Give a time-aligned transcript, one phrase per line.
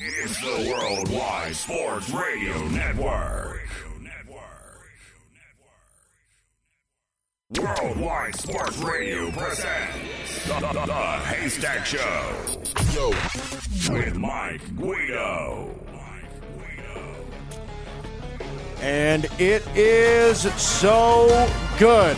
[0.00, 3.60] It's the Worldwide Sports Radio Network.
[7.60, 12.34] Worldwide Sports Radio presents the, the, the Haystack Show.
[12.94, 13.10] Yo.
[13.92, 15.78] With Mike Guido.
[18.80, 21.46] And it is so
[21.78, 22.16] good.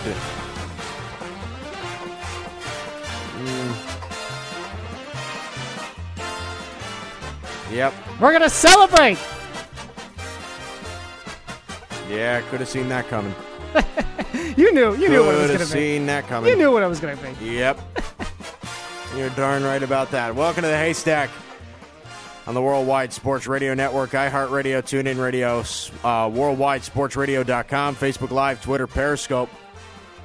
[7.74, 7.92] Yep.
[8.20, 9.18] We're gonna celebrate.
[12.08, 13.34] Yeah, could have seen that coming.
[14.56, 14.94] You knew.
[14.94, 15.80] You knew what it was gonna have be.
[15.80, 16.48] seen that coming.
[16.48, 17.56] You knew what it was gonna be.
[17.56, 17.80] Yep.
[19.16, 20.32] You're darn right about that.
[20.36, 21.28] Welcome to the Haystack
[22.46, 29.50] on the Worldwide Sports Radio Network, iHeartRadio, TuneIn Radio, uh, WorldwideSportsRadio.com, Facebook Live, Twitter, Periscope.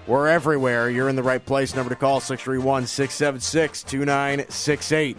[0.05, 0.91] We're everywhere.
[0.91, 1.75] You're in the right place.
[1.75, 5.17] Number to call 631 676 2968.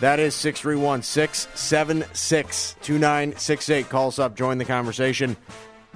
[0.00, 3.88] That is 631 676 2968.
[3.88, 5.36] Call us up, join the conversation.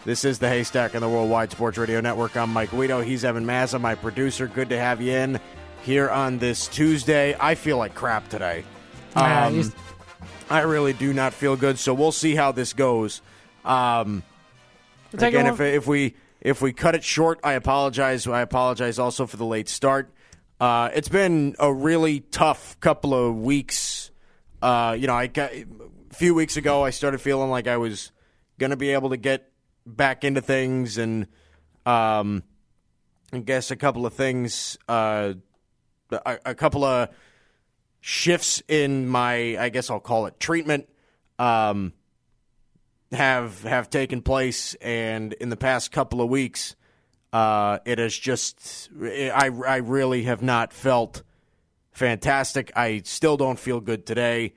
[0.05, 2.37] This is the Haystack on the Worldwide Sports Radio Network.
[2.37, 3.01] I'm Mike Guido.
[3.01, 4.47] He's Evan Mazza, my producer.
[4.47, 5.41] Good to have you in
[5.83, 7.37] here on this Tuesday.
[7.39, 8.65] I feel like crap today.
[9.17, 9.73] Um,
[10.49, 13.21] I really do not feel good, so we'll see how this goes.
[13.65, 14.23] Um,
[15.13, 18.27] again, if, if we if we cut it short, I apologize.
[18.27, 20.09] I apologize also for the late start.
[20.61, 23.98] Uh, it's been a really tough couple of weeks.
[24.61, 25.67] Uh, you know, I got, a
[26.13, 28.11] few weeks ago I started feeling like I was
[28.59, 29.51] going to be able to get
[29.87, 31.27] back into things, and
[31.87, 32.43] um,
[33.33, 35.35] I guess a couple of things, uh,
[36.11, 37.11] a, a couple of
[38.01, 40.89] shifts in my, I guess I'll call it treatment.
[41.39, 41.93] Um,
[43.13, 46.77] have have taken place, and in the past couple of weeks,
[47.33, 51.23] uh, it has just I I really have not felt
[51.99, 52.73] fantastic.
[52.77, 54.55] I still don't feel good today.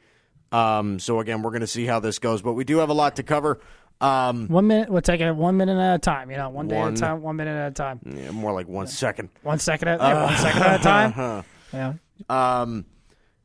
[0.51, 2.93] Um, so again, we're going to see how this goes, but we do have a
[2.93, 3.59] lot to cover.
[3.99, 4.89] Um, one minute.
[4.89, 6.31] We'll take it one minute at a time.
[6.31, 8.51] You know, one day One- at a time, one minute at a time, yeah, more
[8.53, 9.29] like one second.
[9.43, 11.09] one second at yeah, one second at a time.
[11.11, 11.41] Uh-huh.
[11.73, 11.93] Yeah.
[12.27, 12.83] Um,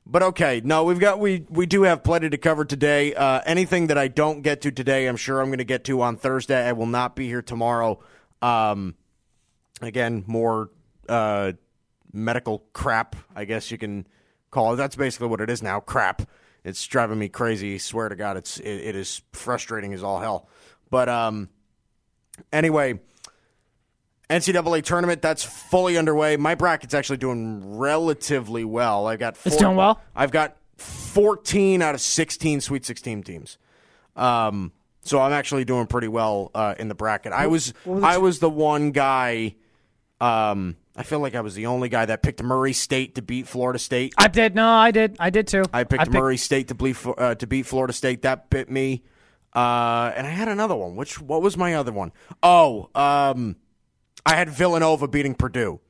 [0.04, 3.14] but okay, no, we've got we we do have plenty to cover today.
[3.14, 6.02] Uh, anything that I don't get to today, I'm sure I'm going to get to
[6.02, 6.66] on Thursday.
[6.66, 8.00] I will not be here tomorrow.
[8.42, 8.96] Um,
[9.80, 10.70] again, more
[11.08, 11.52] uh,
[12.12, 14.06] medical crap, I guess you can
[14.50, 14.76] call it.
[14.76, 15.80] That's basically what it is now.
[15.80, 16.22] Crap.
[16.64, 17.78] It's driving me crazy.
[17.78, 20.48] Swear to God, it's it, it is frustrating as all hell.
[20.90, 21.48] But um,
[22.52, 23.00] anyway.
[24.28, 26.36] NCAA tournament that's fully underway.
[26.36, 29.06] My bracket's actually doing relatively well.
[29.06, 30.00] I've got four, It's doing well?
[30.16, 33.58] I've got 14 out of 16 Sweet 16 teams.
[34.16, 37.32] Um, so I'm actually doing pretty well uh, in the bracket.
[37.32, 39.54] I was was the was the one guy.
[40.20, 43.46] Um, I feel like I was the only guy that picked Murray State to beat
[43.46, 44.14] Florida State.
[44.16, 44.54] I did.
[44.54, 45.16] No, I did.
[45.20, 45.64] I did too.
[45.72, 48.22] I picked Murray State to beat uh, to beat Florida State.
[48.22, 49.02] That bit me.
[49.54, 50.96] Uh, and I had another one.
[50.96, 52.12] Which what was my other one?
[52.42, 53.56] Oh, um,
[54.24, 55.80] I had Villanova beating Purdue.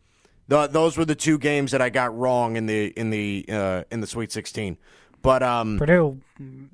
[0.49, 3.85] The, those were the two games that I got wrong in the in the uh,
[3.91, 4.77] in the Sweet Sixteen.
[5.23, 6.21] But um, Purdue.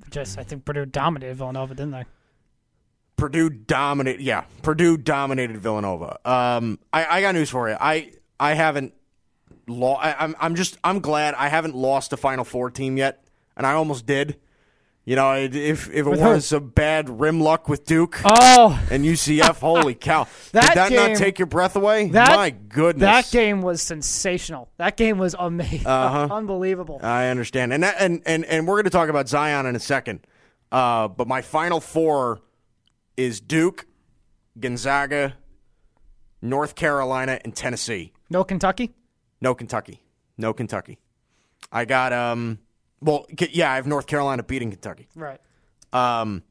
[0.09, 2.05] Just I think Purdue dominated Villanova, didn't they?
[3.15, 4.21] Purdue dominated.
[4.21, 6.19] Yeah, Purdue dominated Villanova.
[6.29, 7.77] Um, I, I got news for you.
[7.79, 8.11] I
[8.43, 8.93] I haven't
[9.67, 10.01] lost.
[10.19, 13.23] I'm I'm just I'm glad I haven't lost a Final Four team yet,
[13.55, 14.37] and I almost did.
[15.05, 15.53] You know, if
[15.89, 16.29] if it With who?
[16.29, 20.27] was a bad rim luck with Duke Oh, and UCF, holy cow!
[20.53, 22.07] That Did that game- not take your breath away?
[22.09, 24.69] that My goodness, That game was sensational.
[24.77, 26.29] That game was amazing, Uh-huh.
[26.33, 27.01] unbelievable.
[27.03, 29.79] I understand, and that, and and and we're going to talk about Zion in a
[29.79, 30.25] second.
[30.71, 32.39] Uh, but my final four
[33.17, 33.85] is Duke,
[34.57, 35.33] Gonzaga,
[36.41, 38.12] North Carolina, and Tennessee.
[38.33, 38.93] No Kentucky.
[39.39, 40.01] No Kentucky.
[40.37, 40.99] No Kentucky.
[41.71, 42.59] I got um.
[43.01, 45.07] Well, yeah, I have North Carolina beating Kentucky.
[45.15, 45.39] Right.
[45.91, 46.43] Um,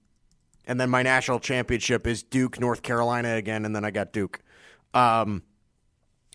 [0.66, 4.41] and then my national championship is Duke, North Carolina again, and then I got Duke.
[4.94, 5.42] Um,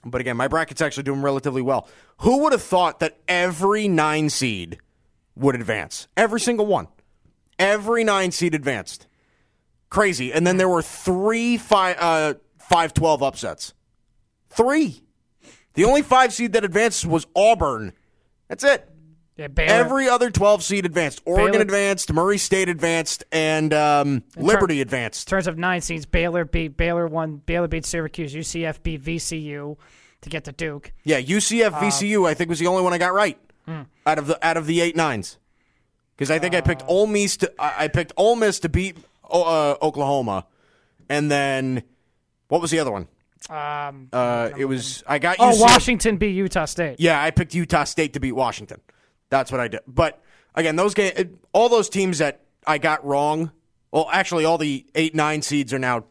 [0.03, 1.87] but again, my bracket's actually doing relatively well.
[2.21, 4.79] Who would have thought that every nine seed
[5.35, 6.07] would advance?
[6.17, 6.87] Every single one.
[7.59, 9.07] Every nine seed advanced.
[9.89, 10.33] Crazy.
[10.33, 13.73] And then there were three five uh five twelve upsets.
[14.49, 15.03] Three.
[15.77, 17.93] The only five seed that advanced was Auburn.
[18.47, 18.89] That's it.
[19.35, 19.71] Yeah, Baylor.
[19.71, 21.21] Every other 12 seed advanced.
[21.23, 25.27] Oregon Baylor- advanced, Murray State advanced, and um, Liberty advanced.
[25.27, 27.43] in terms of nine seeds, Baylor beat Baylor won.
[27.45, 28.33] Baylor beat Syracuse.
[28.33, 29.77] UCF beat VCU
[30.21, 30.93] to get to Duke.
[31.03, 33.37] Yeah, UCF Uh, VCU I think was the only one I got right
[33.67, 33.81] hmm.
[34.07, 35.37] out of the out of the eight nines.
[36.15, 38.97] Because I think I picked Ole Miss to I I picked Ole Miss to beat
[39.29, 40.47] uh, Oklahoma,
[41.07, 41.83] and then
[42.47, 43.07] what was the other one?
[43.49, 46.97] Um, Uh, it was I got oh, UCF Washington beat Utah State.
[46.99, 48.81] Yeah, I picked Utah State to beat Washington.
[49.29, 49.81] That's what I did.
[49.87, 50.21] But
[50.55, 53.51] again, those game, all those teams that I got wrong.
[53.91, 56.05] Well, actually, all the eight nine seeds are now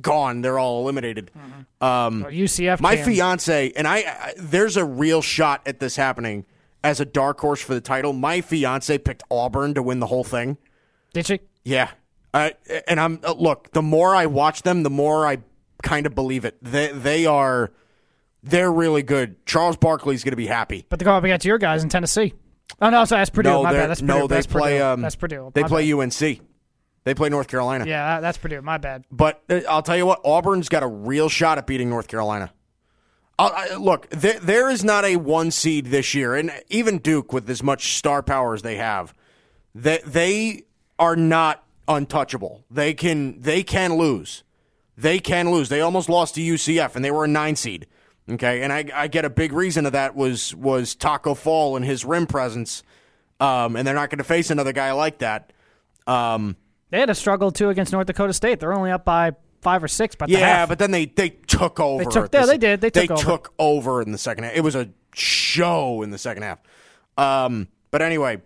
[0.00, 0.40] gone.
[0.42, 1.30] They're all eliminated.
[1.80, 2.80] Um, Or UCF.
[2.80, 3.04] my can.
[3.04, 6.46] fiance and I, I, there's a real shot at this happening
[6.84, 8.12] as a dark horse for the title.
[8.12, 10.58] My fiance picked Auburn to win the whole thing.
[11.12, 11.40] Did she?
[11.64, 11.90] Yeah.
[12.34, 12.50] Uh,
[12.88, 13.72] and I'm uh, look.
[13.72, 15.38] The more I watch them, the more I
[15.82, 16.56] kind of believe it.
[16.62, 17.72] They they are
[18.42, 19.44] they're really good.
[19.46, 20.86] Charles Barkley's going to be happy.
[20.88, 22.34] But they're going up against your guys in Tennessee.
[22.80, 23.50] Oh no, sorry, that's Purdue.
[23.50, 23.90] No, my bad.
[23.90, 24.12] That's Purdue.
[24.12, 24.78] no, they that's play.
[24.78, 24.84] Purdue.
[24.84, 25.50] Um, that's Purdue.
[25.54, 26.00] They My play bad.
[26.00, 26.40] UNC.
[27.04, 27.84] They play North Carolina.
[27.86, 28.62] Yeah, that's Purdue.
[28.62, 29.04] My bad.
[29.10, 32.52] But uh, I'll tell you what, Auburn's got a real shot at beating North Carolina.
[33.38, 37.50] I, look, there, there is not a one seed this year, and even Duke, with
[37.50, 39.12] as much star power as they have,
[39.74, 40.62] they, they
[40.98, 42.64] are not untouchable.
[42.70, 44.44] They can they can lose.
[44.96, 45.68] They can lose.
[45.68, 47.86] They almost lost to UCF, and they were a nine seed.
[48.30, 51.84] Okay, and I, I get a big reason of that was was Tacko Fall and
[51.84, 52.82] his rim presence,
[53.40, 55.52] um, and they're not going to face another guy like that.
[56.06, 56.56] Um,
[56.90, 58.60] They had a struggle too against North Dakota State.
[58.60, 60.14] They're only up by five or six.
[60.14, 60.68] But Yeah, half.
[60.68, 62.04] but then they they took over.
[62.04, 62.80] They took- the yeah, they did.
[62.80, 63.22] They took over.
[63.22, 64.54] took over in the second half.
[64.54, 66.58] It was a show in the second half.
[67.18, 68.40] Um, but anyway,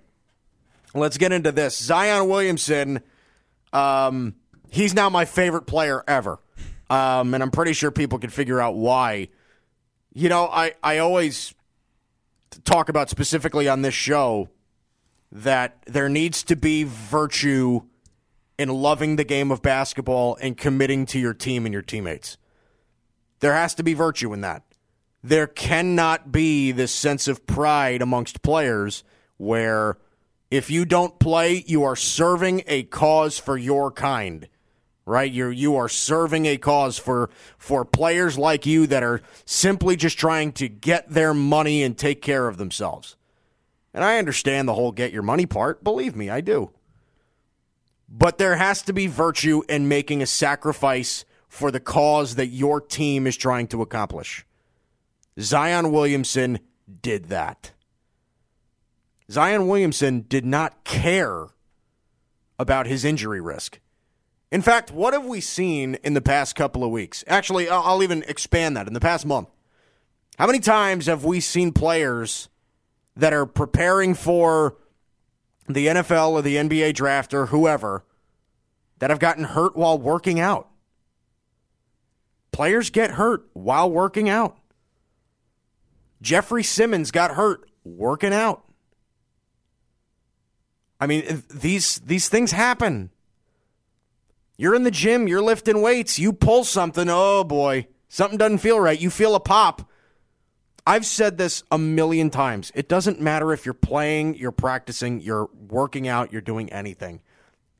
[0.94, 1.76] let's get into this.
[1.76, 3.00] Zion Williamson.
[3.72, 4.36] Um,
[4.76, 6.38] he's now my favorite player ever,
[6.88, 9.28] um, and I'm pretty sure people can figure out why.
[10.12, 11.54] You know, I I always
[12.64, 14.48] talk about specifically on this show
[15.32, 17.80] that there needs to be virtue
[18.58, 22.38] in loving the game of basketball and committing to your team and your teammates.
[23.40, 24.62] There has to be virtue in that.
[25.22, 29.04] There cannot be this sense of pride amongst players
[29.36, 29.98] where
[30.50, 34.48] if you don't play, you are serving a cause for your kind.
[35.08, 35.30] Right?
[35.30, 40.18] You're you are serving a cause for for players like you that are simply just
[40.18, 43.14] trying to get their money and take care of themselves.
[43.94, 45.84] And I understand the whole get your money part.
[45.84, 46.72] Believe me, I do.
[48.08, 52.80] But there has to be virtue in making a sacrifice for the cause that your
[52.80, 54.44] team is trying to accomplish.
[55.40, 56.58] Zion Williamson
[57.00, 57.72] did that.
[59.30, 61.48] Zion Williamson did not care
[62.58, 63.80] about his injury risk.
[64.52, 67.24] In fact, what have we seen in the past couple of weeks?
[67.26, 68.86] Actually, I'll even expand that.
[68.86, 69.48] In the past month,
[70.38, 72.48] how many times have we seen players
[73.16, 74.76] that are preparing for
[75.68, 78.04] the NFL or the NBA draft or whoever
[78.98, 80.68] that have gotten hurt while working out.
[82.52, 84.56] Players get hurt while working out.
[86.22, 88.64] Jeffrey Simmons got hurt working out.
[90.98, 93.10] I mean, these these things happen.
[94.56, 98.80] You're in the gym, you're lifting weights, you pull something, oh boy, something doesn't feel
[98.80, 98.98] right.
[98.98, 99.90] You feel a pop.
[100.86, 102.70] I've said this a million times.
[102.74, 107.20] It doesn't matter if you're playing, you're practicing, you're working out, you're doing anything.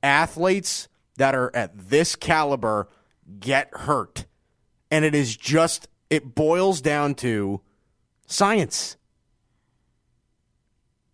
[0.02, 2.88] Athletes that are at this caliber
[3.38, 4.26] get hurt.
[4.90, 7.60] And it is just, it boils down to
[8.26, 8.96] science.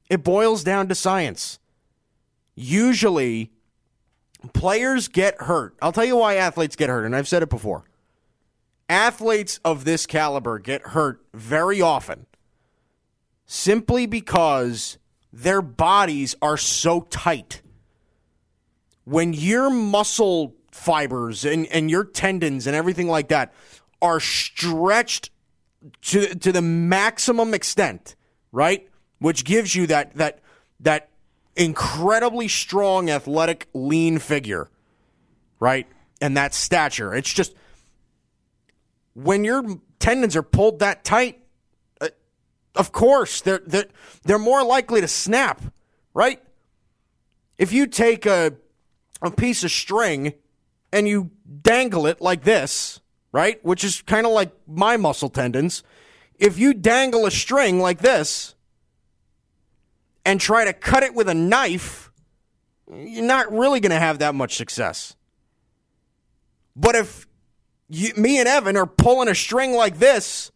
[0.09, 1.59] It boils down to science.
[2.55, 3.53] Usually,
[4.53, 5.77] players get hurt.
[5.81, 7.85] I'll tell you why athletes get hurt, and I've said it before
[8.93, 12.27] athletes of this caliber get hurt very often
[13.47, 14.99] simply because
[15.33, 17.63] their bodies are so tight.
[19.05, 23.55] When your muscle fibers and, and your tendons and everything like that
[24.03, 25.31] are stretched
[26.03, 28.15] to to the maximum extent,
[28.53, 28.89] right?
[29.21, 30.41] Which gives you that that
[30.81, 31.09] that
[31.57, 34.71] incredibly strong, athletic, lean figure,
[35.61, 35.87] right?
[36.21, 37.15] And that stature.
[37.15, 37.55] It's just
[39.15, 41.41] when your tendons are pulled that tight,
[42.01, 42.09] uh,
[42.75, 43.87] of course they're they're
[44.25, 45.61] they're more likely to snap,
[46.15, 46.43] right?
[47.59, 48.55] If you take a
[49.21, 50.35] a piece of string
[50.93, 51.31] and you
[51.63, 53.65] dangle it like this, right?
[53.65, 55.83] Which is kind of like my muscle tendons.
[56.39, 58.55] If you dangle a string like this
[60.25, 62.11] and try to cut it with a knife,
[62.91, 65.17] you're not really going to have that much success.
[66.77, 67.27] But if
[67.89, 70.51] you, me and Evan are pulling a string like this,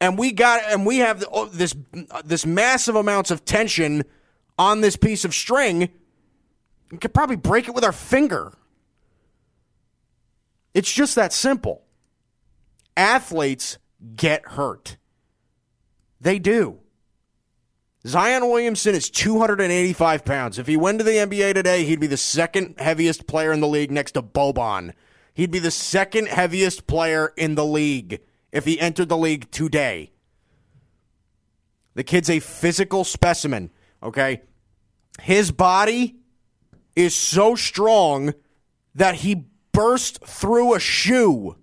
[0.00, 1.74] and we got and we have oh, this
[2.24, 4.04] this massive amounts of tension
[4.58, 5.88] on this piece of string,
[6.90, 8.52] we could probably break it with our finger.
[10.74, 11.82] It's just that simple.
[12.96, 13.78] Athletes
[14.14, 14.96] get hurt.
[16.20, 16.78] They do.
[18.06, 20.58] Zion Williamson is 285 pounds.
[20.58, 23.68] If he went to the NBA today, he'd be the second heaviest player in the
[23.68, 24.94] league next to Boban.
[25.34, 28.20] He'd be the second heaviest player in the league
[28.52, 30.12] if he entered the league today.
[31.94, 33.70] The kid's a physical specimen,
[34.02, 34.42] okay?
[35.22, 36.16] his body
[36.96, 38.34] is so strong
[38.94, 41.56] that he burst through a shoe.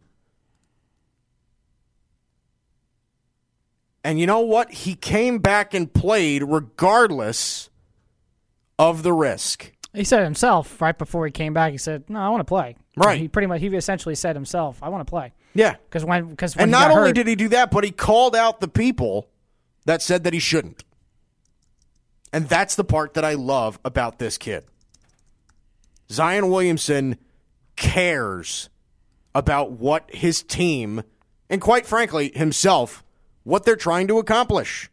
[4.05, 4.71] And you know what?
[4.71, 7.71] He came back and played regardless
[8.77, 9.71] of the risk.
[9.93, 11.71] He said himself right before he came back.
[11.71, 13.19] He said, "No, I want to play." Right.
[13.19, 15.77] He pretty much he essentially said himself, "I want to play." Yeah.
[15.85, 18.67] Because when because And not only did he do that, but he called out the
[18.67, 19.27] people
[19.85, 20.83] that said that he shouldn't.
[22.31, 24.65] And that's the part that I love about this kid.
[26.11, 27.17] Zion Williamson
[27.75, 28.69] cares
[29.33, 31.01] about what his team,
[31.49, 33.03] and quite frankly, himself,
[33.45, 34.89] what they're trying to accomplish.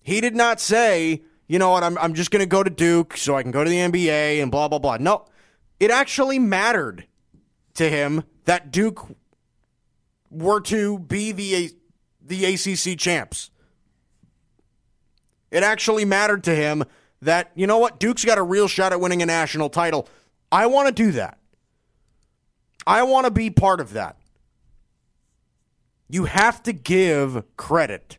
[0.00, 3.16] He did not say, you know what, I'm, I'm just going to go to Duke
[3.16, 4.96] so I can go to the NBA and blah, blah, blah.
[4.98, 5.26] No,
[5.78, 7.06] it actually mattered
[7.74, 9.04] to him that Duke
[10.30, 11.72] were to be the,
[12.24, 13.50] the ACC champs.
[15.50, 16.84] It actually mattered to him
[17.22, 20.08] that, you know what, Duke's got a real shot at winning a national title.
[20.52, 21.38] I want to do that.
[22.86, 24.16] I want to be part of that.
[26.10, 28.18] You have to give credit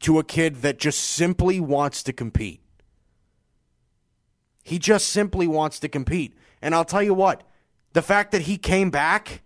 [0.00, 2.62] to a kid that just simply wants to compete.
[4.62, 6.34] He just simply wants to compete.
[6.62, 7.42] And I'll tell you what,
[7.92, 9.42] the fact that he came back,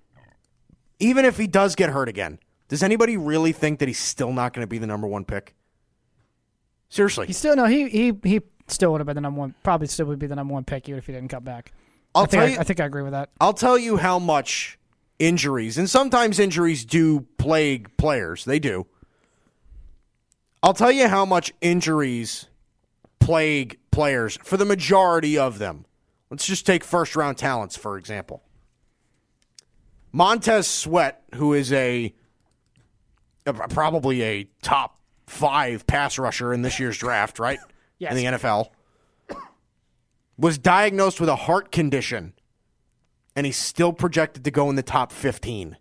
[1.00, 2.38] even if he does get hurt again,
[2.68, 5.56] does anybody really think that he's still not going to be the number one pick?
[6.88, 7.26] Seriously.
[7.26, 7.64] He still no.
[7.64, 9.54] He he he still would have been the number one.
[9.64, 11.72] Probably still would be the number one pick even if he didn't come back.
[12.14, 13.30] I'll I think tell I, you, I think I agree with that.
[13.40, 14.78] I'll tell you how much
[15.26, 18.44] injuries, and sometimes injuries do plague players.
[18.44, 18.86] They do.
[20.62, 22.46] I'll tell you how much injuries
[23.20, 25.86] plague players for the majority of them.
[26.30, 28.42] Let's just take first round talents, for example.
[30.12, 32.14] Montez Sweat, who is a
[33.44, 37.58] probably a top five pass rusher in this year's draft, right?
[37.98, 38.12] Yes.
[38.12, 38.68] In the NFL,
[40.38, 42.32] was diagnosed with a heart condition,
[43.36, 45.76] and he's still projected to go in the top 15.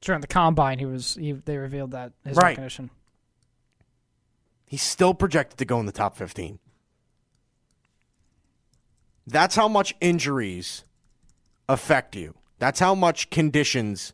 [0.00, 2.54] During the combine, he was he, they revealed that his Right.
[2.54, 2.90] condition.
[4.66, 6.58] He's still projected to go in the top 15.
[9.26, 10.84] That's how much injuries
[11.68, 12.34] affect you.
[12.58, 14.12] That's how much conditions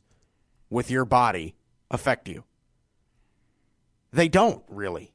[0.71, 1.55] with your body
[1.91, 2.45] affect you.
[4.13, 5.13] They don't really.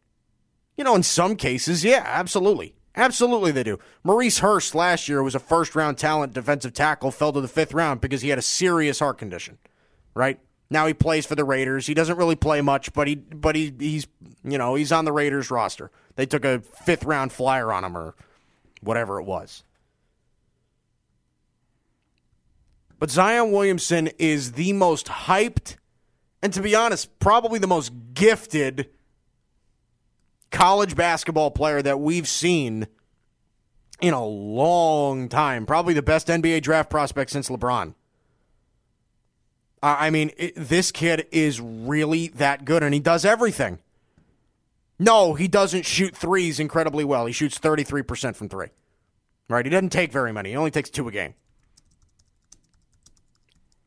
[0.78, 2.76] You know, in some cases, yeah, absolutely.
[2.96, 3.80] Absolutely, they do.
[4.04, 7.74] Maurice Hurst last year was a first round talent defensive tackle, fell to the fifth
[7.74, 9.58] round because he had a serious heart condition,
[10.14, 10.40] right?
[10.70, 11.88] Now he plays for the Raiders.
[11.88, 14.08] He doesn't really play much, but he but he he's
[14.44, 15.92] you know he's on the Raiders roster.
[16.16, 18.16] They took a fifth round flyer on him or
[18.82, 19.64] whatever it was.
[23.00, 25.76] But Zion Williamson is the most hyped,
[26.42, 28.90] and to be honest, probably the most gifted
[30.52, 32.88] college basketball player that we've seen
[34.02, 35.66] in a long time.
[35.66, 37.94] Probably the best NBA draft prospect since LeBron.
[39.84, 43.80] I mean, it, this kid is really that good, and he does everything.
[45.00, 47.26] No, he doesn't shoot threes incredibly well.
[47.26, 48.68] He shoots 33% from three.
[49.50, 49.66] Right?
[49.66, 50.52] He doesn't take very many.
[50.52, 51.34] He only takes two a game.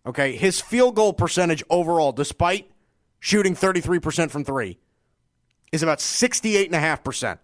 [0.07, 2.71] Okay, his field goal percentage overall, despite
[3.21, 4.79] shooting 33% from three,
[5.73, 7.39] is about 68.5%.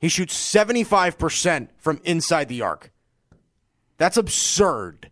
[0.00, 2.92] He shoots 75% from inside the arc.
[3.96, 5.10] That's absurd.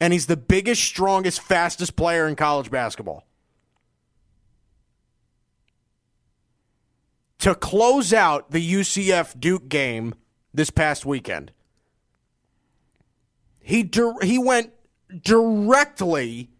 [0.00, 3.26] And he's the biggest, strongest, fastest player in college basketball.
[7.38, 10.14] To close out the UCF Duke game
[10.52, 11.52] this past weekend,
[13.60, 14.72] he dir- he went
[15.22, 16.50] directly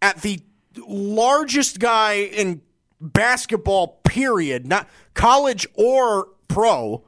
[0.00, 0.40] at the
[0.86, 2.62] largest guy in
[3.00, 7.04] basketball period, not college or pro,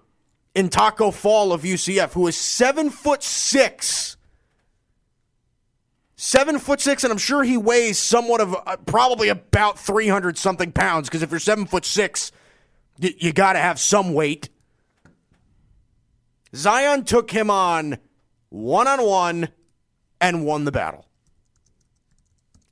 [0.54, 4.16] in Tacko Fall of UCF, who is seven foot six.
[6.16, 10.70] Seven foot six, and I'm sure he weighs somewhat of uh, probably about 300 something
[10.70, 11.08] pounds.
[11.08, 12.30] Because if you're seven foot six,
[13.00, 14.50] y- you got to have some weight.
[16.54, 17.98] Zion took him on
[18.50, 19.48] one on one
[20.20, 21.06] and won the battle.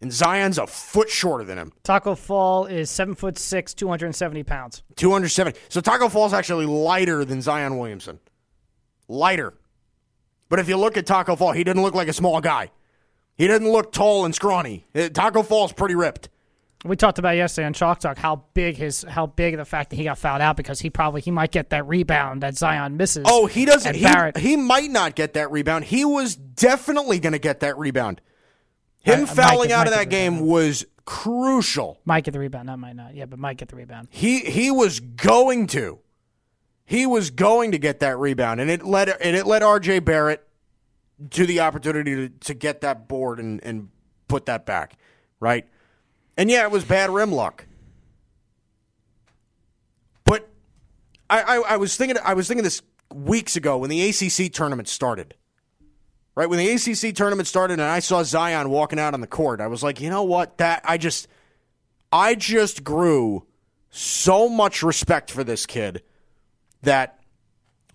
[0.00, 4.06] And Zion's a foot shorter than him, Tacko Fall is seven foot six, two hundred
[4.06, 4.82] and seventy pounds.
[4.96, 5.58] 270.
[5.68, 8.20] So Tacko Fall's actually lighter than Zion Williamson.
[9.08, 9.54] Lighter.
[10.48, 12.70] But if you look at Tacko Fall, he didn't look like a small guy.
[13.36, 14.86] He didn't look tall and scrawny.
[14.94, 16.28] Uh, Tacko Fall's pretty ripped.
[16.84, 19.96] We talked about yesterday on Chalk Talk how big his how big the fact that
[19.96, 23.24] he got fouled out because he probably he might get that rebound that Zion misses.
[23.26, 23.96] Oh, he doesn't.
[23.96, 25.86] He, Barrett- he might not get that rebound.
[25.86, 28.20] He was definitely going to get that rebound.
[29.00, 32.00] Him Uh, fouling Mike- out of that game was crucial.
[32.04, 32.68] Might get the rebound.
[32.68, 33.14] That might not.
[33.14, 34.08] Yeah, but might get the rebound.
[34.10, 35.98] He he was going to.
[36.84, 40.00] He was going to get that rebound, and it led and it led R.J.
[40.00, 40.46] Barrett
[41.30, 43.88] to the opportunity to, to get that board and, and
[44.28, 44.96] put that back,
[45.40, 45.66] right?
[46.36, 47.66] And yeah, it was bad rim luck.
[50.24, 50.48] But
[51.28, 52.82] I, I, I was thinking I was thinking this
[53.14, 55.34] weeks ago when the ACC tournament started.
[56.38, 59.60] Right when the ACC tournament started and I saw Zion walking out on the court,
[59.60, 60.58] I was like, you know what?
[60.58, 61.26] That I just
[62.12, 63.44] I just grew
[63.90, 66.00] so much respect for this kid
[66.82, 67.18] that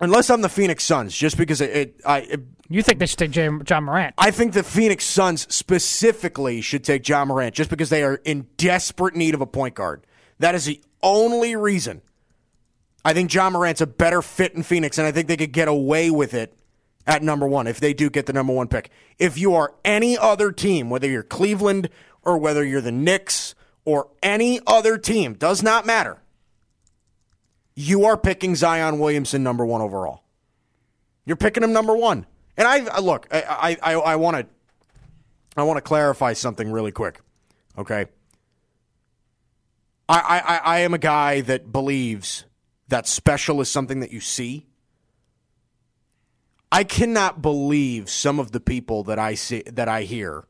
[0.02, 3.20] unless I'm the Phoenix Suns, just because it, it I it, You think they should
[3.20, 4.14] take Ja Morant?
[4.18, 8.48] I think the Phoenix Suns specifically should take Ja Morant just because they are in
[8.58, 10.06] desperate need of a point guard.
[10.40, 12.02] That is the only reason.
[13.06, 15.70] I think Ja Morant's a better fit in Phoenix, and I think they could get
[15.70, 16.54] away with it
[17.06, 18.90] at number one if they do get the number one pick.
[19.20, 21.90] If you are any other team, whether you're Cleveland
[22.22, 23.56] or whether you're the Knicks
[23.86, 26.22] or any other team, does not matter.
[27.76, 30.24] You are picking Zion Williamson number one overall.
[31.26, 32.26] You're picking him number one.
[32.56, 34.46] And I, look, I, I, I want to,
[35.58, 37.20] I want to clarify something really quick.
[37.78, 38.06] Okay.
[40.08, 42.46] I, I, I am a guy that believes
[42.90, 44.68] that special is something that you see.
[46.74, 50.44] I cannot believe some of the people that I see that I hear,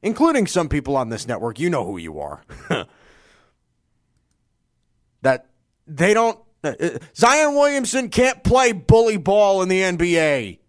[0.00, 1.60] including some people on this network.
[1.60, 2.42] You know who you are.
[5.20, 5.48] that
[5.86, 6.38] they don't.
[6.64, 6.72] Uh,
[7.14, 10.60] Zion Williamson can't play bully ball in the NBA.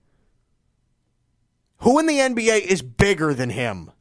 [1.78, 3.92] Who in the NBA is bigger than him?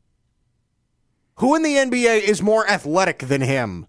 [1.37, 3.87] Who in the NBA is more athletic than him?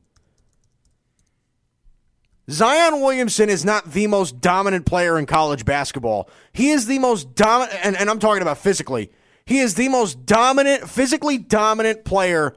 [2.52, 6.30] Zion Williamson is not the most dominant player in college basketball.
[6.52, 9.12] He is the most dominant, and, and I'm talking about physically.
[9.46, 12.56] He is the most dominant, physically dominant player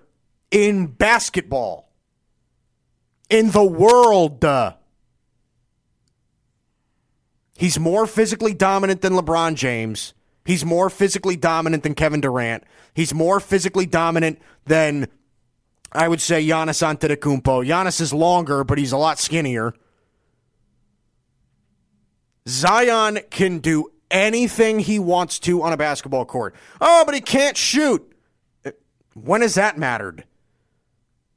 [0.50, 1.90] in basketball
[3.30, 4.44] in the world.
[7.56, 10.12] He's more physically dominant than LeBron James.
[10.44, 12.64] He's more physically dominant than Kevin Durant.
[12.94, 15.08] He's more physically dominant than
[15.92, 17.66] I would say Giannis Antetokounmpo.
[17.66, 19.72] Giannis is longer, but he's a lot skinnier.
[22.48, 26.54] Zion can do anything he wants to on a basketball court.
[26.80, 28.10] Oh, but he can't shoot.
[29.14, 30.24] When has that mattered?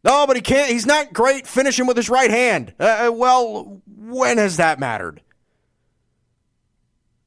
[0.03, 0.71] No, but he can't.
[0.71, 2.73] He's not great finishing with his right hand.
[2.79, 5.21] Uh, well, when has that mattered?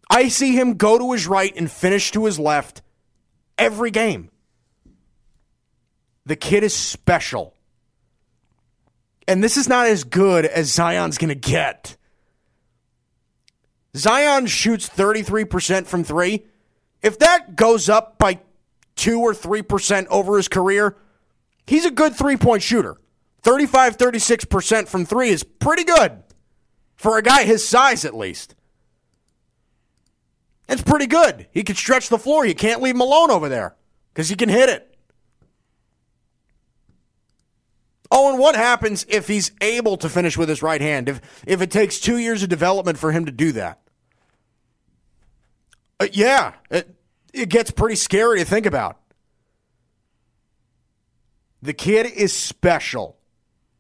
[0.09, 2.83] I see him go to his right and finish to his left
[3.57, 4.31] every game.
[6.27, 7.55] The kid is special.
[9.29, 11.97] And this is not as good as Zion's going to get.
[13.97, 16.47] Zion shoots 33% from three.
[17.03, 18.41] If that goes up by
[18.97, 20.97] 2 or 3% over his career,
[21.67, 22.97] he's a good three point shooter.
[23.43, 26.23] 35, 36% from three is pretty good
[26.97, 28.55] for a guy his size, at least.
[30.69, 31.47] It's pretty good.
[31.51, 32.45] He can stretch the floor.
[32.45, 33.75] You can't leave him alone over there
[34.13, 34.90] because he can hit it.
[38.11, 41.09] Oh, and what happens if he's able to finish with his right hand?
[41.09, 43.81] If if it takes two years of development for him to do that?
[46.01, 46.95] Uh, yeah, it,
[47.33, 48.99] it gets pretty scary to think about.
[51.63, 53.17] The kid is special.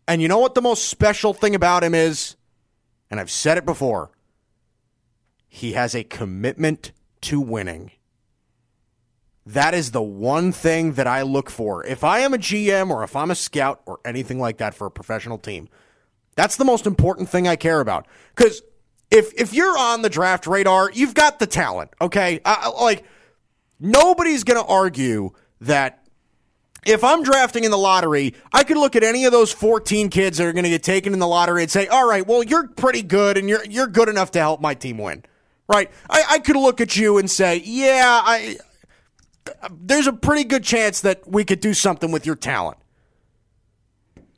[0.07, 2.37] And you know what the most special thing about him is?
[3.11, 4.11] And I've said it before.
[5.49, 7.93] He has a commitment to winning.
[9.53, 11.85] That is the one thing that I look for.
[11.85, 14.87] If I am a GM or if I'm a scout or anything like that for
[14.87, 15.69] a professional team,
[16.37, 18.07] that's the most important thing I care about.
[18.35, 18.63] Because
[19.11, 21.91] if if you're on the draft radar, you've got the talent.
[22.01, 23.05] Okay, I, like
[23.81, 25.33] nobody's going to argue
[25.63, 25.97] that.
[26.87, 30.39] If I'm drafting in the lottery, I could look at any of those 14 kids
[30.39, 32.69] that are going to get taken in the lottery and say, "All right, well, you're
[32.69, 35.25] pretty good, and you're you're good enough to help my team win."
[35.69, 35.91] Right?
[36.09, 38.57] I, I could look at you and say, "Yeah, I."
[39.71, 42.79] there's a pretty good chance that we could do something with your talent.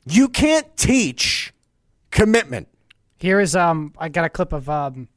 [0.05, 1.53] You can't teach
[2.11, 2.67] commitment.
[3.17, 5.07] Here is um I got a clip of um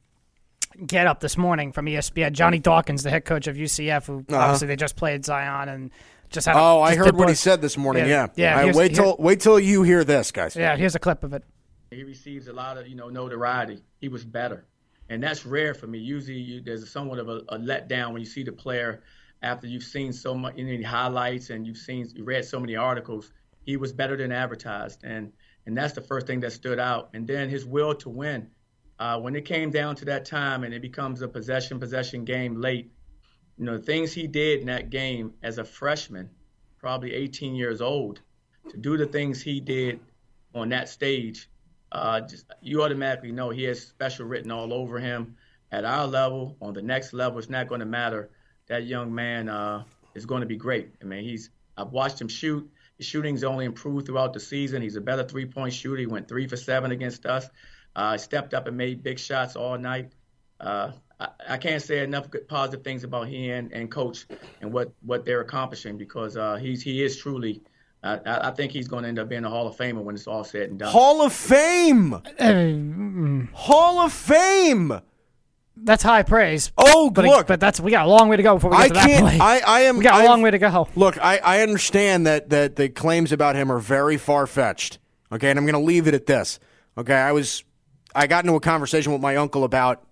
[0.85, 2.33] Get Up this morning from ESPN.
[2.33, 4.37] Johnny Dawkins, the head coach of UCF, who uh-huh.
[4.37, 5.91] obviously they just played Zion and
[6.29, 6.55] just had.
[6.55, 8.07] Oh, I heard what he said this morning.
[8.07, 8.65] Yeah, yeah.
[8.65, 8.73] yeah.
[8.73, 10.55] wait till wait till you hear this, guys.
[10.55, 11.43] Yeah, here's a clip of it.
[11.89, 13.81] He receives a lot of you know notoriety.
[13.99, 14.65] He was better,
[15.09, 15.97] and that's rare for me.
[15.99, 19.01] Usually, you, there's somewhat of a, a letdown when you see the player
[19.41, 23.31] after you've seen so many highlights and you've seen you read so many articles,
[23.65, 25.31] he was better than advertised, and
[25.65, 27.09] and that's the first thing that stood out.
[27.13, 28.49] And then his will to win.
[28.99, 32.59] Uh, when it came down to that time and it becomes a possession possession game
[32.59, 32.91] late,
[33.57, 36.29] you know the things he did in that game as a freshman,
[36.79, 38.21] probably 18 years old,
[38.69, 39.99] to do the things he did
[40.55, 41.49] on that stage,
[41.91, 45.35] uh, just you automatically know he has special written all over him.
[45.69, 48.29] At our level, on the next level, it's not going to matter.
[48.67, 49.83] That young man uh,
[50.15, 50.89] is going to be great.
[51.01, 52.69] I mean, he's I've watched him shoot.
[52.97, 54.81] His shooting's only improved throughout the season.
[54.81, 55.99] He's a better three-point shooter.
[55.99, 57.49] He went three for seven against us.
[57.95, 60.11] Uh, stepped up and made big shots all night.
[60.59, 64.25] Uh, I, I, can't say enough good, positive things about he and, and coach
[64.61, 67.61] and what, what they're accomplishing because uh, he's he is truly.
[68.03, 70.27] I, I think he's going to end up being a Hall of Famer when it's
[70.27, 70.91] all said and done.
[70.91, 72.21] Hall of Fame.
[73.53, 75.01] Hall of Fame.
[75.83, 76.71] That's high praise.
[76.77, 78.83] Oh, but look, but that's we got a long way to go before we get
[78.83, 79.41] I to that point.
[79.41, 79.97] I, I am.
[79.97, 80.87] We got a long way to go.
[80.95, 84.99] Look, I, I understand that that the claims about him are very far fetched.
[85.31, 86.59] Okay, and I'm going to leave it at this.
[86.97, 87.63] Okay, I was
[88.15, 90.03] I got into a conversation with my uncle about.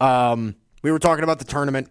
[0.00, 1.90] Um, we were talking about the tournament,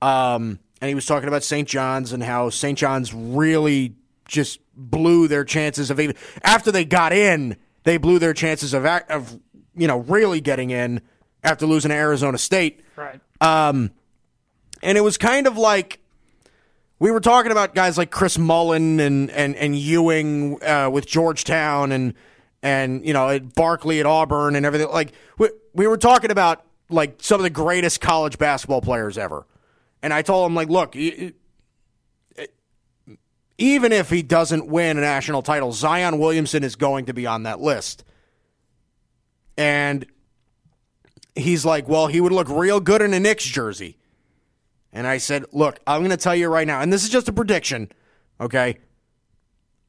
[0.00, 1.68] um, and he was talking about St.
[1.68, 2.78] John's and how St.
[2.78, 3.96] John's really
[4.28, 7.56] just blew their chances of even after they got in.
[7.84, 9.38] They blew their chances of of
[9.74, 11.00] you know really getting in
[11.42, 12.80] after losing to Arizona State.
[12.96, 13.20] Right.
[13.40, 13.90] Um,
[14.82, 16.00] and it was kind of like
[16.98, 21.92] we were talking about guys like Chris Mullin and and and Ewing uh, with Georgetown
[21.92, 22.14] and
[22.62, 24.88] and you know at Barkley at Auburn and everything.
[24.88, 29.46] Like we we were talking about like some of the greatest college basketball players ever.
[30.02, 30.96] And I told him like, look.
[33.58, 37.44] even if he doesn't win a national title, Zion Williamson is going to be on
[37.44, 38.02] that list.
[39.56, 40.04] And
[41.34, 43.98] he's like, well, he would look real good in a Knicks jersey.
[44.92, 47.28] And I said, look, I'm going to tell you right now, and this is just
[47.28, 47.90] a prediction,
[48.40, 48.76] okay?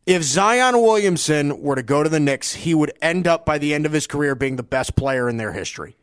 [0.06, 3.74] If Zion Williamson were to go to the Knicks, he would end up by the
[3.74, 5.98] end of his career being the best player in their history.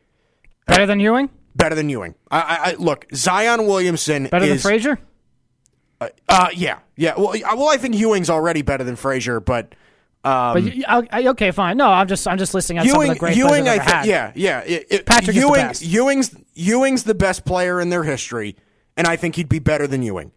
[0.67, 1.29] Better than Ewing?
[1.55, 2.15] Better than Ewing.
[2.29, 4.27] I, I, I look, Zion Williamson.
[4.27, 4.99] Better is, than Frazier?
[5.99, 7.13] Uh, uh, yeah, yeah.
[7.17, 9.75] Well, well, I think Ewing's already better than Frazier, but
[10.23, 11.77] um, but you, I, okay, fine.
[11.77, 13.85] No, I'm just I'm just listing out Ewing, some of the great Ewing, players I
[13.85, 14.59] think, yeah, yeah.
[14.59, 15.83] It, it, Patrick Ewing, the best.
[15.83, 18.55] Ewing's Ewing's the best player in their history,
[18.95, 20.31] and I think he'd be better than Ewing.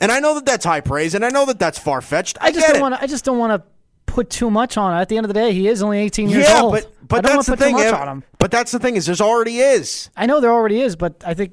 [0.00, 2.38] And I know that that's high praise, and I know that that's far fetched.
[2.40, 3.02] I, I, just don't want to.
[3.02, 3.68] I just don't want to
[4.06, 5.00] put too much on it.
[5.00, 6.72] At the end of the day, he is only 18 years yeah, old.
[6.72, 7.76] but but that's the thing.
[8.38, 10.10] But that's the thing is, there's already is.
[10.16, 11.52] I know there already is, but I think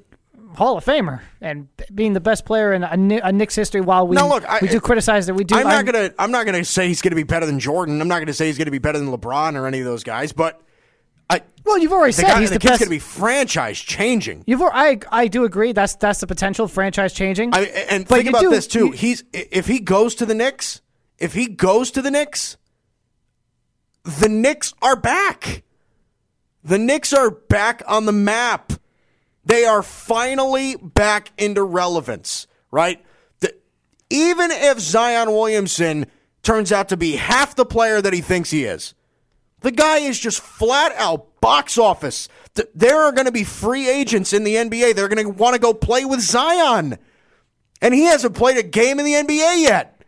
[0.58, 3.80] Hall of Famer and being the best player in a, a Knicks history.
[3.80, 5.56] While we now look, I, we do criticize that we do.
[5.56, 8.02] I'm not I'm, gonna I'm not gonna say he's gonna be better than Jordan.
[8.02, 10.32] I'm not gonna say he's gonna be better than LeBron or any of those guys.
[10.32, 10.60] But
[11.30, 12.80] I well, you've already said guy, he's the, the kid's best.
[12.80, 14.46] gonna be franchise changing.
[14.48, 15.74] You've I I do agree.
[15.74, 17.54] That's that's the potential franchise changing.
[17.54, 18.88] I, and but think about do, this too.
[18.88, 20.82] You, he's if he goes to the Knicks,
[21.20, 22.58] if he goes to the Knicks,
[24.04, 25.62] the Knicks are back.
[26.64, 28.74] The Knicks are back on the map.
[29.48, 33.02] They are finally back into relevance, right?
[33.40, 33.56] The,
[34.10, 36.08] even if Zion Williamson
[36.44, 38.94] turns out to be half the player that he thinks he is,
[39.62, 42.28] the guy is just flat out box office.
[42.76, 44.96] There are going to be free agents in the NBA.
[44.96, 46.98] They're going to want to go play with Zion.
[47.82, 50.04] And he hasn't played a game in the NBA yet.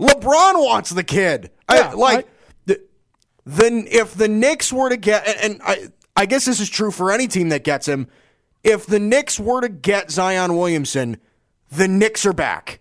[0.00, 1.52] LeBron wants the kid.
[1.72, 2.30] Yeah, I, like, I,
[2.66, 2.80] the,
[3.46, 6.90] then if the Knicks were to get, and, and I, I guess this is true
[6.90, 8.08] for any team that gets him
[8.62, 11.18] if the Knicks were to get Zion Williamson,
[11.70, 12.80] the Knicks are back.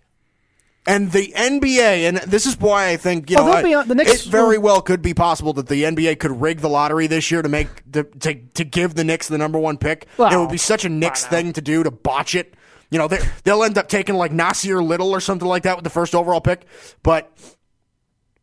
[0.86, 4.26] And the NBA, and this is why I think you know oh, be, the Knicks,
[4.26, 7.42] it very well could be possible that the NBA could rig the lottery this year
[7.42, 10.08] to make to to, to give the Knicks the number one pick.
[10.16, 12.54] Well, it would be such a Knicks thing to do to botch it.
[12.90, 15.84] You know, they, they'll end up taking like Nassir Little or something like that with
[15.84, 16.66] the first overall pick.
[17.04, 17.34] But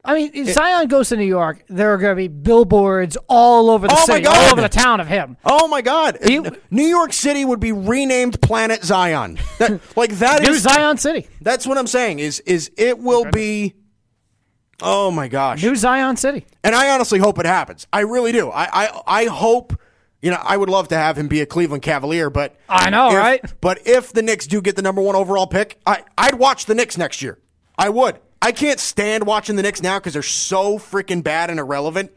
[0.07, 3.71] I mean, if Zion goes to New York, there are going to be billboards all
[3.71, 5.39] over the oh city, all over the town of him.
[5.45, 6.19] Oh my God!
[6.23, 6.41] He,
[6.71, 9.39] New York City would be renamed Planet Zion.
[9.59, 11.27] That, like that New is Zion City.
[11.41, 12.19] That's what I'm saying.
[12.19, 13.75] Is is it will be?
[14.83, 15.63] Oh my gosh!
[15.63, 16.45] New Zion City.
[16.63, 17.87] And I honestly hope it happens.
[17.91, 18.51] I really do.
[18.51, 19.79] I I, I hope.
[20.21, 23.09] You know, I would love to have him be a Cleveland Cavalier, but I know,
[23.09, 23.61] if, right?
[23.61, 26.75] But if the Knicks do get the number one overall pick, I I'd watch the
[26.75, 27.39] Knicks next year.
[27.77, 28.19] I would.
[28.43, 32.13] I can't stand watching the Knicks now because they're so freaking bad and irrelevant.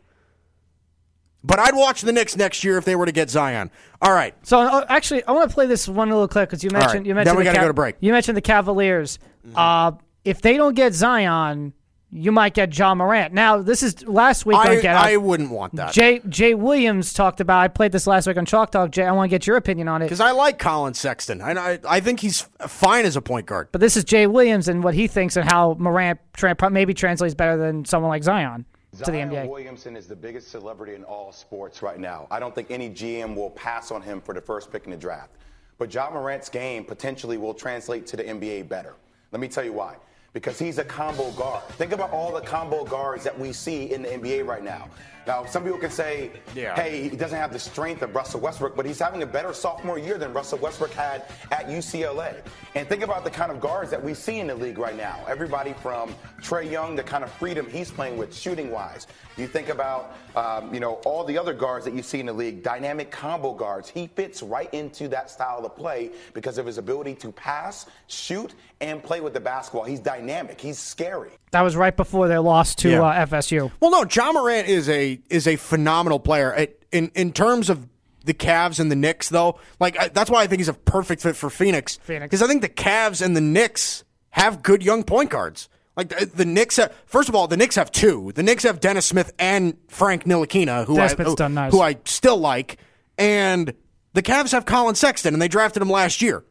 [1.43, 3.71] But I'd watch the Knicks next year if they were to get Zion.
[4.01, 4.36] All right.
[4.45, 7.06] So uh, actually, I want to play this one little clip because you mentioned right.
[7.06, 7.95] you mentioned then we got to go to break.
[8.01, 9.17] You mentioned the Cavaliers.
[9.47, 9.58] Mm-hmm.
[9.58, 9.91] Uh,
[10.25, 11.73] if they don't get Zion,
[12.17, 13.34] you might get Ja Morant.
[13.34, 15.06] Now, this is last week I, on Get Up.
[15.06, 15.93] I wouldn't want that.
[15.93, 17.60] Jay Jay Williams talked about.
[17.60, 18.91] I played this last week on Chalk Talk.
[18.91, 21.41] Jay, I want to get your opinion on it because I like Collin Sexton.
[21.41, 23.69] I, I, I think he's fine as a point guard.
[23.71, 27.36] But this is Jay Williams and what he thinks and how Morant tra- maybe translates
[27.36, 28.65] better than someone like Zion.
[28.93, 29.49] To the Zion NBA.
[29.49, 32.27] Williamson is the biggest celebrity in all sports right now.
[32.32, 34.97] I don't think any GM will pass on him for the first pick in the
[34.97, 35.32] draft.
[35.77, 38.95] But Ja Morant's game potentially will translate to the NBA better.
[39.32, 39.97] Let me tell you why.
[40.33, 41.63] Because he's a combo guard.
[41.69, 44.89] Think about all the combo guards that we see in the NBA right now.
[45.27, 46.73] Now, some people can say, Yeah.
[46.73, 49.99] hey, he doesn't have the strength of Russell Westbrook, but he's having a better sophomore
[49.99, 52.41] year than Russell Westbrook had at UCLA.
[52.75, 55.19] And think about the kind of guards that we see in the league right now.
[55.27, 59.05] Everybody from Trae Young, the kind of freedom he's playing with shooting wise.
[59.35, 62.33] You think about, um, you know, all the other guards that you see in the
[62.33, 63.89] league, dynamic combo guards.
[63.89, 68.53] He fits right into that style of play because of his ability to pass, shoot,
[68.79, 69.83] and play with the basketball.
[69.83, 70.61] He's dynamic.
[70.61, 71.31] He's scary.
[71.51, 73.01] That was right before their loss to Yeah.
[73.03, 73.71] uh, FSU.
[73.79, 76.53] Well, no, Ja Morant is a is a phenomenal player.
[76.53, 77.88] It, in in terms of
[78.25, 81.21] the Cavs and the Knicks, though, like I, that's why I think he's a perfect
[81.21, 81.97] fit for Phoenix.
[82.03, 82.29] Phoenix.
[82.29, 85.69] because I think the Cavs and the Knicks have good young point guards.
[85.95, 88.31] Like the, the Knicks, have, first of all, the Knicks have two.
[88.36, 91.71] The Knicks have Dennis Smith and Frank Ntilikina, who Dennis I who, done nice.
[91.71, 92.77] who I still like,
[93.17, 93.73] and
[94.13, 96.43] the Cavs have Collin Sexton, and they drafted him last year,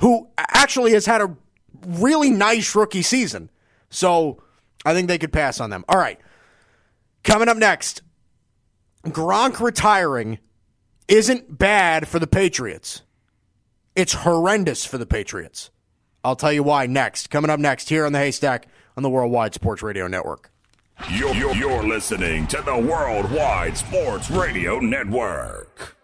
[0.00, 1.34] who actually has had a
[1.86, 3.48] really nice rookie season.
[3.90, 4.42] So
[4.84, 5.84] I think they could pass on them.
[5.88, 6.18] All right.
[7.22, 8.02] Coming up next,
[9.04, 10.38] Gronk retiring
[11.08, 13.02] isn't bad for the Patriots.
[13.94, 15.70] It's horrendous for the Patriots.
[16.22, 17.30] I'll tell you why next.
[17.30, 20.50] Coming up next here on the Haystack on the Worldwide Sports Radio Network.
[21.10, 25.96] You're, you're, you're listening to the Worldwide Sports Radio Network.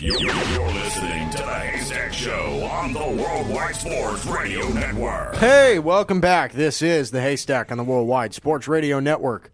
[0.00, 5.36] You're, you're listening to the Haystack Show on the Worldwide Sports Radio Network.
[5.36, 6.52] Hey, welcome back.
[6.52, 9.52] This is the Haystack on the Worldwide Sports Radio Network.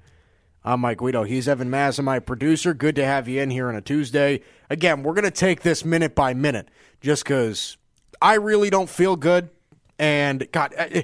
[0.64, 1.24] I'm Mike Guido.
[1.24, 2.72] He's Evan Mazza, my producer.
[2.72, 4.40] Good to have you in here on a Tuesday.
[4.70, 6.68] Again, we're going to take this minute by minute
[7.01, 7.77] just because
[8.22, 9.51] I really don't feel good.
[9.98, 11.03] And, God, eh,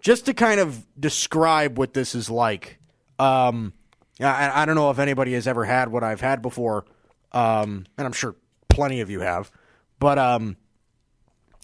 [0.00, 2.78] just to kind of describe what this is like,
[3.18, 3.72] um,
[4.20, 6.84] I, I don't know if anybody has ever had what I've had before,
[7.32, 8.36] um, and I'm sure
[8.76, 9.50] plenty of you have,
[9.98, 10.58] but um,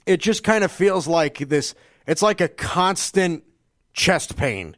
[0.06, 1.74] it just kind of feels like this.
[2.06, 3.44] It's like a constant
[3.92, 4.76] chest pain.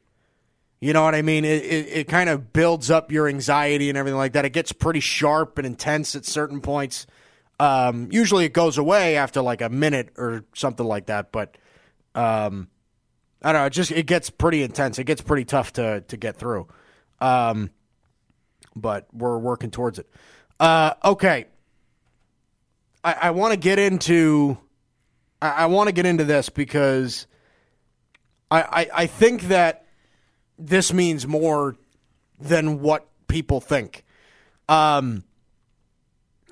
[0.80, 1.44] You know what I mean?
[1.44, 4.44] It, it, it kind of builds up your anxiety and everything like that.
[4.44, 7.06] It gets pretty sharp and intense at certain points.
[7.60, 11.56] Um, usually it goes away after like a minute or something like that, but
[12.16, 12.68] um,
[13.42, 13.66] I don't know.
[13.66, 14.98] It just it gets pretty intense.
[14.98, 16.66] It gets pretty tough to to get through.
[17.20, 17.70] Um,
[18.74, 20.10] but we're working towards it.
[20.58, 21.46] Uh, okay.
[23.04, 24.58] I, I want to get into
[25.40, 27.26] I, I want to get into this because
[28.50, 29.84] I, I I think that
[30.58, 31.76] this means more
[32.40, 34.04] than what people think.
[34.68, 35.24] Um.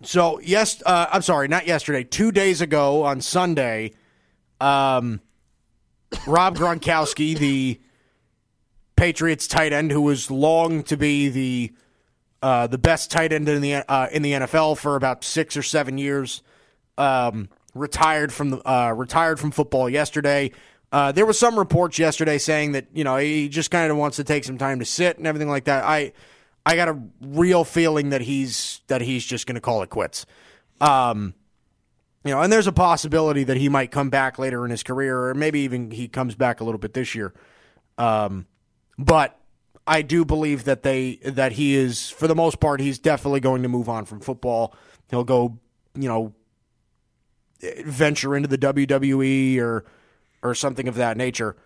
[0.05, 2.03] So yes, uh, I'm sorry, not yesterday.
[2.03, 3.93] Two days ago on Sunday,
[4.61, 5.21] um,
[6.27, 7.81] Rob Gronkowski, the
[8.97, 11.73] Patriots tight end, who was long to be the
[12.43, 15.63] uh, the best tight end in the uh, in the NFL for about six or
[15.63, 16.43] seven years,
[16.99, 20.51] um, retired from the uh, retired from football yesterday.
[20.91, 24.17] Uh, there was some reports yesterday saying that you know he just kind of wants
[24.17, 25.85] to take some time to sit and everything like that.
[25.85, 26.13] I
[26.67, 30.27] I got a real feeling that he's that he's just going to call it quits.
[30.81, 31.35] Um,
[32.25, 35.29] you know, and there's a possibility that he might come back later in his career,
[35.29, 37.33] or maybe even he comes back a little bit this year.
[37.99, 38.47] Um,
[38.99, 39.39] but
[39.87, 43.63] I do believe that they that he is, for the most part, he's definitely going
[43.63, 44.75] to move on from football.
[45.11, 45.59] He'll go,
[45.95, 46.35] you know,
[47.85, 49.85] venture into the WWE or
[50.43, 51.57] or something of that nature.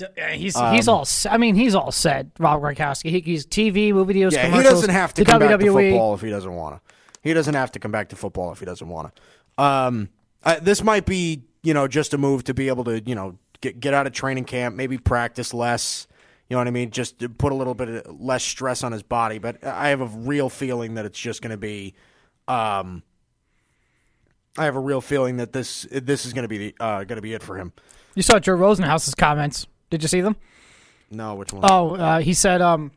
[0.00, 1.06] Uh, He's he's all.
[1.28, 2.26] I mean, he's all set.
[2.38, 3.10] Rob Gronkowski.
[3.10, 6.20] He, he's TV, movie deals, Yeah, he doesn't have to come back to football if
[6.20, 6.94] he doesn't want to.
[7.22, 9.12] He doesn't have to come back to football if he doesn't want
[9.58, 9.62] to.
[9.62, 10.08] Um,
[10.60, 13.80] this might be, you know, just a move to be able to, you know, get
[13.80, 16.06] get out of training camp, maybe practice less.
[16.52, 16.90] You know what I mean?
[16.90, 19.38] Just to put a little bit of less stress on his body.
[19.38, 21.94] But I have a real feeling that it's just going to be.
[22.46, 23.02] Um,
[24.58, 27.16] I have a real feeling that this this is going to be the, uh, going
[27.16, 27.72] to be it for him.
[28.14, 29.66] You saw Joe Rosenhaus's comments.
[29.88, 30.36] Did you see them?
[31.10, 31.64] No, which one?
[31.66, 32.60] Oh, uh, he said.
[32.60, 32.92] Um,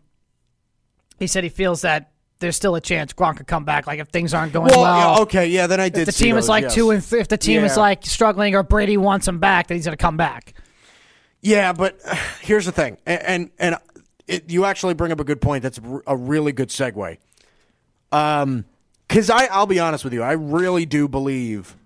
[1.18, 3.88] he said he feels that there's still a chance Gronk could come back.
[3.88, 4.82] Like if things aren't going well.
[4.82, 5.65] well, yeah, okay, yeah.
[5.65, 6.02] Then I did.
[6.02, 6.76] If the see team is like yes.
[6.76, 9.78] two and th- if the team is like struggling or Brady wants him back, then
[9.78, 10.56] he's going to come back.
[11.46, 12.00] Yeah, but
[12.42, 13.76] here's the thing, and and, and
[14.28, 15.62] it, you actually bring up a good point.
[15.62, 17.18] That's a really good segue.
[18.12, 18.66] Um,
[19.08, 21.78] because I I'll be honest with you, I really do believe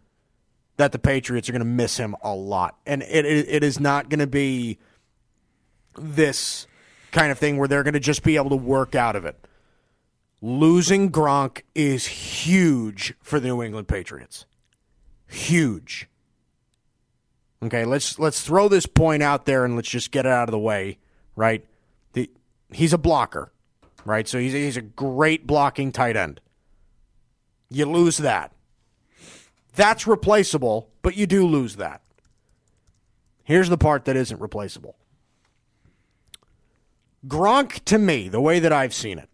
[0.77, 3.81] that the Patriots are going to miss him a lot, and it it, it is
[3.81, 4.79] not going to be
[5.97, 6.65] this
[7.11, 9.45] kind of thing where they're going to just be able to work out of it.
[10.41, 14.45] Losing Gronk is huge for the New England Patriots.
[15.27, 16.07] Huge.
[17.61, 20.51] Okay, let's let's throw this point out there and let's just get it out of
[20.51, 20.97] the way,
[21.35, 21.65] right?
[22.13, 22.29] The,
[22.71, 23.51] he's a blocker,
[24.05, 24.27] right?
[24.27, 26.39] So he's he's a great blocking tight end.
[27.69, 28.53] You lose that.
[29.75, 32.01] That's replaceable, but you do lose that.
[33.43, 34.95] Here's the part that isn't replaceable.
[37.27, 39.29] Gronk to me, the way that I've seen it,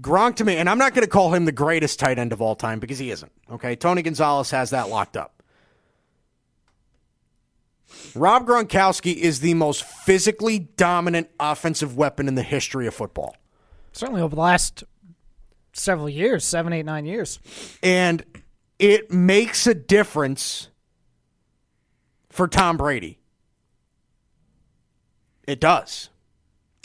[0.00, 2.40] Gronk to me, and I'm not going to call him the greatest tight end of
[2.40, 3.32] all time because he isn't.
[3.50, 5.37] Okay, Tony Gonzalez has that locked up.
[8.14, 13.36] Rob Gronkowski is the most physically dominant offensive weapon in the history of football.
[13.92, 14.84] Certainly over the last
[15.72, 17.40] several years, seven, eight, nine years.
[17.82, 18.24] And
[18.78, 20.68] it makes a difference
[22.30, 23.18] for Tom Brady.
[25.46, 26.10] It does.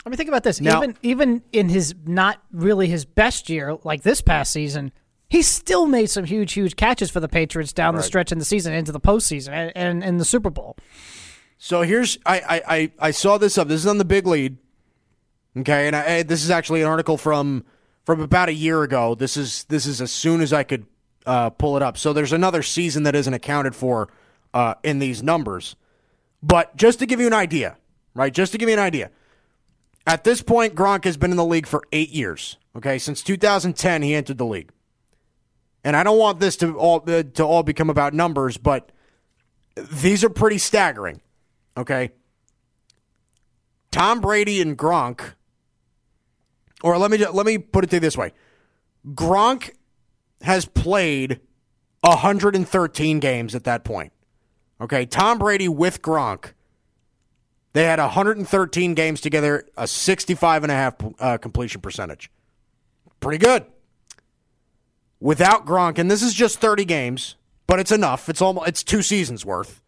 [0.06, 0.60] I mean, think about this.
[0.60, 4.92] Now- even even in his not really his best year, like this past season,
[5.34, 8.44] he still made some huge, huge catches for the Patriots down the stretch in the
[8.44, 10.76] season into the postseason and, and in the Super Bowl.
[11.58, 13.66] So here's I, I, I, I saw this up.
[13.66, 14.58] This is on the big lead.
[15.56, 17.64] Okay, and I, this is actually an article from
[18.04, 19.16] from about a year ago.
[19.16, 20.86] This is this is as soon as I could
[21.26, 21.98] uh, pull it up.
[21.98, 24.10] So there's another season that isn't accounted for
[24.52, 25.74] uh, in these numbers.
[26.44, 27.76] But just to give you an idea,
[28.14, 28.32] right?
[28.32, 29.10] Just to give you an idea.
[30.06, 32.56] At this point, Gronk has been in the league for eight years.
[32.76, 34.70] Okay, since 2010, he entered the league.
[35.84, 38.90] And I don't want this to all uh, to all become about numbers, but
[39.76, 41.20] these are pretty staggering.
[41.76, 42.10] Okay.
[43.90, 45.34] Tom Brady and Gronk,
[46.82, 48.32] or let me let me put it to you this way:
[49.06, 49.70] Gronk
[50.40, 51.40] has played
[52.00, 54.12] 113 games at that point.
[54.80, 56.54] Okay, Tom Brady with Gronk,
[57.72, 62.30] they had 113 games together, a 65 and a half uh, completion percentage.
[63.20, 63.64] Pretty good.
[65.24, 68.28] Without Gronk, and this is just 30 games, but it's enough.
[68.28, 69.80] It's almost it's two seasons worth.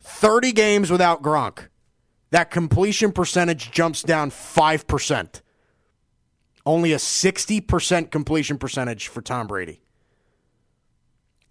[0.00, 1.68] 30 games without Gronk,
[2.30, 5.42] that completion percentage jumps down 5%.
[6.64, 9.82] Only a 60% completion percentage for Tom Brady.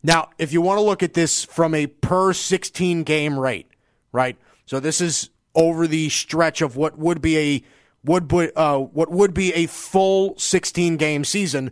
[0.02, 3.70] Now, if you want to look at this from a per 16 game rate,
[4.12, 4.36] right?
[4.66, 7.64] So this is over the stretch of what would be a
[8.04, 11.72] would uh, what would be a full 16 game season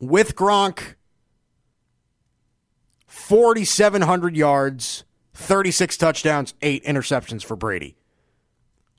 [0.00, 0.94] with Gronk
[3.06, 5.04] 4700 yards,
[5.34, 7.96] 36 touchdowns, 8 interceptions for Brady.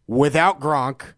[0.08, 1.14] Without Gronk,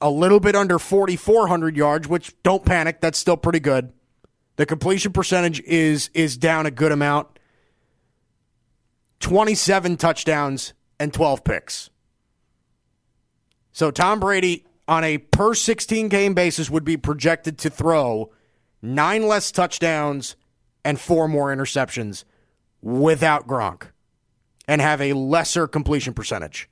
[0.00, 3.92] a little bit under 4,400 yards, which don't panic, that's still pretty good.
[4.56, 7.28] The completion percentage is is down a good amount.
[9.20, 11.90] 27 touchdowns and 12 picks.
[13.72, 18.30] So Tom Brady on a per 16 game basis would be projected to throw
[18.82, 20.34] 9 less touchdowns
[20.84, 22.24] and 4 more interceptions
[22.82, 23.84] without Gronk
[24.66, 26.68] and have a lesser completion percentage.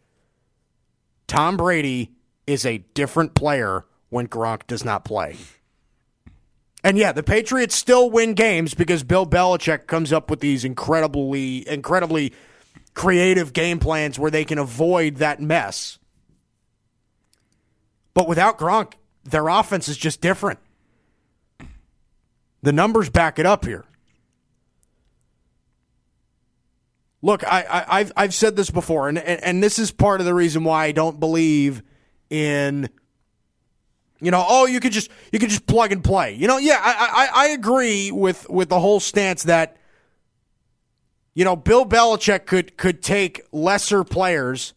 [1.28, 2.12] Tom Brady
[2.46, 5.36] is a different player when Gronk does not play.
[6.82, 11.68] And yeah, the Patriots still win games because Bill Belichick comes up with these incredibly,
[11.68, 12.32] incredibly
[12.94, 15.98] creative game plans where they can avoid that mess.
[18.18, 20.58] But without Gronk, their offense is just different.
[22.62, 23.84] The numbers back it up here.
[27.22, 30.34] Look, I, have I've said this before, and, and and this is part of the
[30.34, 31.84] reason why I don't believe
[32.28, 32.90] in,
[34.20, 36.34] you know, oh, you could just you could just plug and play.
[36.34, 39.76] You know, yeah, I, I, I agree with with the whole stance that,
[41.34, 44.74] you know, Bill Belichick could could take lesser players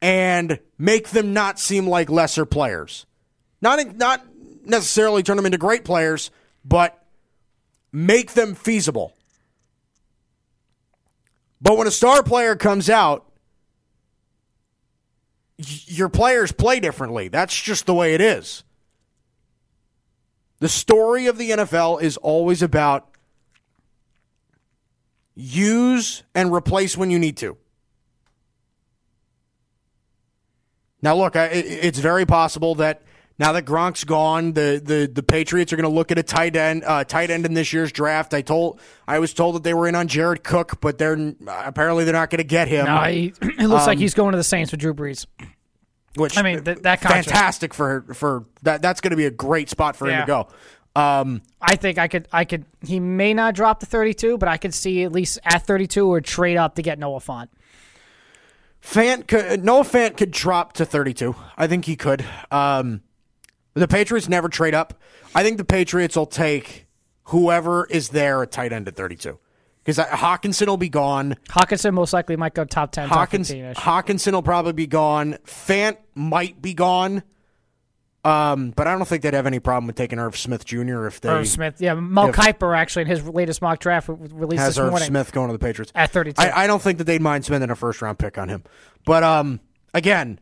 [0.00, 3.06] and make them not seem like lesser players,
[3.60, 4.24] not not
[4.64, 6.30] necessarily turn them into great players,
[6.64, 7.02] but
[7.92, 9.14] make them feasible.
[11.60, 13.24] But when a star player comes out,
[15.56, 17.28] your players play differently.
[17.28, 18.62] That's just the way it is.
[20.60, 23.08] The story of the NFL is always about
[25.34, 27.56] use and replace when you need to.
[31.02, 33.02] Now, look, I, it's very possible that
[33.38, 36.56] now that Gronk's gone, the the, the Patriots are going to look at a tight
[36.56, 38.34] end, uh, tight end in this year's draft.
[38.34, 42.04] I told, I was told that they were in on Jared Cook, but they're apparently
[42.04, 42.86] they're not going to get him.
[42.86, 45.26] No, he, it looks like he's going to the Saints with Drew Brees.
[46.16, 48.82] which I mean, th- that contract- fantastic for for that.
[48.82, 50.48] That's going to be a great spot for him to go.
[50.96, 52.64] Um, I think I could, I could.
[52.84, 56.20] He may not drop to 32, but I could see at least at 32 or
[56.20, 57.48] trade up to get Noah Fant.
[58.88, 61.36] Fant could, Noah Fant could drop to 32.
[61.58, 62.24] I think he could.
[62.50, 63.02] Um,
[63.74, 64.94] the Patriots never trade up.
[65.34, 66.86] I think the Patriots will take
[67.24, 69.38] whoever is there at tight end at 32.
[69.84, 71.36] Because Hockenson will be gone.
[71.50, 73.74] Hockenson most likely might go top 10, top Hawkins, 15 -ish.
[73.74, 75.36] Hockenson will probably be gone.
[75.44, 77.22] Fant might be gone.
[78.28, 81.06] Um, but I don't think they'd have any problem with taking Irv Smith Jr.
[81.06, 81.80] if they Irv Smith.
[81.80, 85.08] Yeah, Mel Kiper actually in his latest mock draft re- released has this Irv morning
[85.08, 86.40] Smith going to the Patriots at 32.
[86.40, 88.64] I, I don't think that they'd mind spending a first round pick on him.
[89.06, 89.60] But um,
[89.94, 90.40] again,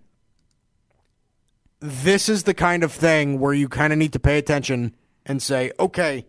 [1.80, 5.43] this is the kind of thing where you kind of need to pay attention and
[5.43, 6.26] say, okay,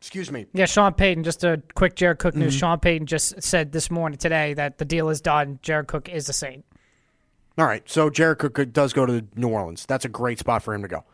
[0.00, 0.46] excuse me.
[0.52, 2.54] Yeah, Sean Payton, just a quick Jared Cook news.
[2.54, 5.58] Sean Payton just said this morning, today, that the deal is done.
[5.62, 6.64] Jared Cook is the Saint.
[7.58, 9.84] All right, so Jared does go to New Orleans.
[9.86, 11.04] That's a great spot for him to go.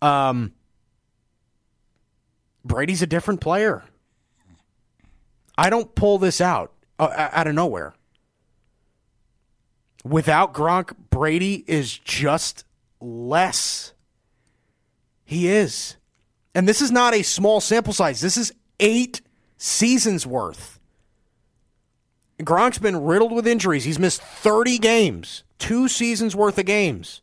[0.00, 0.52] Um,
[2.64, 3.84] Brady's a different player.
[5.58, 7.94] I don't pull this out uh, out of nowhere.
[10.04, 12.64] Without Gronk, Brady is just
[13.00, 13.92] less.
[15.24, 15.96] He is.
[16.54, 18.20] And this is not a small sample size.
[18.20, 19.20] This is eight
[19.56, 20.80] seasons worth.
[22.46, 23.84] Gronk's been riddled with injuries.
[23.84, 27.22] He's missed 30 games, two seasons worth of games.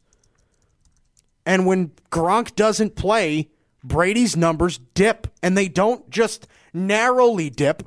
[1.45, 3.49] And when Gronk doesn't play,
[3.84, 7.84] Brady's numbers dip, and they don't just narrowly dip.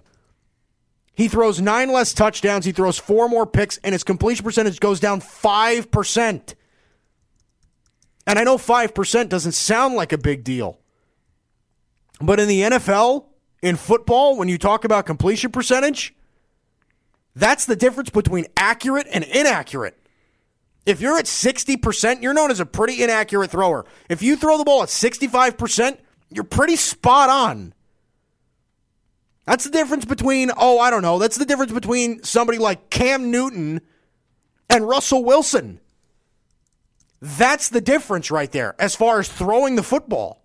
[1.15, 4.99] He throws nine less touchdowns, he throws four more picks, and his completion percentage goes
[4.99, 6.55] down 5%.
[8.27, 10.79] And I know 5% doesn't sound like a big deal.
[12.21, 13.27] But in the NFL,
[13.63, 16.15] in football, when you talk about completion percentage,
[17.35, 19.99] that's the difference between accurate and inaccurate.
[20.85, 23.87] If you're at 60%, you're known as a pretty inaccurate thrower.
[24.09, 25.99] If you throw the ball at 65%,
[26.31, 27.73] you're pretty spot on.
[29.47, 33.31] That's the difference between, oh, I don't know, that's the difference between somebody like Cam
[33.31, 33.81] Newton
[34.69, 35.81] and Russell Wilson.
[37.21, 40.45] That's the difference right there as far as throwing the football.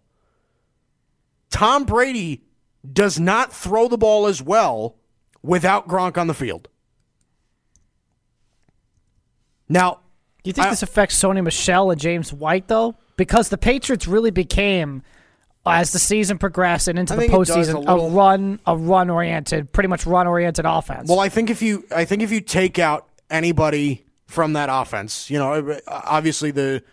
[1.50, 2.44] Tom Brady
[2.92, 4.96] does not throw the ball as well
[5.42, 6.70] without Gronk on the field.
[9.70, 10.00] Now,
[10.44, 12.96] Do you think I- this affects Sony Michel and James White, though?
[13.18, 15.02] Because the Patriots really became,
[15.66, 18.60] as the season progressed and into I the think it does postseason, a a, run,
[18.66, 21.10] a run oriented, pretty much run oriented offense.
[21.10, 25.30] Well, I think if you, I think if you take out anybody from that offense,
[25.30, 26.84] you know, obviously the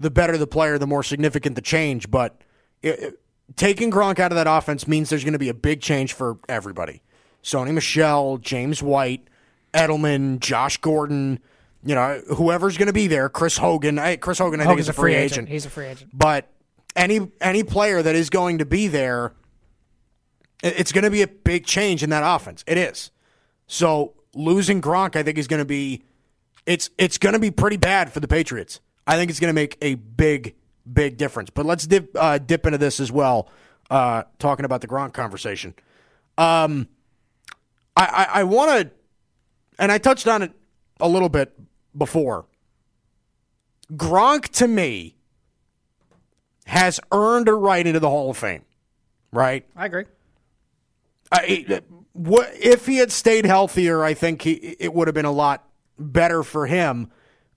[0.00, 2.10] the better the player, the more significant the change.
[2.10, 2.40] But
[2.82, 3.20] it, it-
[3.56, 6.38] taking Gronk out of that offense means there's going to be a big change for
[6.48, 7.02] everybody.
[7.44, 9.26] Sony Michel, James White,
[9.74, 11.38] Edelman, Josh Gordon,
[11.84, 13.28] you know, whoever's going to be there.
[13.28, 15.48] Chris Hogan, I, Chris Hogan, I think Hogan's is a free agent.
[15.48, 16.10] He's a free agent.
[16.12, 16.48] But
[16.94, 19.32] any any player that is going to be there,
[20.62, 22.64] it's going to be a big change in that offense.
[22.66, 23.10] It is.
[23.66, 26.02] So losing Gronk, I think, is going to be
[26.66, 28.80] it's it's going to be pretty bad for the Patriots.
[29.06, 30.54] I think it's going to make a big
[30.90, 31.50] big difference.
[31.50, 33.48] But let's dip uh, dip into this as well.
[33.88, 35.74] Uh, talking about the Gronk conversation,
[36.38, 36.88] um,
[37.96, 38.90] I I, I want to,
[39.78, 40.52] and I touched on it
[41.00, 41.52] a little bit
[42.00, 42.46] before.
[43.92, 45.14] Gronk to me
[46.66, 48.64] has earned a right into the Hall of Fame,
[49.32, 49.64] right?
[49.76, 50.04] I agree.
[51.30, 51.72] I,
[52.14, 54.02] if he had stayed healthier?
[54.02, 55.64] I think he, it would have been a lot
[55.98, 57.10] better for him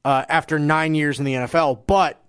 [0.06, 1.82] uh, after nine years in the NFL.
[1.88, 2.20] But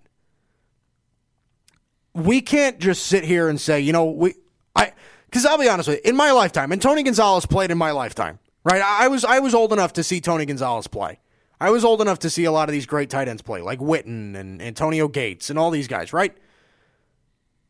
[2.13, 4.35] we can't just sit here and say, you know, we,
[4.75, 4.93] I,
[5.25, 7.91] because I'll be honest with you, in my lifetime, and Tony Gonzalez played in my
[7.91, 8.81] lifetime, right?
[8.81, 11.19] I, I was I was old enough to see Tony Gonzalez play.
[11.65, 13.79] I was old enough to see a lot of these great tight ends play, like
[13.79, 16.35] Witten and Antonio Gates and all these guys, right?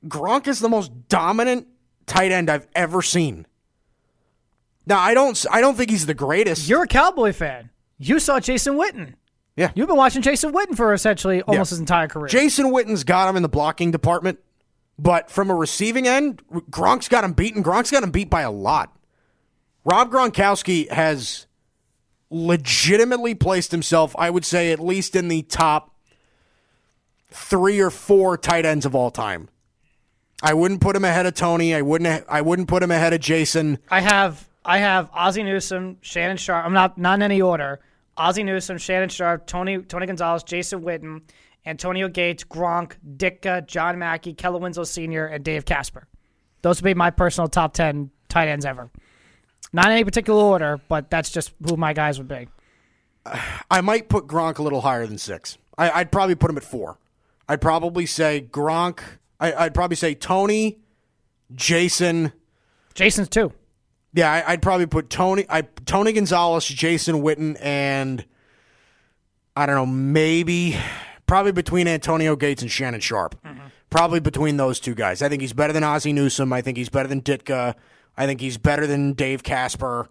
[0.05, 1.67] Gronk is the most dominant
[2.05, 3.47] tight end I've ever seen.
[4.85, 6.67] Now I don't I don't think he's the greatest.
[6.67, 7.69] You're a Cowboy fan.
[7.97, 9.13] You saw Jason Witten.
[9.55, 9.71] yeah.
[9.75, 12.27] You've been watching Jason Witten for essentially almost his entire career.
[12.27, 14.39] Jason Witten's got him in the blocking department,
[14.99, 17.63] but from a receiving end, Gronk's got him beaten.
[17.63, 18.95] Gronk's got him beat by a lot.
[19.85, 21.47] Rob Gronkowski has
[22.29, 25.95] legitimately placed himself, I would say, at least in the top
[27.29, 29.49] three or four tight ends of all time.
[30.41, 31.73] I wouldn't put him ahead of Tony.
[31.73, 32.25] I wouldn't.
[32.29, 33.79] I wouldn't put him ahead of Jason.
[33.89, 36.65] I have I have Ozzie Newsome, Shannon Sharpe.
[36.65, 37.79] I'm not not in any order.
[38.17, 41.21] Ozzie Newsome, Shannon Sharpe, Tony Tony Gonzalez, Jason Witten,
[41.65, 46.07] Antonio Gates, Gronk, Ditka, John Mackey, Kellen Winslow Sr., and Dave Casper.
[46.61, 48.89] Those would be my personal top ten tight ends ever.
[49.75, 52.47] Not in any particular order, but that's just who my guys would be.
[53.69, 55.57] I might put Gronk a little higher than six.
[55.77, 56.97] I, I'd probably put him at four.
[57.49, 59.01] I'd probably say Gronk.
[59.37, 60.79] I, I'd probably say Tony,
[61.53, 62.31] Jason.
[62.93, 63.51] Jason's too.
[64.13, 65.45] Yeah, I, I'd probably put Tony.
[65.49, 68.23] I Tony Gonzalez, Jason Witten, and
[69.57, 70.77] I don't know, maybe
[71.27, 73.35] probably between Antonio Gates and Shannon Sharpe.
[73.43, 73.59] Mm-hmm.
[73.89, 75.21] Probably between those two guys.
[75.21, 76.53] I think he's better than Ozzie Newsome.
[76.53, 77.75] I think he's better than Ditka.
[78.17, 80.09] I think he's better than Dave Casper.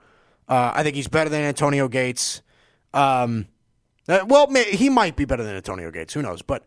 [0.48, 2.42] Uh, I think he's better than Antonio Gates.
[2.92, 3.46] Um,
[4.08, 6.12] uh, well, he might be better than Antonio Gates.
[6.12, 6.42] Who knows?
[6.42, 6.64] But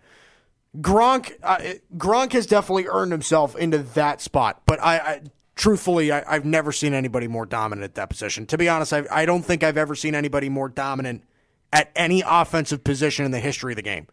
[0.77, 1.57] Gronk, uh,
[1.95, 4.63] Gronk has definitely earned himself into that spot.
[4.65, 5.21] But I, I
[5.55, 8.45] truthfully, I, I've never seen anybody more dominant at that position.
[8.47, 11.23] To be honest, I, I don't think I've ever seen anybody more dominant
[11.71, 14.07] at any offensive position in the history of the game.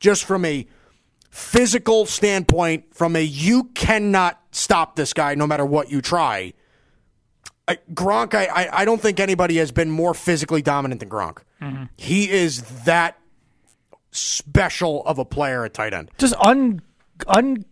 [0.00, 0.66] Just from a
[1.30, 6.52] physical standpoint, from a you cannot stop this guy no matter what you try.
[7.68, 11.38] I, Gronk, I, I, I don't think anybody has been more physically dominant than Gronk.
[11.96, 13.18] He is that
[14.12, 16.10] special of a player at tight end.
[16.18, 16.80] Just un
[17.26, 17.64] un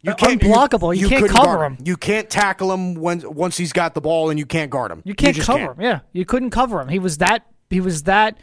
[0.00, 0.96] You can't unblockable.
[0.96, 1.78] You, can't couldn't cover guard him.
[1.84, 5.02] You can't tackle him when once he's got the ball, and you can't guard him.
[5.04, 5.78] You can't just cover can't.
[5.78, 5.84] him.
[5.84, 6.88] Yeah, you couldn't cover him.
[6.88, 7.46] He was that.
[7.70, 8.38] He was that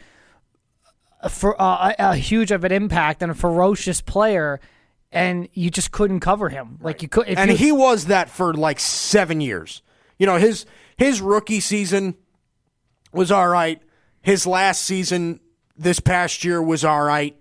[1.28, 4.60] for uh, a, a huge of an impact and a ferocious player,
[5.12, 6.78] and you just couldn't cover him.
[6.80, 7.26] Like you could.
[7.26, 9.82] And you, he was that for like seven years.
[10.18, 10.66] You know his
[11.00, 12.14] his rookie season
[13.10, 13.80] was all right.
[14.20, 15.40] His last season
[15.74, 17.34] this past year was all right.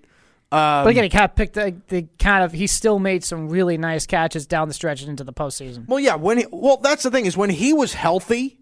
[0.49, 2.53] but again, he kind of picked the, the kind of.
[2.53, 5.85] He still made some really nice catches down the stretch and into the postseason.
[5.89, 6.15] Well, yeah.
[6.15, 8.61] When he, well, that's the thing is when he was healthy,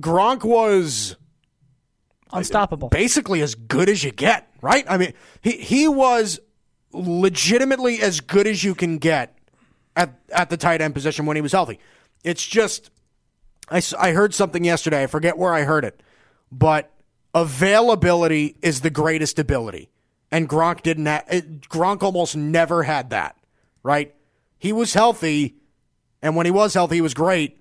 [0.00, 1.16] Gronk was
[2.32, 2.88] Unstoppable.
[2.88, 4.86] basically as good as you get, right?
[4.88, 5.12] I mean,
[5.42, 6.40] he he was
[6.94, 9.36] legitimately as good as you can get
[9.94, 11.78] at at the tight end position when he was healthy.
[12.24, 12.90] It's just
[13.68, 15.02] I, I heard something yesterday.
[15.02, 16.00] I forget where I heard it,
[16.52, 16.92] but
[17.34, 19.90] availability is the greatest ability,
[20.30, 21.06] and Gronk didn't.
[21.06, 23.36] Ha- it, Gronk almost never had that,
[23.82, 24.14] right?
[24.58, 25.56] He was healthy,
[26.22, 27.58] and when he was healthy, he was great.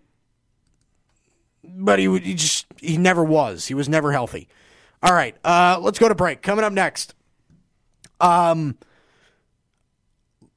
[1.63, 3.65] But he, would- he just he never was.
[3.67, 4.47] He was never healthy.
[5.01, 6.41] All right, uh, let's go to break.
[6.41, 7.15] Coming up next,
[8.21, 8.77] um,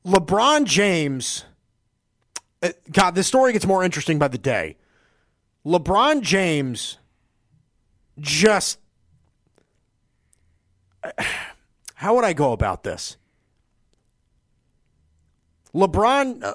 [0.06, 1.44] LeBron James.
[2.62, 4.76] uh, God, this story gets more interesting by the day.
[5.68, 6.96] LeBron James
[8.18, 8.78] just.
[11.94, 13.18] How would I go about this?
[15.74, 16.42] LeBron.
[16.42, 16.54] Uh,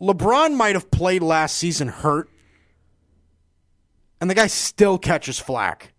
[0.00, 2.30] LeBron might have played last season hurt,
[4.20, 5.92] and the guy still catches flack.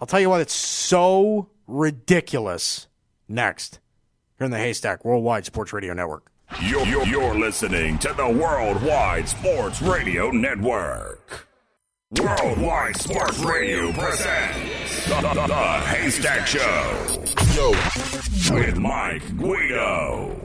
[0.00, 2.88] I'll tell you what, it's so ridiculous.
[3.28, 3.78] Next,
[4.38, 6.31] here in the Haystack Worldwide Sports Radio Network.
[6.60, 11.48] You're, you're, you're listening to the Worldwide Sports Radio Network.
[12.20, 17.24] Worldwide Sports Radio presents the, the, the Haystack Show.
[17.54, 17.70] Yo.
[18.54, 20.38] With Mike Guido.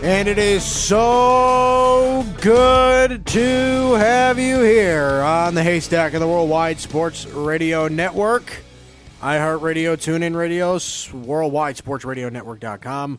[0.00, 6.78] And it is so good to have you here on the Haystack of the Worldwide
[6.78, 8.62] Sports Radio Network.
[9.20, 13.18] iHeartRadio, TuneIn Radios, Worldwide Sports Radio Network.com,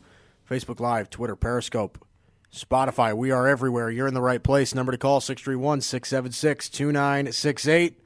[0.49, 2.05] Facebook Live, Twitter, Periscope,
[2.53, 3.13] Spotify.
[3.13, 3.89] We are everywhere.
[3.89, 4.73] You're in the right place.
[4.73, 7.99] Number to call 631 676 2968.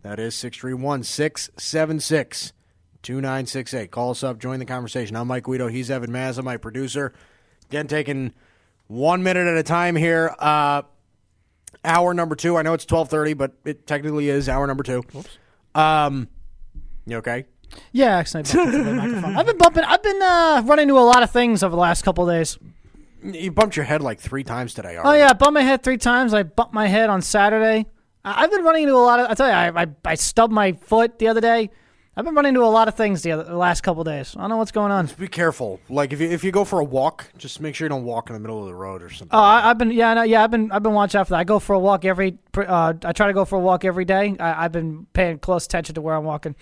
[0.00, 2.52] That is 631 676
[3.02, 3.90] 2968.
[3.90, 5.14] Call us up, join the conversation.
[5.14, 5.68] I'm Mike Guido.
[5.68, 7.12] He's Evan Mazza, my producer.
[7.68, 8.32] Again, taking
[8.86, 10.34] one minute at a time here.
[10.38, 10.80] Uh,
[11.84, 12.56] hour number two.
[12.56, 15.02] I know it's 1230, but it technically is hour number two.
[15.14, 15.38] Oops.
[15.74, 16.28] Um,
[17.06, 17.44] you okay?
[17.92, 19.36] Yeah, actually, I the microphone.
[19.36, 19.84] I've been bumping.
[19.84, 22.58] I've been uh, running into a lot of things over the last couple of days.
[23.22, 24.96] You bumped your head like three times today.
[24.96, 25.06] Are?
[25.06, 26.34] Oh yeah, I bumped my head three times.
[26.34, 27.86] I bumped my head on Saturday.
[28.24, 29.30] I- I've been running into a lot of.
[29.30, 31.70] I tell you, I, I I stubbed my foot the other day.
[32.16, 34.36] I've been running into a lot of things the, other, the last couple of days.
[34.36, 35.06] I don't know what's going on.
[35.06, 35.80] Just Be careful.
[35.88, 38.30] Like if you if you go for a walk, just make sure you don't walk
[38.30, 39.30] in the middle of the road or something.
[39.32, 41.40] Oh, I, I've been yeah, no, yeah, I've been I've been watching out for that.
[41.40, 42.38] I go for a walk every.
[42.56, 44.36] Uh, I try to go for a walk every day.
[44.38, 46.54] I, I've been paying close attention to where I'm walking.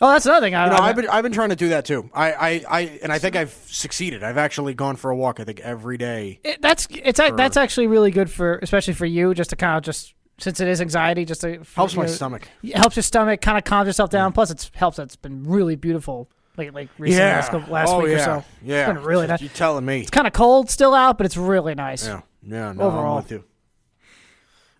[0.00, 0.54] Oh, that's another thing.
[0.54, 2.08] I, You know, I've been I've been trying to do that too.
[2.14, 4.22] I, I, I and I think I've succeeded.
[4.24, 5.38] I've actually gone for a walk.
[5.38, 6.40] I think every day.
[6.44, 9.76] it, that's it's a, that's actually really good for especially for you just to kind
[9.76, 12.48] of just since it is anxiety just to Helps you my know, stomach.
[12.62, 15.76] it helps your stomach kind of calms yourself down plus it helps it's been really
[15.76, 18.14] beautiful like like recently last, couple- last oh, week yeah.
[18.16, 18.90] or so Yeah.
[18.90, 20.00] it's been really nice You telling me?
[20.00, 22.20] it's kind of cold still out but it's really nice Yeah.
[22.42, 22.72] Yeah.
[22.72, 23.16] No, Overall.
[23.18, 23.44] I'm with you.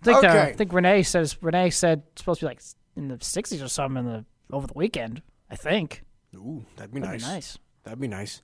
[0.00, 0.40] I think uh, Okay.
[0.42, 2.62] I think Renee says Renee said it's supposed to be like
[2.96, 6.04] in the 60s or something in the over the weekend I think
[6.34, 7.28] Ooh, that'd be That'd nice.
[7.28, 8.42] be nice That'd be nice.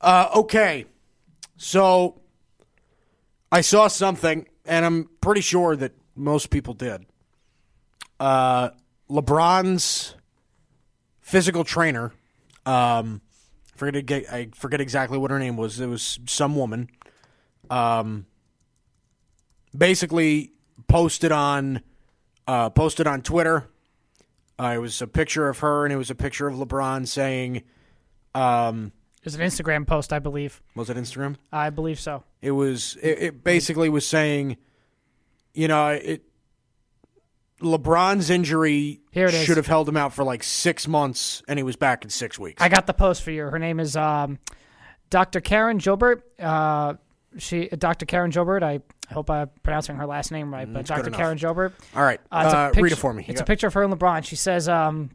[0.00, 0.84] Uh, okay,
[1.56, 2.20] so
[3.52, 7.06] I saw something, and I'm pretty sure that most people did.
[8.18, 8.70] Uh,
[9.08, 10.14] LeBron's
[11.20, 12.12] physical trainer,
[12.66, 13.20] um,
[13.74, 15.80] forget to get, I forget exactly what her name was.
[15.80, 16.90] It was some woman.
[17.70, 18.26] Um,
[19.76, 20.52] basically
[20.88, 21.80] posted on
[22.46, 23.68] uh, posted on Twitter.
[24.58, 27.62] Uh, it was a picture of her, and it was a picture of LeBron saying,
[28.34, 28.92] um,
[29.22, 32.96] there's an Instagram post I believe "Was it Instagram?" I believe so It was.
[33.02, 34.56] It, it basically was saying,
[35.54, 36.22] you know, it.
[37.60, 39.44] LeBron's injury Here it is.
[39.44, 42.38] should have held him out for like six months, and he was back in six
[42.38, 42.62] weeks.
[42.62, 43.42] I got the post for you.
[43.44, 44.38] Her name is um,
[45.10, 45.42] Dr.
[45.42, 46.24] Karen Gilbert.
[46.38, 46.94] Uh,
[47.36, 48.06] she, Dr.
[48.06, 48.62] Karen Gilbert.
[48.62, 48.80] I,
[49.12, 51.06] hope I'm pronouncing her last name right, but Mm, good Dr.
[51.08, 51.18] enough.
[51.20, 51.74] Karen Gilbert.
[51.94, 53.24] All right, Uh, it's a uh, read it for me.
[53.24, 54.24] You It's a got- picture of her and LeBron.
[54.24, 55.10] She says, um,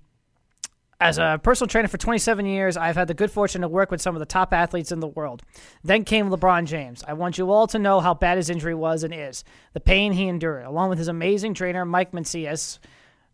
[1.00, 4.02] as a personal trainer for 27 years, I've had the good fortune to work with
[4.02, 5.42] some of the top athletes in the world.
[5.84, 7.04] Then came LeBron James.
[7.08, 9.44] I want you all to know how bad his injury was and is,
[9.74, 12.80] the pain he endured, along with his amazing trainer, Mike Mancias.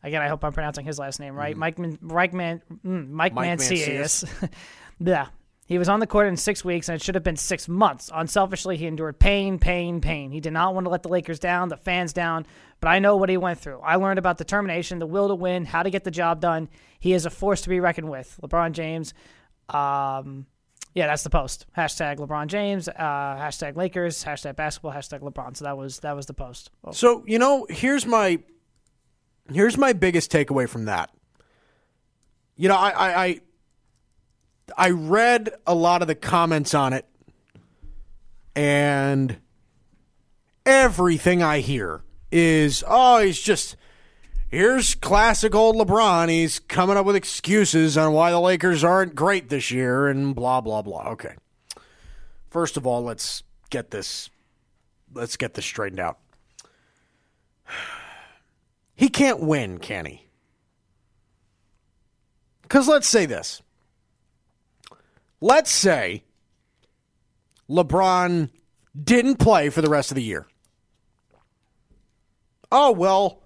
[0.03, 1.55] Again, I hope I'm pronouncing his last name right.
[1.55, 4.25] Mike, Man- Mike, Man- mm, Mike, Mike Mancias.
[4.99, 5.27] yeah.
[5.71, 8.11] He was on the court in six weeks, and it should have been six months.
[8.13, 10.29] Unselfishly, he endured pain, pain, pain.
[10.29, 12.45] He did not want to let the Lakers down, the fans down,
[12.81, 13.79] but I know what he went through.
[13.79, 16.67] I learned about determination, the will to win, how to get the job done.
[16.99, 18.37] He is a force to be reckoned with.
[18.43, 19.13] LeBron James.
[19.69, 20.45] Um,
[20.93, 21.67] yeah, that's the post.
[21.77, 22.89] Hashtag LeBron James.
[22.89, 24.25] Uh, hashtag Lakers.
[24.25, 24.91] Hashtag basketball.
[24.91, 25.55] Hashtag LeBron.
[25.55, 26.69] So that was that was the post.
[26.83, 28.39] Oh, So you know, here's my
[29.53, 31.11] here's my biggest takeaway from that.
[32.57, 33.39] You know, I I I,
[34.77, 37.05] I read a lot of the comments on it,
[38.55, 39.37] and
[40.65, 42.01] everything I hear
[42.31, 43.75] is, oh, he's just
[44.49, 46.29] here's classic old LeBron.
[46.29, 50.61] He's coming up with excuses on why the Lakers aren't great this year, and blah
[50.61, 51.09] blah blah.
[51.09, 51.35] Okay,
[52.49, 54.29] first of all, let's get this
[55.13, 56.19] let's get this straightened out.
[58.93, 60.27] He can't win, can he?
[62.61, 63.63] Because let's say this.
[65.41, 66.23] Let's say
[67.69, 68.49] LeBron
[69.01, 70.47] didn't play for the rest of the year.
[72.71, 73.41] Oh, well,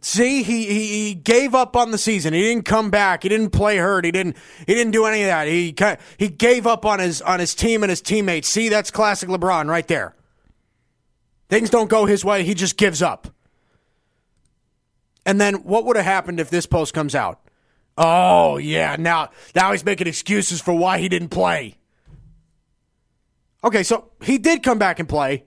[0.00, 2.34] see, he, he, gave up on the season.
[2.34, 3.22] He didn't come back.
[3.22, 4.04] He didn't play hurt.
[4.04, 4.36] He didn't
[4.66, 5.46] he didn't do any of that.
[5.46, 5.74] He
[6.18, 8.48] he gave up on his on his team and his teammates.
[8.48, 10.16] See, that's classic LeBron right there.
[11.48, 12.42] Things don't go his way.
[12.42, 13.28] He just gives up.
[15.26, 17.43] And then what would have happened if this post comes out?
[17.96, 21.76] Oh yeah, now now he's making excuses for why he didn't play.
[23.62, 25.44] Okay, so he did come back and play.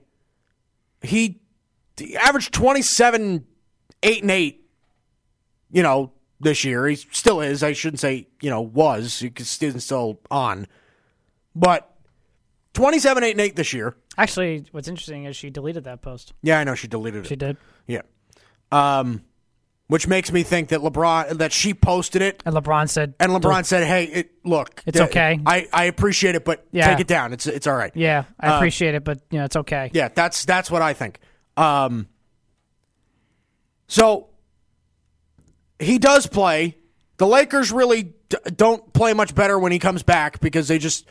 [1.02, 1.40] He,
[1.96, 3.46] he averaged 27
[4.02, 4.68] 8 and 8
[5.70, 6.86] you know, this year.
[6.86, 7.62] He still is.
[7.62, 9.20] I shouldn't say, you know, was.
[9.20, 10.66] Because he's still on.
[11.54, 11.90] But
[12.74, 13.96] 27 8 and 8 this year.
[14.16, 16.32] Actually, what's interesting is she deleted that post.
[16.42, 17.28] Yeah, I know she deleted it.
[17.28, 17.56] She did.
[17.86, 18.02] Yeah.
[18.72, 19.22] Um,
[19.88, 23.64] which makes me think that LeBron that she posted it And LeBron said, and LeBron
[23.64, 25.40] said, "Hey, it, look, It's uh, okay.
[25.44, 26.88] I, I appreciate it, but Yeah.
[26.90, 27.32] take it down.
[27.32, 27.90] It's it's all right.
[27.94, 31.18] "Yeah, I appreciate it, but you know, it's okay." Yeah, that's that's what I think.
[31.56, 32.06] Um,
[33.86, 34.28] so
[35.78, 36.76] he does play.
[37.16, 41.06] The Lakers really d- don't play much better when he comes back because they just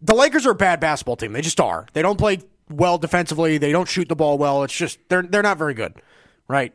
[0.00, 1.32] the Lakers are a bad basketball team.
[1.32, 1.86] They just are.
[1.92, 2.38] They don't play
[2.70, 3.58] well defensively.
[3.58, 4.62] They don't shoot the ball well.
[4.62, 5.94] It's just they're they're not very good,
[6.48, 6.72] right?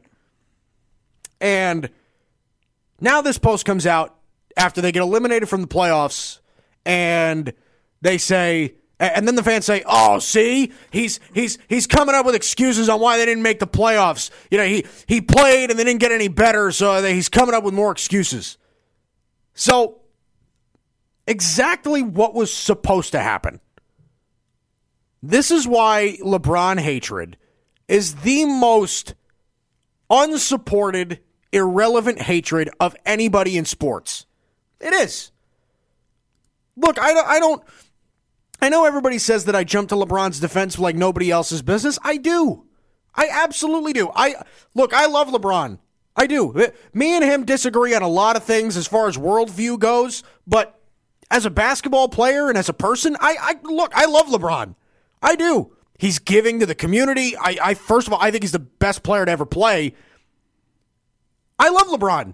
[1.40, 1.90] And
[3.00, 4.16] now this post comes out
[4.56, 6.40] after they get eliminated from the playoffs,
[6.86, 7.54] and
[8.02, 12.34] they say, and then the fans say, "Oh, see, he's he's he's coming up with
[12.34, 14.32] excuses on why they didn't make the playoffs.
[14.50, 17.64] You know, he he played and they didn't get any better, so he's coming up
[17.64, 18.58] with more excuses."
[19.54, 20.02] So,
[21.28, 23.60] exactly what was supposed to happen.
[25.22, 27.38] This is why LeBron hatred
[27.88, 29.16] is the most
[30.10, 31.20] unsupported,
[31.52, 34.26] irrelevant hatred of anybody in sports.
[34.80, 35.32] It is.
[36.76, 37.64] Look, I don't, I don't.
[38.62, 42.00] I know everybody says that I jump to LeBron's defense like nobody else's business.
[42.04, 42.66] I do.
[43.16, 44.12] I absolutely do.
[44.16, 44.36] I
[44.76, 44.93] look.
[44.93, 45.80] I love LeBron.
[46.16, 46.54] I do.
[46.93, 50.80] Me and him disagree on a lot of things as far as worldview goes, but
[51.30, 53.91] as a basketball player and as a person, I, I look.
[53.95, 54.76] I love LeBron.
[55.22, 55.74] I do.
[56.00, 57.36] He's giving to the community.
[57.36, 59.93] I, I first of all, I think he's the best player to ever play.
[61.60, 62.34] I love LeBron.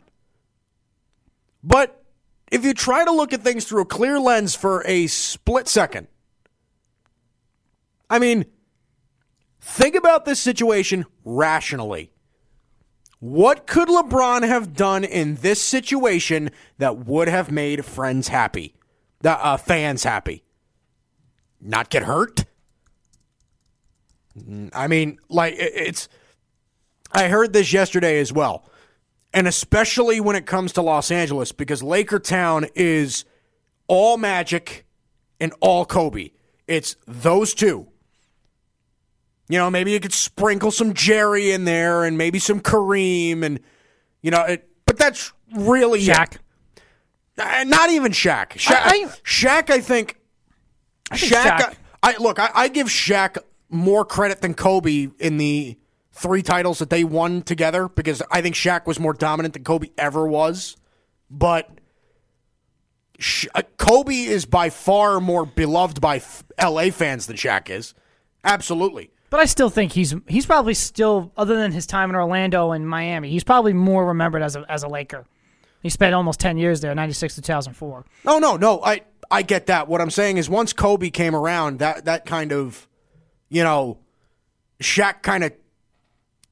[1.64, 2.04] But
[2.52, 6.08] if you try to look at things through a clear lens for a split second,
[8.10, 8.46] I mean,
[9.60, 12.12] think about this situation rationally.
[13.20, 18.76] What could LeBron have done in this situation that would have made friends happy,
[19.24, 20.44] uh, fans happy?
[21.62, 22.44] Not get hurt?
[24.74, 26.10] I mean, like it's.
[27.14, 28.70] I heard this yesterday as well,
[29.34, 33.26] and especially when it comes to Los Angeles, because Laker Town is
[33.88, 34.86] all Magic
[35.40, 36.30] and all Kobe.
[36.68, 37.88] It's those two.
[39.50, 43.60] You know, maybe you could sprinkle some Jerry in there, and maybe some Kareem, and
[44.22, 46.02] you know, it, but that's really.
[46.02, 46.38] Shaq.
[47.38, 48.52] Uh, not even Shaq.
[48.52, 50.18] Shaq, I- I- Shaq, I think.
[51.12, 52.40] think Shaq, Shaq- I, look.
[52.40, 53.38] I, I give Shaq
[53.70, 55.78] more credit than Kobe in the
[56.14, 59.90] three titles that they won together because I think Shaq was more dominant than Kobe
[59.98, 60.78] ever was.
[61.30, 61.70] But
[63.56, 66.22] uh, Kobe is by far more beloved by
[66.62, 67.94] LA fans than Shaq is.
[68.44, 69.10] Absolutely.
[69.30, 72.88] But I still think he's he's probably still, other than his time in Orlando and
[72.88, 75.26] Miami, he's probably more remembered as a as a Laker.
[75.82, 78.06] He spent almost ten years there, ninety six to two thousand four.
[78.24, 78.84] No, no, no.
[78.84, 79.02] I
[79.32, 79.88] I get that.
[79.88, 82.88] What I'm saying is, once Kobe came around, that that kind of,
[83.50, 83.98] you know,
[84.80, 85.52] Shaq kind of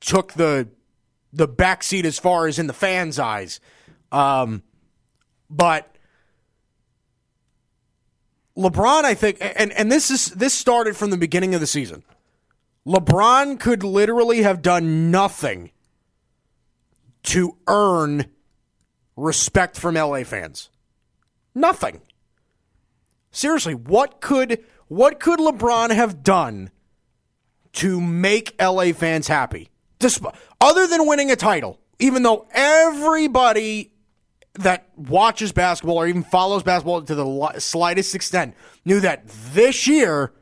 [0.01, 0.67] took the
[1.31, 3.61] the back seat as far as in the fans' eyes.
[4.11, 4.63] Um,
[5.49, 5.95] but
[8.57, 12.03] LeBron, I think, and and this is this started from the beginning of the season.
[12.85, 15.71] LeBron could literally have done nothing
[17.23, 18.25] to earn
[19.15, 20.69] respect from LA fans.
[21.53, 22.01] Nothing.
[23.31, 26.71] Seriously, what could what could LeBron have done
[27.73, 29.70] to make LA fans happy?
[30.59, 33.91] Other than winning a title, even though everybody
[34.55, 40.33] that watches basketball or even follows basketball to the slightest extent knew that this year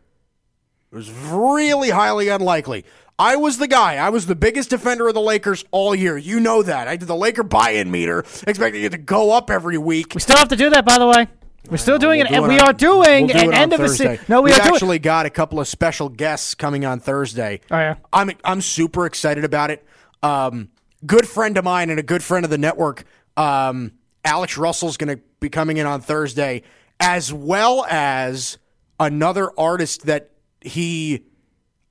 [0.92, 2.86] was really highly unlikely.
[3.20, 3.98] I was the guy.
[3.98, 6.18] I was the biggest defender of the Lakers all year.
[6.18, 6.88] You know that.
[6.88, 10.16] I did the Laker buy-in meter, expecting it to go up every week.
[10.16, 11.28] We still have to do that, by the way.
[11.70, 14.18] We're still doing it, and we are doing we'll do an end of a Thursday.
[14.18, 14.26] season.
[14.28, 17.62] No, we We've are actually got a couple of special guests coming on Thursday.
[17.70, 17.96] Oh, yeah?
[18.14, 19.86] I'm I'm super excited about it.
[20.24, 20.70] Um,
[21.06, 23.06] good friend of mine and a good friend of the network,
[23.38, 23.94] um,
[24.24, 26.64] Alex Russell's going to be coming in on Thursday,
[27.00, 28.58] as well as
[29.00, 30.32] another artist that
[30.62, 31.24] he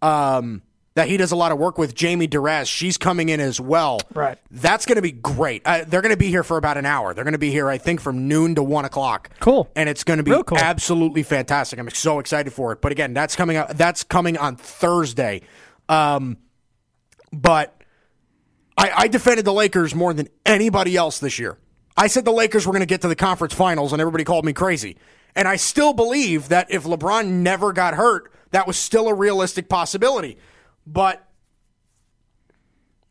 [0.03, 0.62] um,
[0.99, 2.66] that he does a lot of work with, Jamie Duraz.
[2.66, 4.01] She's coming in as well.
[4.14, 4.36] Right.
[4.51, 5.62] That's going to be great.
[5.64, 7.14] Uh, they're going to be here for about an hour.
[7.14, 9.30] They're going to be here, I think, from noon to one o'clock.
[9.38, 9.70] Cool.
[9.76, 10.59] And it's going to be cool.
[10.59, 11.78] absolutely fantastic.
[11.78, 12.80] I'm so excited for it.
[12.80, 13.78] But again, that's coming out.
[13.78, 15.42] That's coming on Thursday.
[15.88, 16.36] Um,
[17.32, 17.80] but
[18.76, 21.59] I, I defended the Lakers more than anybody else this year.
[21.96, 24.44] I said the Lakers were going to get to the conference finals, and everybody called
[24.44, 24.96] me crazy.
[25.36, 29.68] And I still believe that if LeBron never got hurt, that was still a realistic
[29.68, 30.38] possibility.
[30.91, 31.22] But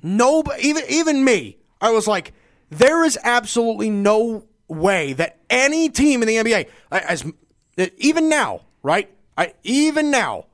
[0.01, 2.33] no, even even me, I was like,
[2.69, 7.23] there is absolutely no way that any team in the NBA, as
[7.97, 9.09] even now, right?
[9.37, 10.45] I even now,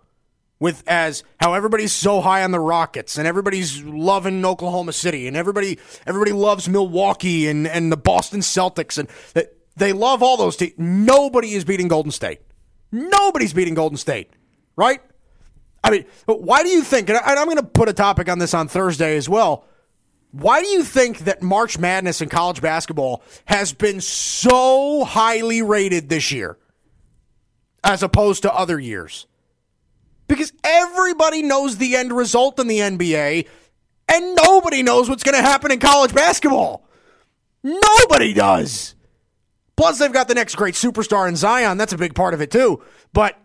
[0.60, 5.38] with as how everybody's so high on the Rockets and everybody's loving Oklahoma City and
[5.38, 10.58] everybody everybody loves Milwaukee and and the Boston Celtics and that they love all those
[10.58, 10.74] teams.
[10.78, 12.42] Nobody is beating Golden State.
[12.92, 14.30] Nobody's beating Golden State,
[14.76, 15.02] right?
[15.84, 17.10] I mean, why do you think?
[17.10, 19.66] And I'm going to put a topic on this on Thursday as well.
[20.32, 26.10] Why do you think that March Madness in college basketball has been so highly rated
[26.10, 26.58] this year
[27.84, 29.28] as opposed to other years?
[30.28, 33.48] Because everybody knows the end result in the NBA,
[34.08, 36.88] and nobody knows what's going to happen in college basketball.
[37.62, 38.96] Nobody does.
[39.76, 41.78] Plus, they've got the next great superstar in Zion.
[41.78, 42.82] That's a big part of it, too.
[43.12, 43.38] But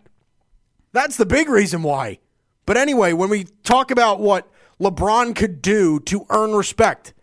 [0.92, 2.20] that's the big reason why.
[2.68, 4.46] But anyway, when we talk about what
[4.78, 7.14] LeBron could do to earn respect,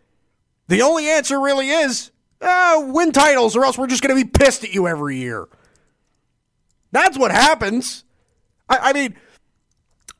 [0.69, 2.09] the only answer really is
[2.41, 5.47] uh, win titles, or else we're just going to be pissed at you every year.
[6.91, 8.05] That's what happens.
[8.67, 9.15] I, I mean,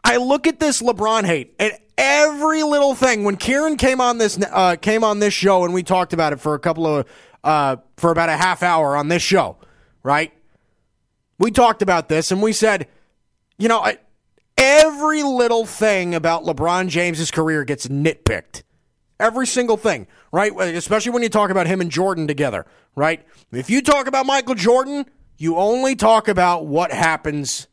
[0.04, 3.24] I look at this LeBron hate and every little thing.
[3.24, 6.40] When Kieran came on this uh, came on this show and we talked about it
[6.40, 7.08] for a couple of
[7.44, 9.58] uh, for about a half hour on this show,
[10.04, 10.32] right?
[11.40, 12.88] We talked about this and we said,
[13.58, 13.98] you know, I,
[14.58, 18.64] every little thing about LeBron James's career gets nitpicked.
[19.20, 20.52] Every single thing, right?
[20.60, 23.26] Especially when you talk about him and Jordan together, right?
[23.52, 25.06] If you talk about Michael Jordan,
[25.38, 27.68] you only talk about what happens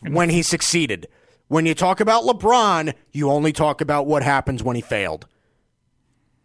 [0.00, 1.08] when he succeeded.
[1.48, 5.26] When you talk about LeBron, you only talk about what happens when he failed.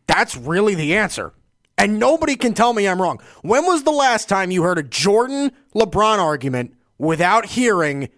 [0.08, 1.34] That's really the answer.
[1.78, 3.22] And nobody can tell me I'm wrong.
[3.44, 8.10] When was the last time you heard a Jordan LeBron argument without hearing,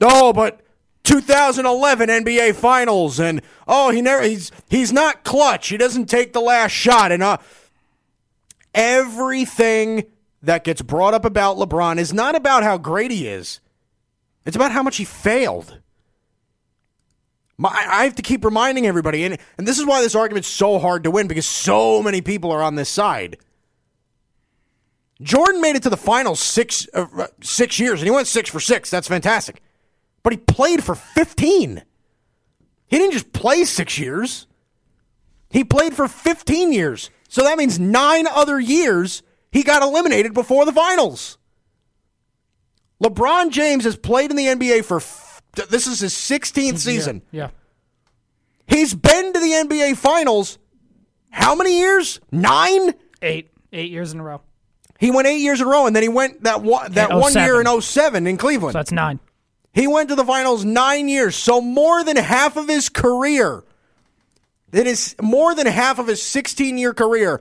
[0.00, 0.60] oh, but
[1.04, 5.68] 2011 NBA Finals and oh, he never he's he's not clutch.
[5.68, 7.38] He doesn't take the last shot and uh
[8.74, 10.04] everything
[10.42, 13.60] that gets brought up about LeBron is not about how great he is.
[14.44, 15.78] It's about how much he failed.
[17.58, 20.78] My, I have to keep reminding everybody, and, and this is why this argument's so
[20.78, 23.38] hard to win because so many people are on this side.
[25.20, 28.58] Jordan made it to the finals six uh, six years, and he went six for
[28.58, 28.90] six.
[28.90, 29.62] That's fantastic.
[30.22, 31.82] But he played for 15.
[32.86, 34.46] He didn't just play six years,
[35.50, 37.10] he played for 15 years.
[37.28, 41.38] So that means nine other years he got eliminated before the finals.
[43.02, 47.22] LeBron James has played in the NBA for f- this is his 16th season.
[47.30, 47.48] Yeah.
[48.66, 50.58] He's been to the NBA finals
[51.30, 52.20] how many years?
[52.30, 52.94] 9?
[53.22, 53.50] Eight.
[53.72, 54.42] Eight years in a row.
[54.98, 57.18] He went 8 years in a row and then he went that one, that In
[57.18, 58.74] one year in 07 in Cleveland.
[58.74, 59.18] So that's nine.
[59.72, 63.64] He went to the finals nine years, so more than half of his career.
[64.72, 67.40] It is more than half of his 16 year career.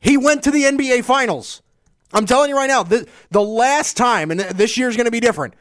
[0.00, 1.62] He went to the NBA finals.
[2.12, 5.20] I'm telling you right now, the, the last time, and this year's going to be
[5.20, 5.54] different.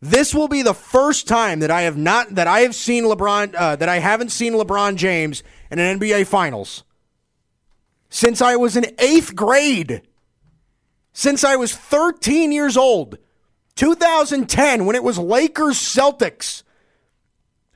[0.00, 3.54] This will be the first time that I have not that I have seen LeBron
[3.56, 6.84] uh, that I haven't seen LeBron James in an NBA Finals
[8.08, 10.02] since I was in eighth grade.
[11.12, 13.18] Since I was 13 years old,
[13.78, 16.64] 2010, when it was Lakers Celtics,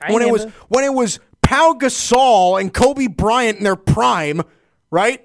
[0.09, 4.43] when it was when it was Pau Gasol and Kobe Bryant in their prime,
[4.91, 5.25] right?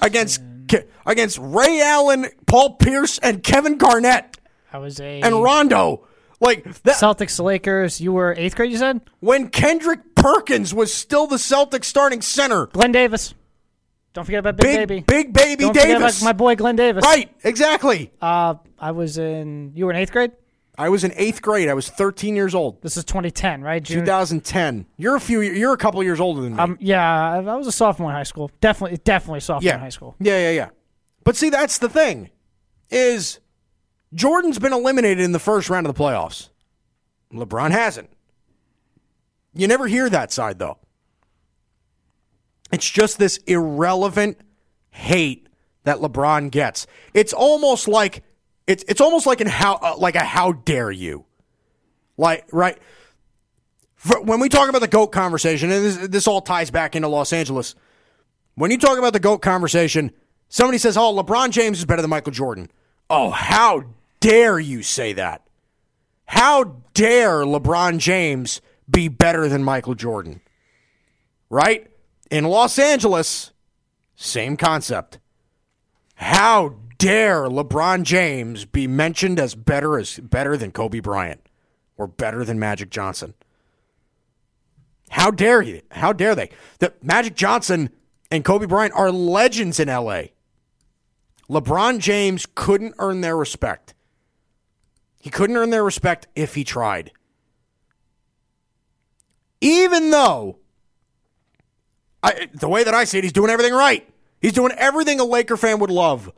[0.00, 0.66] Against mm.
[0.66, 4.38] Ke- against Ray Allen, Paul Pierce, and Kevin Garnett
[4.72, 6.06] I was a and Rondo.
[6.40, 8.00] Like that, Celtics Lakers.
[8.00, 8.72] You were eighth grade.
[8.72, 12.66] You said when Kendrick Perkins was still the Celtics starting center.
[12.68, 13.34] Glen Davis.
[14.14, 15.04] Don't forget about Big, Big Baby.
[15.06, 16.18] Big Baby Don't forget Davis.
[16.20, 17.04] about my boy Glen Davis.
[17.04, 18.12] right, exactly.
[18.20, 19.72] Uh, I was in.
[19.74, 20.30] You were in eighth grade.
[20.78, 21.68] I was in eighth grade.
[21.68, 22.80] I was 13 years old.
[22.82, 23.82] This is 2010, right?
[23.82, 24.00] June.
[24.00, 24.86] 2010.
[24.96, 25.40] You're a few.
[25.40, 26.58] You're a couple years older than me.
[26.60, 28.50] Um, yeah, I I was a sophomore in high school.
[28.60, 30.14] Definitely, definitely sophomore yeah, in high school.
[30.20, 30.68] Yeah, yeah, yeah.
[31.24, 32.30] But see, that's the thing,
[32.90, 33.40] is
[34.14, 36.50] Jordan's been eliminated in the first round of the playoffs.
[37.32, 38.10] LeBron hasn't.
[39.54, 40.78] You never hear that side though.
[42.72, 44.38] It's just this irrelevant
[44.90, 45.48] hate
[45.84, 46.86] that LeBron gets.
[47.12, 48.22] It's almost like
[48.66, 51.24] it's it's almost like an how uh, like a how dare you,
[52.16, 52.78] like right.
[53.96, 57.08] For, when we talk about the goat conversation, and this, this all ties back into
[57.08, 57.74] Los Angeles.
[58.56, 60.12] When you talk about the GOAT conversation,
[60.48, 62.70] somebody says, oh, LeBron James is better than Michael Jordan.
[63.10, 63.82] Oh, how
[64.20, 65.42] dare you say that?
[66.26, 70.40] How dare LeBron James be better than Michael Jordan?
[71.50, 71.90] Right?
[72.30, 73.52] In Los Angeles,
[74.16, 75.18] same concept.
[76.16, 81.48] How dare LeBron James be mentioned as better as better than Kobe Bryant
[81.96, 83.34] or better than Magic Johnson?
[85.10, 85.82] How dare you?
[85.90, 86.50] How dare they?
[86.78, 87.90] The Magic Johnson
[88.30, 90.22] and Kobe Bryant are legends in LA.
[91.48, 93.94] LeBron James couldn't earn their respect.
[95.20, 97.12] He couldn't earn their respect if he tried.
[99.60, 100.58] Even though
[102.24, 104.08] I, the way that I see it, he's doing everything right.
[104.40, 106.32] He's doing everything a Laker fan would love.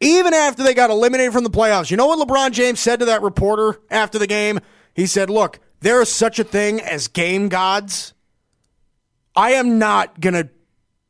[0.00, 3.06] Even after they got eliminated from the playoffs, you know what LeBron James said to
[3.06, 4.60] that reporter after the game?
[4.94, 8.14] He said, Look, there is such a thing as game gods.
[9.34, 10.48] I am not going to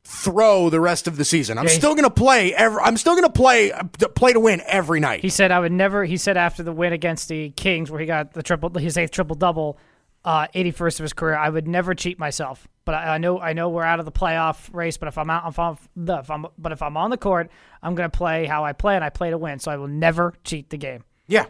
[0.04, 1.58] throw the rest of the season.
[1.58, 3.72] I'm Yeah, still going to play every, I'm still going to play
[4.14, 5.20] play to win every night.
[5.20, 6.04] He said I would never.
[6.04, 9.10] He said after the win against the Kings, where he got the triple, his eighth
[9.10, 9.78] triple double,
[10.24, 12.66] uh, 81st of his career, I would never cheat myself.
[12.84, 14.96] But I, I know, I know we're out of the playoff race.
[14.96, 17.50] But if I'm out, if I'm, the- if I'm, but if I'm on the court,
[17.82, 19.58] I'm going to play how I play, and I play to win.
[19.58, 21.04] So I will never cheat the game.
[21.26, 21.46] yeah.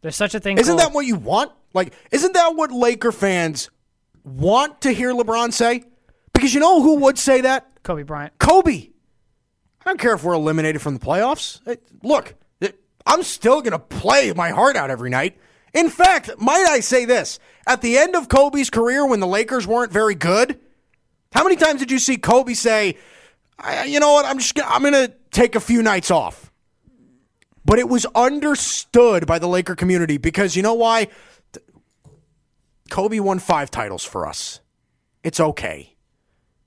[0.00, 0.58] There's such a thing.
[0.58, 1.50] Isn't called- that what you want?
[1.74, 3.68] Like, isn't that what Laker fans
[4.24, 5.82] want to hear LeBron say?
[6.32, 7.82] Because you know who would say that?
[7.82, 8.38] Kobe Bryant?
[8.38, 8.90] Kobe.
[9.80, 11.60] I don't care if we're eliminated from the playoffs.
[12.04, 12.34] Look,
[13.06, 15.36] I'm still going to play my heart out every night.
[15.74, 17.38] In fact, might I say this?
[17.66, 20.58] At the end of Kobe's career, when the Lakers weren't very good,
[21.32, 22.96] how many times did you see Kobe say,
[23.86, 24.24] "You know what?
[24.24, 26.50] I'm just gonna, I'm going to take a few nights off."
[27.64, 31.08] But it was understood by the Laker community because you know why?
[32.88, 34.60] Kobe won five titles for us.
[35.22, 35.94] It's okay.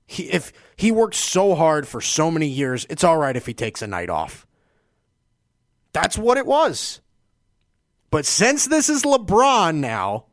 [0.06, 3.54] He, if he worked so hard for so many years, it's all right if he
[3.54, 4.46] takes a night off.
[5.92, 7.00] That's what it was.
[8.12, 10.26] But since this is LeBron now,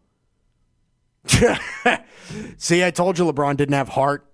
[2.57, 4.29] see, I told you LeBron didn't have heart.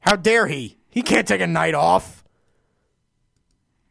[0.00, 0.78] How dare he?
[0.88, 2.24] He can't take a night off.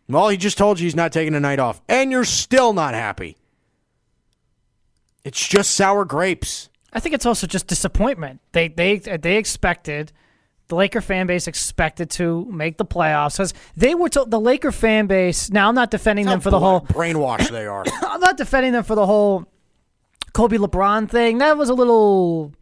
[0.10, 2.96] Well, he just told you he's not taking a night off, and you're still not
[2.96, 3.38] happy.
[5.24, 6.70] It's just sour grapes.
[6.92, 8.42] I think it's also just disappointment.
[8.54, 10.14] They they they expected
[10.72, 14.72] the Laker fan base expected to make the playoffs because they were to, the Laker
[14.72, 15.52] fan base.
[15.52, 16.80] Now I'm not defending them for the whole.
[16.82, 17.84] brainwash they are.
[18.04, 19.46] I'm not defending them for the whole
[20.32, 21.40] Kobe LeBron thing.
[21.40, 22.54] That was a little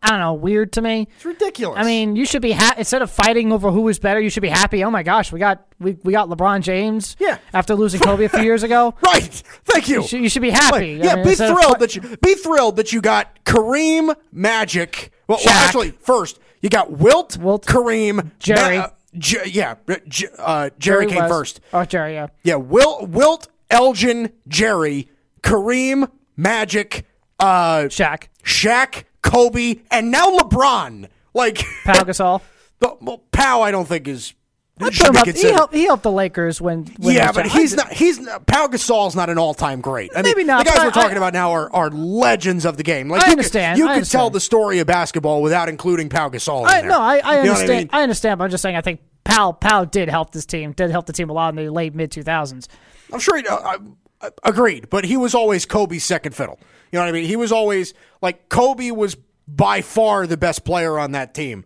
[0.00, 1.08] I don't know weird to me.
[1.16, 1.76] It's ridiculous.
[1.80, 4.20] I mean, you should be happy instead of fighting over who was better.
[4.20, 4.84] You should be happy.
[4.84, 7.16] Oh my gosh, we got we, we got LeBron James.
[7.18, 7.38] Yeah.
[7.52, 9.42] After losing Kobe a few years ago, right?
[9.64, 10.02] Thank you.
[10.02, 10.98] you should, you should be happy.
[10.98, 13.44] Like, yeah, I mean, be instead of thrilled that you be thrilled that you got
[13.44, 15.10] Kareem Magic.
[15.26, 17.66] Well, well, actually, first you got Wilt, Wilt.
[17.66, 18.78] Kareem, Jerry.
[18.78, 18.88] Uh,
[19.18, 19.74] J- yeah,
[20.08, 21.30] J- uh, Jerry, came West.
[21.32, 21.60] first.
[21.72, 22.26] Oh, Jerry, yeah.
[22.44, 25.08] Yeah, Wilt, Wilt, Elgin, Jerry,
[25.42, 27.06] Kareem, Magic,
[27.40, 31.08] uh, Shaq, Shaq, Kobe, and now LeBron.
[31.34, 32.40] Like Pau Gasol.
[32.80, 34.34] Well, Pau, I don't think is
[34.78, 35.26] I put him up.
[35.28, 36.84] He helped, he helped the Lakers when.
[36.98, 37.92] win yeah, but he's not.
[37.92, 40.10] He's not, Pau Gasol's not an all-time great.
[40.14, 42.76] I mean, Maybe not, The guys we're I- talking about now are, are legends of
[42.76, 43.08] the game.
[43.08, 46.08] Like I you understand, Could, you I could tell the story of basketball without including
[46.10, 46.62] Pau Gasol.
[46.62, 47.70] in I, no, I, I You understand.
[47.92, 48.02] I, mean?
[48.02, 48.38] understand.
[48.38, 48.76] But I'm just saying.
[48.76, 50.72] I think Powell Powell did help this team.
[50.72, 52.68] Did help the team a lot in the late mid 2000s.
[53.12, 53.78] I'm sure he uh, I,
[54.20, 56.58] I, agreed, but he was always Kobe's second fiddle.
[56.92, 57.24] You know what I mean?
[57.24, 59.16] He was always like Kobe was
[59.48, 61.64] by far the best player on that team,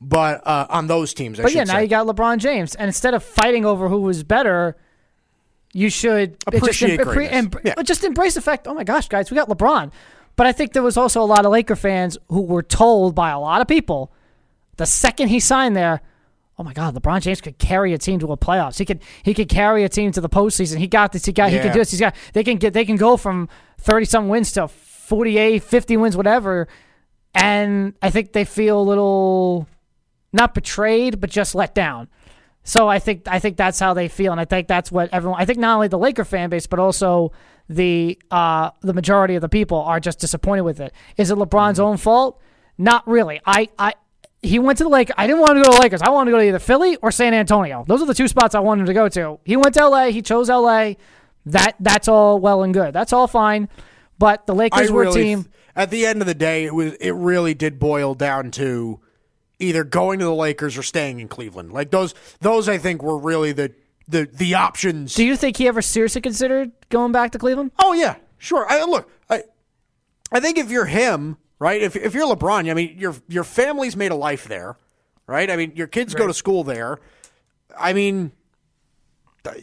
[0.00, 1.38] but uh, on those teams.
[1.38, 1.82] I But yeah, now say.
[1.82, 4.76] you got LeBron James, and instead of fighting over who was better,
[5.72, 7.36] you should Appreciate just, greatness.
[7.54, 7.82] em- Yeah.
[7.82, 8.66] just embrace the fact.
[8.66, 9.92] Oh my gosh, guys, we got LeBron.
[10.36, 13.30] But I think there was also a lot of Laker fans who were told by
[13.30, 14.10] a lot of people
[14.76, 16.00] the second he signed there.
[16.58, 18.78] Oh my God, LeBron James could carry a team to a playoffs.
[18.78, 20.78] He could he could carry a team to the postseason.
[20.78, 21.24] He got this.
[21.26, 21.62] He got he Yeah.
[21.64, 21.90] can do this.
[21.90, 23.48] He's got they can get they can go from
[23.78, 26.68] thirty some wins to 48, 50 wins, whatever.
[27.34, 29.66] And I think they feel a little
[30.32, 32.08] not betrayed, but just let down.
[32.62, 35.40] So I think I think that's how they feel, and I think that's what everyone.
[35.40, 37.32] I think not only the Laker fan base, but also
[37.68, 40.92] the uh, the majority of the people are just disappointed with it.
[41.16, 41.86] Is it LeBron's Mm-hmm.
[41.86, 42.40] own fault?
[42.76, 43.40] Not really.
[43.46, 43.94] I I
[44.42, 45.14] he went to the Lakers.
[45.18, 46.02] I didn't want to go to the Lakers.
[46.02, 47.84] I wanted to go to either Philly or San Antonio.
[47.86, 49.38] Those are the two spots I wanted him to go to.
[49.44, 50.06] He went to LA.
[50.06, 50.92] He chose LA.
[51.46, 52.92] That that's all well and good.
[52.94, 53.68] That's all fine.
[54.18, 55.46] But the I Lakers were a team.
[55.74, 59.00] at the end of the day, it was it really did boil down to
[59.60, 61.72] either going to the Lakers or staying in Cleveland.
[61.72, 63.72] Like those, those I think were really the
[64.10, 65.14] the the options.
[65.14, 67.70] Do you think he ever seriously considered going back to Cleveland?
[67.78, 68.66] Oh yeah, sure.
[68.68, 69.44] I, look, I
[70.32, 71.80] I think if you're him, right?
[71.80, 74.76] If if you're LeBron, I mean, your your family's made a life there,
[75.26, 75.48] right?
[75.50, 76.98] I mean, your kids go to school there.
[77.78, 78.32] I mean,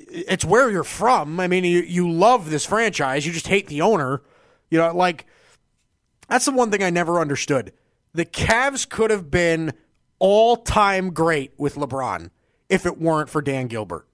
[0.10, 1.40] it's where you're from.
[1.40, 3.26] I mean, you you love this franchise.
[3.26, 4.22] You just hate the owner.
[4.70, 5.26] You know, like
[6.30, 7.74] that's the one thing I never understood.
[8.14, 9.74] The Cavs could have been
[10.20, 12.30] all time great with LeBron
[12.70, 14.08] if it weren't for Dan Gilbert.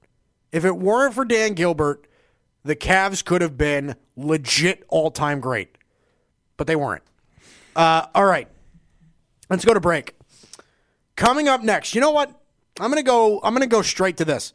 [0.52, 2.08] If it weren't for Dan Gilbert,
[2.64, 5.78] the Cavs could have been legit all time great,
[6.58, 7.04] but they weren't.
[7.76, 8.48] Uh, all right,
[9.50, 10.16] let's go to break.
[11.16, 12.30] Coming up next, you know what?
[12.80, 13.40] I'm gonna go.
[13.44, 14.54] I'm gonna go straight to this.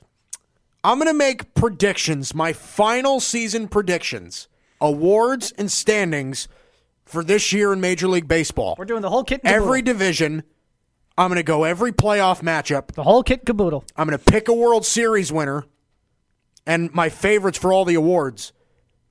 [0.82, 2.34] I'm gonna make predictions.
[2.34, 4.48] My final season predictions,
[4.80, 6.48] awards and standings
[7.04, 8.76] for this year in Major League Baseball.
[8.78, 9.40] We're doing the whole kit.
[9.44, 9.54] And.
[9.54, 10.44] Every division.
[11.18, 12.92] I'm gonna go every playoff matchup.
[12.92, 13.84] the whole kit and caboodle.
[13.96, 15.64] I'm going to pick a World Series winner
[16.64, 18.52] and my favorites for all the awards.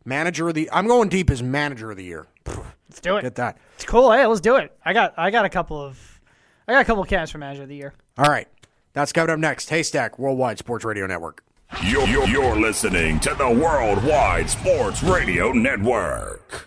[0.05, 2.27] Manager of the I'm going deep as manager of the year.
[2.45, 3.23] Let's do it.
[3.23, 3.57] Get that.
[3.75, 4.11] It's cool.
[4.11, 4.75] Hey, let's do it.
[4.85, 6.21] I got I got a couple of
[6.65, 7.93] I got a couple of candidates for manager of the year.
[8.17, 8.47] All right.
[8.93, 9.69] That's coming up next.
[9.69, 11.43] Haystack Worldwide Sports Radio Network.
[11.83, 16.66] You're, you're, you're listening to the Worldwide Sports Radio Network.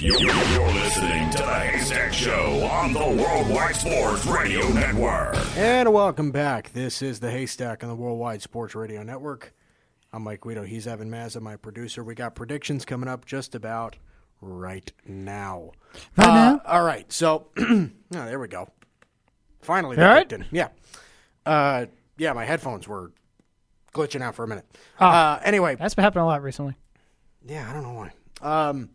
[0.00, 5.36] You're, you're listening to the Haystack Show on the Worldwide Sports Radio Network.
[5.56, 6.72] And welcome back.
[6.72, 9.54] This is the Haystack on the Worldwide Sports Radio Network.
[10.12, 10.62] I'm Mike Guido.
[10.64, 12.02] He's Evan Mazza, my producer.
[12.02, 13.96] We got predictions coming up just about
[14.40, 15.72] right now.
[16.16, 16.60] Right Uh, now?
[16.66, 17.10] All right.
[17.12, 18.68] So, oh, there we go.
[19.60, 20.30] Finally, they All right?
[20.32, 20.46] in.
[20.52, 20.68] Yeah.
[21.44, 23.12] Uh, yeah, my headphones were
[23.92, 24.64] glitching out for a minute.
[25.00, 25.06] Oh.
[25.06, 26.76] Uh, anyway, That's been happening a lot recently.
[27.46, 28.12] yeah, I don't know why.
[28.68, 28.90] Um,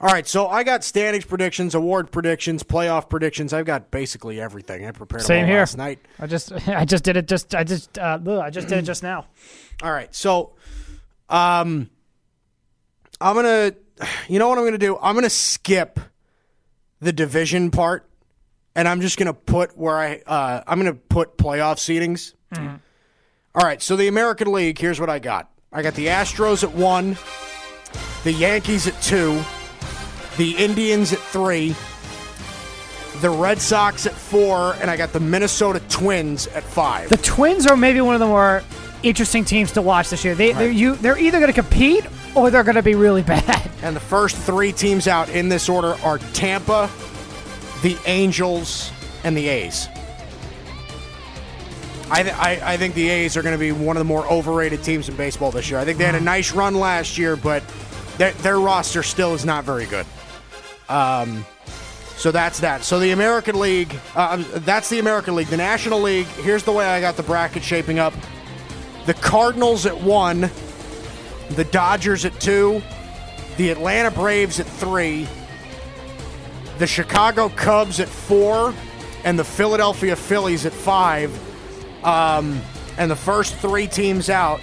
[0.00, 3.52] all right, so I got standings predictions, award predictions, playoff predictions.
[3.52, 4.86] I've got basically everything.
[4.86, 5.58] I prepared Same here.
[5.58, 5.98] last night.
[6.18, 9.02] I just I just did it just I just uh, I just did it just
[9.02, 9.26] now.
[9.82, 10.52] All right, so
[11.28, 11.90] um,
[13.20, 13.72] I'm gonna,
[14.28, 14.96] you know what I'm gonna do?
[15.02, 16.00] I'm gonna skip
[17.00, 18.08] the division part,
[18.74, 22.34] and I'm just gonna put where I, uh, I'm gonna put playoff seedings.
[23.54, 24.78] All right, so the American League.
[24.78, 25.50] Here's what I got.
[25.72, 27.16] I got the Astros at one,
[28.24, 29.42] the Yankees at two,
[30.40, 31.74] the Indians at three,
[33.20, 37.10] the Red Sox at four, and I got the Minnesota Twins at five.
[37.10, 38.62] The Twins are maybe one of the more
[39.02, 40.34] interesting teams to watch this year.
[40.34, 43.70] They they're you they're either going to compete or they're going to be really bad.
[43.82, 46.88] And the first three teams out in this order are Tampa,
[47.82, 48.90] the Angels,
[49.24, 49.88] and the A's.
[52.10, 54.26] I, th- I, I think the A's are going to be one of the more
[54.26, 55.78] overrated teams in baseball this year.
[55.78, 56.24] I think they had a mm-hmm.
[56.24, 57.62] nice run last year, but
[58.16, 60.06] their, their roster still is not very good.
[60.90, 61.46] Um,
[62.16, 62.84] so that's that.
[62.84, 65.46] So the American League, uh, that's the American League.
[65.46, 68.12] The National League, here's the way I got the bracket shaping up
[69.06, 70.50] the Cardinals at one,
[71.50, 72.82] the Dodgers at two,
[73.56, 75.26] the Atlanta Braves at three,
[76.78, 78.74] the Chicago Cubs at four,
[79.24, 81.32] and the Philadelphia Phillies at five.
[82.04, 82.60] Um,
[82.98, 84.60] and the first three teams out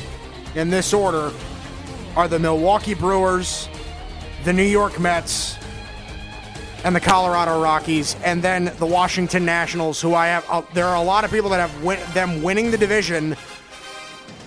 [0.56, 1.32] in this order
[2.16, 3.68] are the Milwaukee Brewers,
[4.44, 5.58] the New York Mets,
[6.84, 10.46] and the Colorado Rockies, and then the Washington Nationals, who I have.
[10.50, 13.36] Uh, there are a lot of people that have win- them winning the division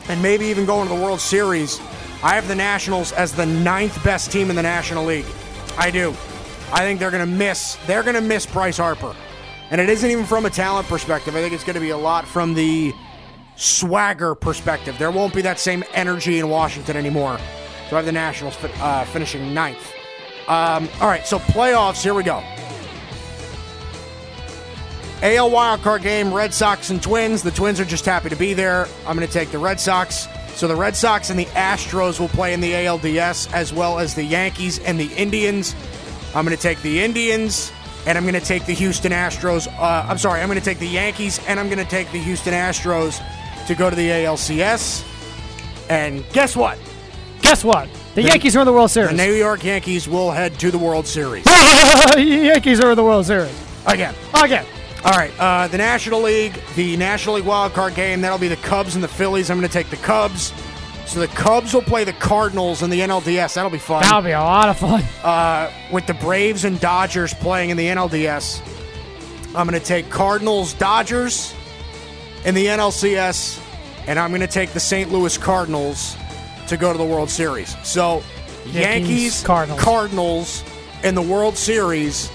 [0.08, 1.78] and maybe even going to the World Series.
[2.22, 5.26] I have the Nationals as the ninth best team in the National League.
[5.78, 6.10] I do.
[6.72, 7.76] I think they're going to miss.
[7.86, 9.14] They're going to miss Bryce Harper,
[9.70, 11.34] and it isn't even from a talent perspective.
[11.34, 12.92] I think it's going to be a lot from the
[13.56, 14.96] swagger perspective.
[14.98, 17.38] There won't be that same energy in Washington anymore.
[17.88, 19.92] So I have the Nationals uh, finishing ninth.
[20.50, 22.02] Um, all right, so playoffs.
[22.02, 22.42] Here we go.
[25.22, 27.44] AL wildcard game, Red Sox and Twins.
[27.44, 28.88] The Twins are just happy to be there.
[29.06, 30.26] I'm going to take the Red Sox.
[30.54, 34.16] So the Red Sox and the Astros will play in the ALDS, as well as
[34.16, 35.76] the Yankees and the Indians.
[36.34, 37.70] I'm going to take the Indians,
[38.04, 39.68] and I'm going to take the Houston Astros.
[39.68, 42.18] Uh, I'm sorry, I'm going to take the Yankees, and I'm going to take the
[42.18, 43.22] Houston Astros
[43.68, 45.06] to go to the ALCS.
[45.88, 46.76] And guess what?
[47.40, 47.88] Guess what?
[48.22, 49.16] The, Yankees are in the World Series.
[49.16, 51.46] The New York Yankees will head to the World Series
[52.16, 53.54] Yankees are in the World Series.
[53.86, 54.14] again.
[54.34, 54.66] Again.
[55.02, 58.56] All right, uh, the National League, the National League wild card game, that'll be the
[58.56, 59.50] Cubs and the Phillies.
[59.50, 60.52] I'm going to take the Cubs.
[61.06, 63.54] So the Cubs will play the Cardinals in the NLDS.
[63.54, 64.02] That'll be fun.
[64.02, 65.02] That'll be a lot of fun.
[65.24, 68.60] Uh, with the Braves and Dodgers playing in the NLDS,
[69.54, 71.54] I'm going to take Cardinals Dodgers
[72.44, 73.58] in the NLCS,
[74.06, 75.10] and I'm going to take the St.
[75.10, 76.16] Louis Cardinals
[76.70, 77.76] to go to the World Series.
[77.86, 78.22] So
[78.66, 79.80] Yankees, Yankees, Cardinals.
[79.80, 80.64] Cardinals
[81.04, 82.30] in the World Series,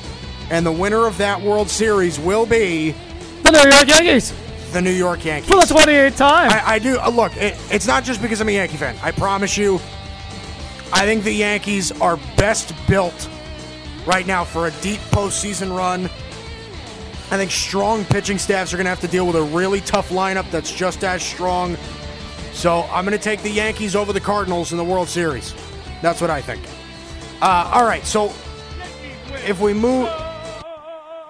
[0.49, 2.95] and the winner of that World Series will be
[3.43, 4.33] The New York Yankees
[4.75, 5.49] the New York Yankees.
[5.49, 6.51] for the 28th time.
[6.51, 6.99] I, I do.
[6.99, 8.97] Uh, look, it, it's not just because I'm a Yankee fan.
[9.01, 9.75] I promise you,
[10.91, 13.29] I think the Yankees are best built
[14.05, 16.05] right now for a deep postseason run.
[17.31, 20.09] I think strong pitching staffs are going to have to deal with a really tough
[20.09, 21.77] lineup that's just as strong.
[22.56, 25.53] So I'm going to take the Yankees over the Cardinals in the World Series.
[26.01, 26.64] That's what I think.
[27.41, 28.34] Uh, all right, so
[29.45, 30.10] if we move,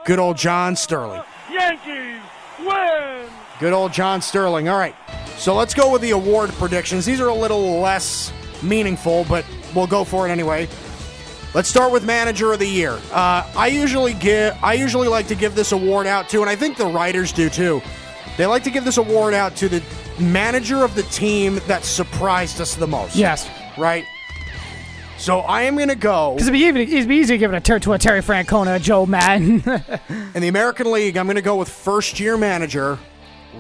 [0.06, 1.24] good old John Sterling.
[1.52, 2.22] Yankees
[2.60, 3.28] win!
[3.60, 4.70] Good old John Sterling.
[4.70, 4.96] All right.
[5.38, 7.06] So let's go with the award predictions.
[7.06, 10.70] These are a little less meaningful, but we'll go for it anyway.
[11.56, 13.00] Let's start with manager of the year.
[13.12, 16.56] Uh, I usually give I usually like to give this award out to, and I
[16.56, 17.82] think the writers do too.
[18.38, 19.82] They like to give this award out to the
[20.20, 23.16] manager of the team that surprised us the most.
[23.16, 23.50] yes.
[23.78, 24.06] Right?
[25.18, 27.58] So I am gonna go Because it'd be, even, it'd be easy to give it
[27.58, 29.64] a ter- to a Terry Francona, a Joe Maddon.
[30.36, 33.00] in the American League, I'm gonna go with first year manager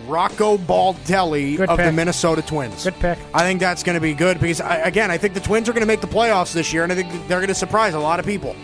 [0.08, 1.92] Rocco Baldelli Good of the.
[1.92, 2.84] Minnesota Twins.
[2.84, 3.18] Good pick.
[3.34, 5.72] I think that's going to be good because, I, again, I think the Twins are
[5.74, 8.00] going to make the playoffs this year, and I think they're going to surprise a
[8.00, 8.56] lot of people.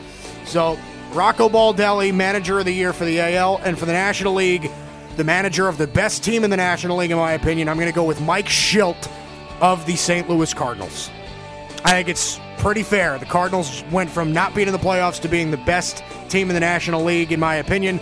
[0.45, 0.77] So,
[1.13, 4.69] Rocco Baldelli, manager of the year for the AL, and for the National League,
[5.17, 7.91] the manager of the best team in the National League, in my opinion, I'm going
[7.91, 9.09] to go with Mike Shildt
[9.61, 10.29] of the St.
[10.29, 11.09] Louis Cardinals.
[11.83, 13.17] I think it's pretty fair.
[13.17, 16.53] The Cardinals went from not being in the playoffs to being the best team in
[16.53, 17.99] the National League, in my opinion.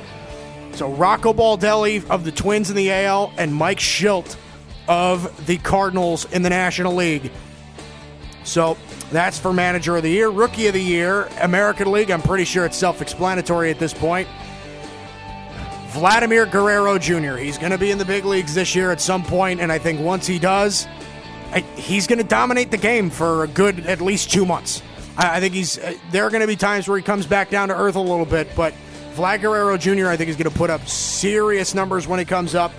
[0.74, 4.36] So Rocco Baldelli of the Twins in the AL and Mike Shildt
[4.88, 7.32] of the Cardinals in the National League.
[8.44, 8.78] So
[9.12, 10.30] that's for Manager of the Year.
[10.30, 14.28] Rookie of the Year, American League, I'm pretty sure it's self explanatory at this point.
[15.90, 17.36] Vladimir Guerrero Jr.
[17.36, 19.80] He's going to be in the big leagues this year at some point, and I
[19.80, 20.88] think once he does,
[21.76, 24.84] he's going to dominate the game for a good at least two months.
[25.18, 25.80] I, I think he's.
[25.80, 28.02] Uh, there are going to be times where he comes back down to earth a
[28.02, 28.74] little bit, but
[29.16, 30.08] Vlad Guerrero Jr.
[30.08, 32.72] I think is going to put up serious numbers when he comes up.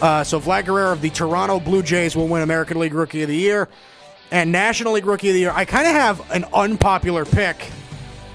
[0.00, 3.28] Uh, so Vlad Guerrero of the Toronto Blue Jays will win American League Rookie of
[3.28, 3.68] the Year
[4.30, 5.52] and National League Rookie of the Year.
[5.54, 7.70] I kind of have an unpopular pick.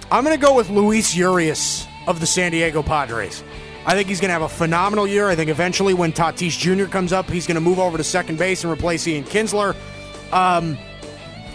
[0.10, 3.44] I'm going to go with Luis Urias of the San Diego Padres.
[3.88, 5.30] I think he's going to have a phenomenal year.
[5.30, 6.86] I think eventually, when Tatis Jr.
[6.92, 9.76] comes up, he's going to move over to second base and replace Ian Kinsler.
[10.34, 10.78] Um,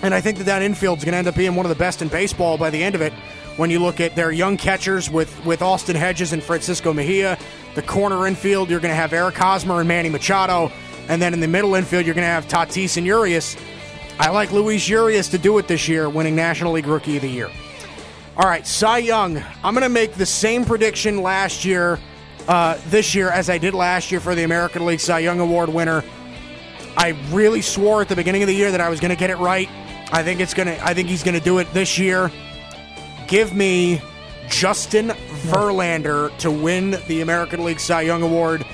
[0.01, 1.77] and I think that that infield is going to end up being one of the
[1.77, 3.13] best in baseball by the end of it.
[3.59, 7.37] When you look at their young catchers with, with Austin Hedges and Francisco Mejia,
[7.75, 10.73] the corner infield, you're going to have Eric Hosmer and Manny Machado.
[11.09, 13.59] And then in the middle infield, you're going to have Tatis and Urias.
[14.19, 17.29] I like Luis Urias to do it this year, winning National League Rookie of the
[17.29, 17.51] Year.
[18.39, 19.43] All right, Cy Young.
[19.63, 21.99] I'm going to make the same prediction last year,
[22.49, 25.69] uh, this year, as I did last year for the American League Cy Young Award
[25.69, 26.05] winner.
[26.97, 29.31] I really swore at the beginning of the year that I was going to get
[29.31, 29.69] it right.
[30.13, 30.85] I think it's going to.
[30.85, 32.31] I think he's going to do it this year.
[33.29, 34.03] Give me
[34.49, 35.09] Justin
[35.47, 38.67] Verlander to win the American League Cy Young Award.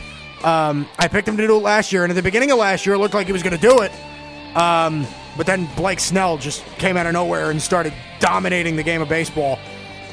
[0.42, 2.86] Um, I picked him to do it last year, and at the beginning of last
[2.86, 3.92] year, it looked like he was going to do it.
[4.56, 9.00] Um, but then Blake Snell just came out of nowhere and started dominating the game
[9.00, 9.58] of baseball.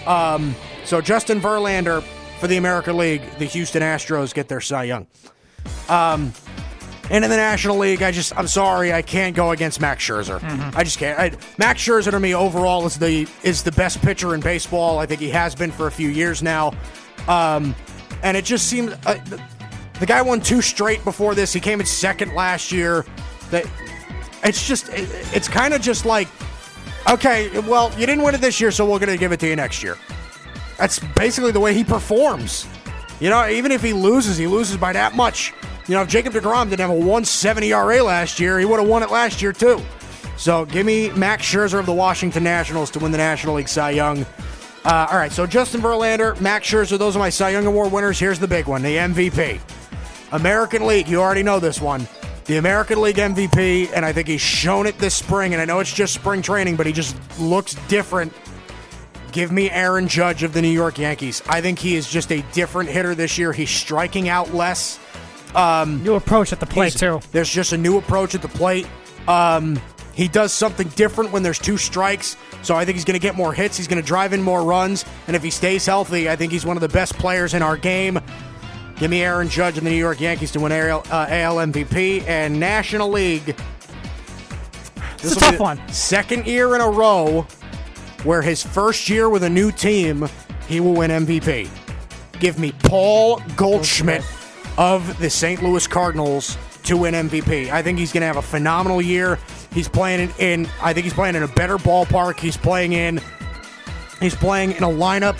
[0.05, 2.03] Um, so Justin Verlander
[2.45, 5.07] for the American League, the Houston Astros get their Cy Young.
[5.89, 6.31] Um,
[7.09, 10.39] And in the National League, I just I'm sorry, I can't go against Max Scherzer.
[10.75, 11.19] I just can't.
[11.19, 14.99] I, Max Scherzer to me overall is the is the best pitcher in baseball.
[14.99, 16.71] I think he has been for a few years now.
[17.27, 17.73] Um,
[18.21, 19.41] and it just seems uh, the,
[19.99, 21.51] the guy won two straight before this.
[21.51, 23.05] He came in second last year.
[23.49, 23.65] That
[24.43, 26.27] it's just it, it's kind of just like
[27.09, 29.47] okay, well, you didn't win it this year, so we're going to give it to
[29.47, 29.97] you next year.
[30.77, 32.67] That's basically the way he performs.
[33.19, 35.53] You know, even if he loses, he loses by that much.
[35.87, 38.89] You know, if Jacob DeGrom didn't have a 170 ERA last year, he would have
[38.89, 39.81] won it last year too.
[40.37, 43.91] So give me Max Scherzer of the Washington Nationals to win the National League Cy
[43.91, 44.25] Young.
[44.83, 48.19] Uh, all right, so Justin Verlander, Max Scherzer, those are my Cy Young Award winners.
[48.19, 49.59] Here's the big one, the MVP.
[50.31, 52.07] American League, you already know this one.
[52.45, 55.79] The American League MVP, and I think he's shown it this spring, and I know
[55.79, 58.31] it's just spring training, but he just looks different.
[59.35, 61.43] Give me Aaron Judge of the New York Yankees.
[61.49, 63.51] I think he is just a different hitter this year.
[63.51, 64.97] He's striking out less.
[66.05, 67.19] New approach at the plate too.
[67.33, 68.87] There's just a new approach at the plate.
[69.27, 69.77] Um,
[70.13, 72.37] he does something different when there's two strikes.
[72.61, 73.75] So I think he's going to get more hits.
[73.75, 75.03] He's going to drive in more runs.
[75.27, 77.75] And if he stays healthy, I think he's one of the best players in our
[77.75, 78.17] game.
[78.95, 82.25] Give me Aaron Judge and the New York Yankees to win AL, uh, AL MVP
[82.25, 83.53] and National League.
[85.15, 85.89] It's a will be tough one.
[85.89, 87.45] Second year in a row
[88.25, 90.27] where his first year with a new team,
[90.67, 91.69] he will win MVP.
[92.39, 94.23] Give me Paul Goldschmidt
[94.77, 95.63] of the St.
[95.63, 97.69] Louis Cardinals to win MVP.
[97.69, 99.39] I think he's going to have a phenomenal year.
[99.71, 102.39] He's playing in, I think he's playing in a better ballpark.
[102.39, 103.21] He's playing in
[104.19, 105.37] he's playing in a lineup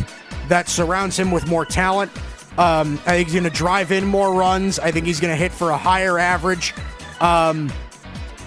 [0.47, 2.11] that surrounds him with more talent.
[2.57, 4.79] Um, I think he's going to drive in more runs.
[4.79, 6.73] I think he's going to hit for a higher average.
[7.19, 7.71] Um,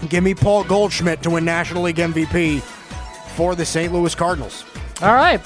[0.09, 2.63] give me Paul Goldschmidt to win National League MVP
[3.39, 3.93] for the St.
[3.93, 4.65] Louis Cardinals.
[5.01, 5.41] All right.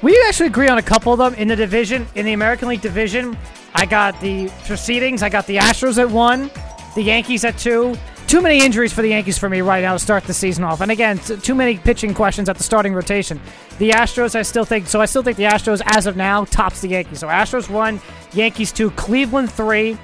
[0.00, 2.06] We actually agree on a couple of them in the division.
[2.14, 3.36] In the American League division,
[3.74, 5.22] I got the proceedings.
[5.22, 6.50] I got the Astros at one,
[6.94, 7.94] the Yankees at two.
[8.26, 10.80] Too many injuries for the Yankees for me right now to start the season off.
[10.80, 13.38] And again, too many pitching questions at the starting rotation.
[13.78, 16.80] The Astros, I still think, so I still think the Astros, as of now, tops
[16.80, 17.18] the Yankees.
[17.18, 18.00] So Astros one,
[18.32, 19.98] Yankees two, Cleveland three,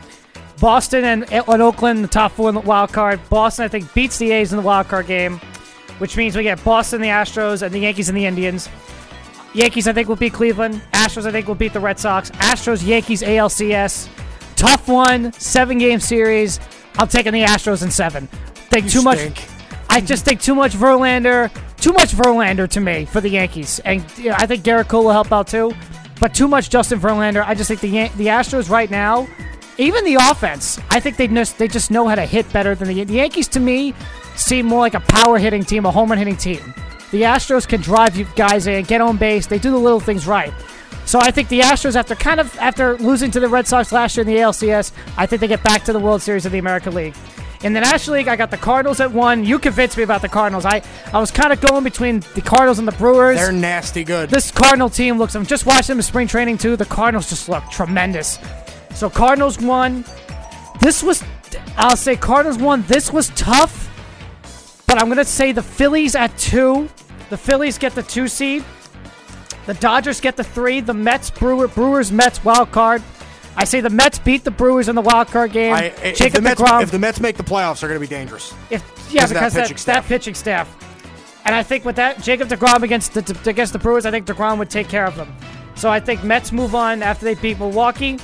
[0.60, 3.20] Boston and, and Oakland, the top four in the wild card.
[3.30, 5.40] Boston, I think, beats the A's in the wild card game,
[5.98, 8.68] which means we get Boston, the Astros, and the Yankees and the Indians.
[9.54, 10.82] Yankees, I think, will beat Cleveland.
[10.92, 12.30] Astros, I think, will beat the Red Sox.
[12.32, 14.08] Astros, Yankees, ALCS.
[14.56, 16.60] Tough one, seven game series.
[16.98, 18.26] I'm taking the Astros in seven.
[18.70, 19.18] Think too much.
[19.90, 21.50] I just think too much Verlander.
[21.76, 25.12] Too much Verlander to me for the Yankees, and yeah, I think Gerrit Cole will
[25.12, 25.72] help out too.
[26.18, 27.44] But too much Justin Verlander.
[27.46, 29.28] I just think the Yan- the Astros right now,
[29.76, 32.88] even the offense, I think they just they just know how to hit better than
[32.88, 33.48] the, the Yankees.
[33.48, 33.92] To me,
[34.36, 36.74] seem more like a power hitting team, a home run hitting team.
[37.10, 39.46] The Astros can drive you guys in, get on base.
[39.46, 40.52] They do the little things right.
[41.06, 44.16] So I think the Astros, after kind of after losing to the Red Sox last
[44.16, 46.58] year in the ALCS, I think they get back to the World Series of the
[46.58, 47.14] American League.
[47.62, 49.42] In the National League, I got the Cardinals at one.
[49.42, 50.66] You convinced me about the Cardinals.
[50.66, 50.82] I,
[51.14, 53.38] I was kind of going between the Cardinals and the Brewers.
[53.38, 54.28] They're nasty good.
[54.28, 55.34] this Cardinal team looks.
[55.34, 56.76] I'm just watching them in spring training too.
[56.76, 58.38] The Cardinals just look tremendous.
[58.94, 60.04] So Cardinals won.
[60.80, 61.24] This was,
[61.76, 62.82] I'll say Cardinals won.
[62.82, 63.90] This was tough,
[64.86, 66.88] but I'm gonna say the Phillies at two.
[67.30, 68.64] The Phillies get the two seed.
[69.66, 70.80] The Dodgers get the three.
[70.80, 73.02] The Mets, Brewer, Brewers, Mets wild card.
[73.56, 75.72] I say the Mets beat the Brewers in the wild card game.
[75.72, 78.10] I, if, Jacob the Mets, if the Mets make the playoffs, they're going to be
[78.12, 78.52] dangerous.
[78.68, 80.08] if, yeah, Because of that that, pitching that, staff.
[80.08, 81.40] pitching staff.
[81.44, 84.58] And I think with that, Jacob DeGrom against the against the Brewers, I think DeGrom
[84.58, 85.34] would take care of them.
[85.76, 88.18] So I think Mets move on after they beat Milwaukee,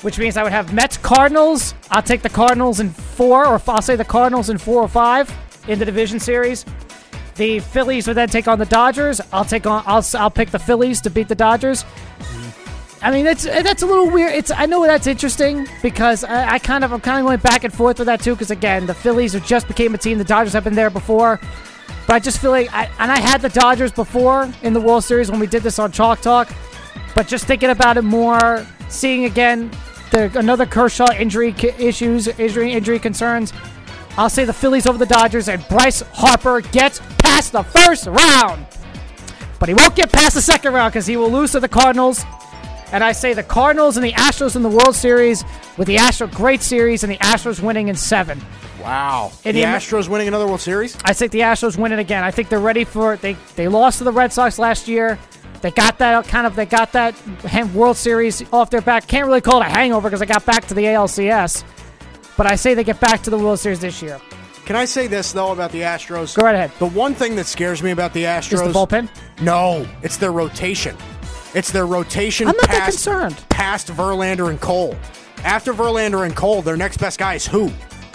[0.00, 1.74] which means I would have Mets Cardinals.
[1.90, 5.30] I'll take the Cardinals in four, or I'll say the Cardinals in four or five
[5.68, 6.64] in the division series.
[7.36, 9.20] The Phillies would then take on the Dodgers.
[9.32, 9.82] I'll take on.
[9.86, 11.84] I'll I'll pick the Phillies to beat the Dodgers.
[13.00, 14.32] I mean, that's that's a little weird.
[14.32, 17.64] It's I know that's interesting because I, I kind of I'm kind of going back
[17.64, 18.34] and forth with that too.
[18.34, 20.18] Because again, the Phillies have just became a team.
[20.18, 21.40] The Dodgers have been there before,
[22.06, 25.04] but I just feel like I and I had the Dodgers before in the World
[25.04, 26.52] Series when we did this on Chalk Talk.
[27.14, 29.70] But just thinking about it more, seeing again
[30.12, 33.52] the another Kershaw injury issues, injury injury concerns.
[34.18, 38.66] I'll say the Phillies over the Dodgers, and Bryce Harper gets past the first round,
[39.58, 42.24] but he won't get past the second round because he will lose to the Cardinals.
[42.92, 45.44] And I say the Cardinals and the Astros in the World Series
[45.78, 48.38] with the Astros great series and the Astros winning in seven.
[48.82, 49.32] Wow.
[49.46, 50.94] And the the- Astros winning another World Series?
[51.04, 52.22] I think the Astros win it again.
[52.22, 53.22] I think they're ready for it.
[53.22, 55.18] They they lost to the Red Sox last year.
[55.62, 57.14] They got that kind of they got that
[57.72, 59.06] World Series off their back.
[59.06, 61.64] Can't really call it a hangover because they got back to the ALCS.
[62.36, 64.20] But I say they get back to the World Series this year.
[64.64, 66.36] Can I say this, though, about the Astros?
[66.36, 66.70] Go right ahead.
[66.78, 69.08] The one thing that scares me about the Astros Is the bullpen?
[69.42, 70.96] No, it's their rotation.
[71.54, 73.44] It's their rotation I'm not that concerned.
[73.48, 74.96] past Verlander and Cole.
[75.44, 77.70] after Verlander and Cole, their next best guy is who?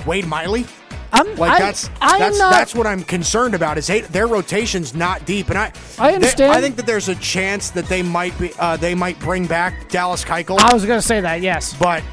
[0.07, 0.65] Wade Miley.
[1.13, 3.77] I'm, Like I, that's I'm that's not, that's what I'm concerned about.
[3.77, 6.53] Is they, their rotation's not deep, and I I understand.
[6.53, 9.45] they- I think that there's a chance that they might be uh, they might bring
[9.47, 11.41] back Dallas Keuchel, I was going to say that.
[11.41, 11.73] Yes.
[11.79, 12.03] but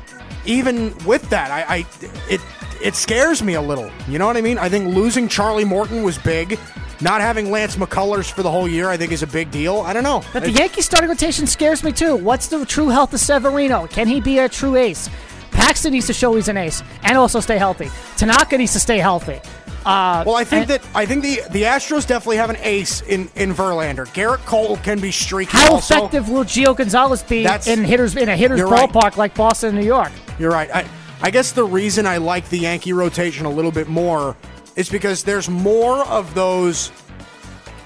[0.47, 1.87] even with that, I, I
[2.29, 2.41] it
[2.83, 3.91] it scares me a little.
[4.09, 4.59] You know what I mean?
[4.59, 6.59] I think losing Charlie Morton was big.
[7.01, 9.81] Not having Lance McCullers for the whole year, I think, is a big deal.
[9.81, 10.23] I don't know.
[10.33, 12.15] But the Yankees starting rotation scares me too.
[12.16, 13.87] What's the true health of Severino?
[13.89, 15.11] Can he be a true ace?
[15.51, 17.91] Paxton needs to show he's an ace and also stay healthy.
[18.16, 19.41] Tanaka needs to stay healthy.
[19.85, 23.29] Uh, Well, I think that I think the the Astros definitely have an ace in
[23.35, 24.07] in Verlander.
[24.15, 25.57] Gerrit Cole can be streaky.
[25.57, 25.97] how also.
[25.97, 28.89] effective will Gio Gonzalez be That's- in hitters in a hitter's You're right.
[28.89, 30.12] ballpark like Boston and New York?
[30.39, 30.70] You're right.
[30.74, 30.86] I,
[31.23, 34.36] I guess the reason I like the Yankee rotation a little bit more
[34.77, 36.90] is because there's more of those.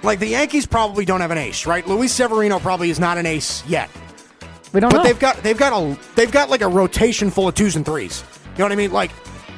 [0.02, 1.86] Like the Yankees probably don't have an ace, right?
[1.86, 3.90] Luis Severino probably is not an ace yet,
[4.72, 5.02] We don't but know.
[5.04, 8.22] they've got they've got a they've got like a rotation full of twos and threes.
[8.52, 8.92] You know what I mean?
[8.92, 9.10] Like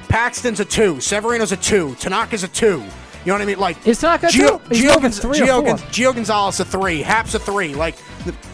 [0.08, 2.78] Paxton's a two, Severino's a two, Tanaka's a two.
[2.80, 3.58] You know what I mean?
[3.58, 5.62] Like Is Tanaka a Gio, Gio, Gonz- three Gio.
[5.62, 7.74] Gonz- Gio Gonzalez a three, Happ's a three.
[7.74, 7.96] Like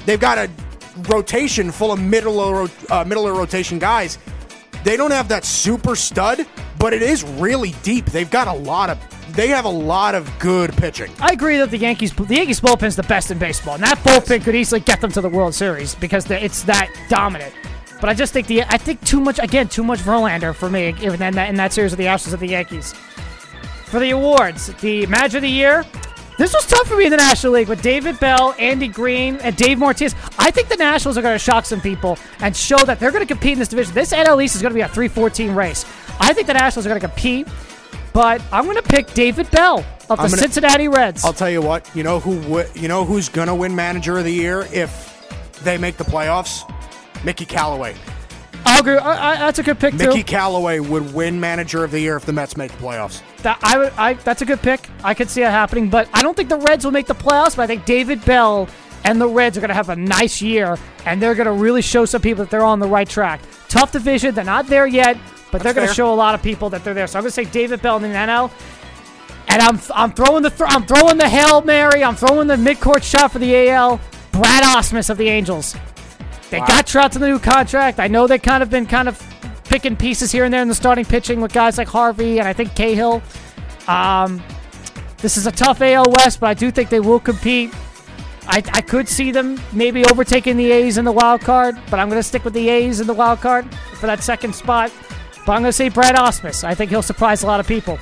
[0.07, 0.51] they've got a
[1.09, 4.19] rotation full of middle of, uh, middle of rotation guys.
[4.85, 6.47] They don't have that super stud,
[6.79, 8.07] but it is really deep.
[8.07, 8.99] They've got a lot of
[9.33, 11.13] they have a lot of good pitching.
[11.19, 14.45] I agree that the Yankees the Yankees bullpen's the best in baseball, and that bullpen
[14.45, 17.53] could easily get them to the World Series because it's that dominant.
[18.01, 20.95] But I just think the I think too much again too much Verlander for me
[21.01, 22.93] even in that in that series of the Astros of the Yankees.
[23.87, 25.85] For the awards, the match of the year.
[26.39, 29.57] This was tough for me in the National League with David Bell, Andy Green, and
[29.57, 30.15] Dave Martinez.
[30.39, 33.27] I think the Nationals are going to shock some people and show that they're going
[33.27, 33.95] to compete in this division.
[33.95, 35.87] This NL East is going to be a 3-14 race.
[36.21, 37.49] I think the Nationals are going to compete,
[38.13, 39.79] but I'm going to pick David Bell
[40.11, 41.25] of the gonna- Cincinnati Reds.
[41.25, 41.89] I'll tell you what.
[41.97, 42.63] You know who?
[42.75, 46.63] You know who's gonna win Manager of the Year if they make the playoffs?
[47.25, 47.97] Mickey Callaway.
[48.67, 48.97] I'll agree.
[48.97, 50.25] I, I, that's a good pick Mickey too.
[50.25, 53.23] Callaway would win Manager of the Year if the Mets make the playoffs.
[53.43, 54.89] That, I, would- I, that's a good pick.
[55.05, 57.57] I could see it happening, but I don't think the Reds will make the playoffs.
[57.57, 58.69] But I think David Bell
[59.05, 61.83] and the Reds are going to have a nice year, and they're going to really
[61.83, 63.41] show some people that they're on the right track.
[63.69, 64.35] Tough division.
[64.35, 65.17] They're not there yet,
[65.53, 67.07] but they're going to show a lot of people that they're there.
[67.07, 68.51] So I'm going to say David Bell in the NL.
[69.49, 72.03] And I'm I'm throwing the th- I'm throwing the hail mary.
[72.03, 74.01] I'm throwing the midcourt shot for the AL.
[74.33, 75.77] Brad Ausmus of the Angels.
[76.51, 77.99] They got Trout to the new contract.
[77.99, 79.21] I know they've kind of been kind of
[79.65, 82.53] picking pieces here and there in the starting pitching with guys like Harvey and I
[82.53, 83.23] think Cahill.
[83.89, 84.43] Um,
[85.19, 87.75] this is a tough AL West, but I do think they will compete.
[88.49, 92.09] I, I could see them maybe overtaking the A's in the wild card, but I'm
[92.09, 94.93] going to stick with the A's in the wild card for that second spot.
[95.45, 96.63] But I'm going to say Brad Ausmus.
[96.63, 97.99] I think he'll surprise a lot of people.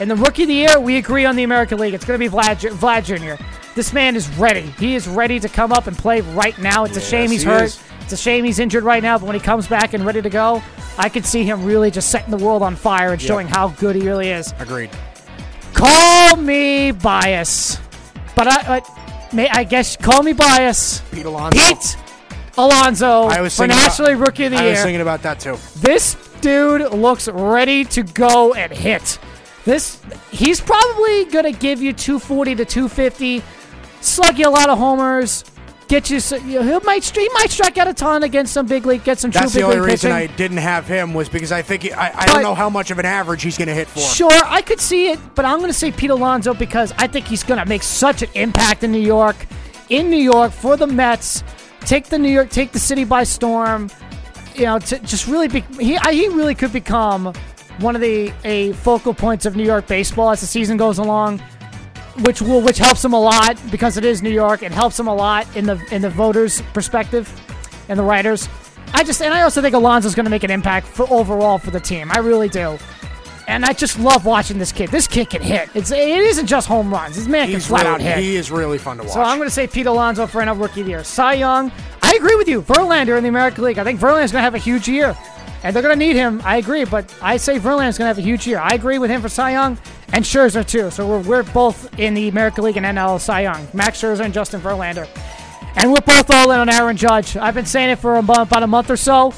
[0.00, 1.94] And the rookie of the year, we agree on the American League.
[1.94, 3.42] It's going to be Vlad, Vlad Jr.
[3.74, 4.62] This man is ready.
[4.78, 6.84] He is ready to come up and play right now.
[6.84, 7.64] It's a shame he's he hurt.
[7.64, 7.82] is.
[8.02, 10.28] It's a shame he's injured right now, but when he comes back and ready to
[10.30, 10.62] go,
[10.98, 13.96] I could see him really just setting the world on fire and showing how good
[13.96, 14.52] he really is.
[14.58, 14.90] Agreed.
[15.72, 17.78] Call me bias,
[18.36, 21.00] but I, I, may, I guess call me bias.
[21.10, 21.58] Pete Alonso.
[21.58, 21.96] Pete
[22.56, 24.70] Alonso I was for thinking National about, Rookie of the I Year.
[24.72, 25.56] was thinking about that too.
[25.76, 29.18] This dude looks ready to go and hit.
[29.64, 30.00] This
[30.30, 33.42] he's probably gonna give you 240 to 250,
[34.00, 35.42] slug you a lot of homers,
[35.88, 36.18] get you.
[36.18, 39.04] s- you know, He might he might strike out a ton against some big league,
[39.04, 41.82] get some That's true the only reason I didn't have him was because I think
[41.84, 43.88] he, I, I But- don't know how much of an average he's going to hit
[43.88, 44.00] for.
[44.00, 47.26] Sure, I could see it, but I'm going to say Pete Alonso because I think
[47.26, 49.36] he's going to make such an impact in New York,
[49.88, 51.42] in New York for the Mets.
[51.80, 53.90] Take the New York, take the city by storm.
[54.54, 57.32] You know, to just really be he I- he really could become
[57.78, 61.40] one of the a focal points of New York baseball as the season goes along,
[62.20, 64.62] which will which helps him a lot because it is New York.
[64.62, 67.28] It helps him a lot in the in the voters' perspective
[67.88, 68.48] and the writers.
[68.92, 71.70] I just and I also think Alonso's going to make an impact for overall for
[71.70, 72.10] the team.
[72.12, 72.78] I really do.
[73.46, 74.90] And I just love watching this kid.
[74.90, 75.68] This kid can hit.
[75.74, 77.16] It's it isn't just home runs.
[77.16, 78.18] This man can He's flat really, out hit.
[78.18, 79.12] He is really fun to watch.
[79.12, 81.04] So I'm going to say Pete Alonso for NL Rookie of the Year.
[81.04, 81.70] Cy Young,
[82.02, 82.62] I agree with you.
[82.62, 83.78] Verlander in the American League.
[83.78, 85.14] I think Verlander's going to have a huge year.
[85.64, 86.40] And they're going to need him.
[86.44, 86.84] I agree.
[86.84, 88.58] But I say Verlander's going to have a huge year.
[88.58, 89.78] I agree with him for Cy Young
[90.12, 90.90] and Scherzer, too.
[90.90, 93.66] So we're, we're both in the American League and NL Cy Young.
[93.72, 95.08] Max Scherzer and Justin Verlander.
[95.76, 97.36] And we're both all in on Aaron Judge.
[97.36, 99.32] I've been saying it for about a month or so.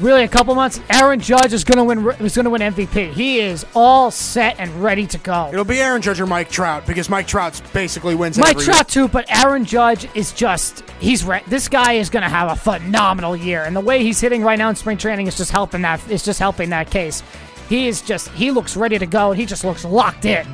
[0.00, 0.80] Really, a couple months.
[0.90, 2.24] Aaron Judge is going to win.
[2.24, 3.12] Is going to win MVP.
[3.12, 5.48] He is all set and ready to go.
[5.52, 8.38] It'll be Aaron Judge or Mike Trout because Mike Trout basically wins.
[8.38, 12.28] Mike Trout too, but Aaron Judge is just he's re- this guy is going to
[12.28, 15.36] have a phenomenal year, and the way he's hitting right now in spring training is
[15.36, 17.22] just helping that is just helping that case.
[17.68, 20.46] He is just he looks ready to go, and he just looks locked in.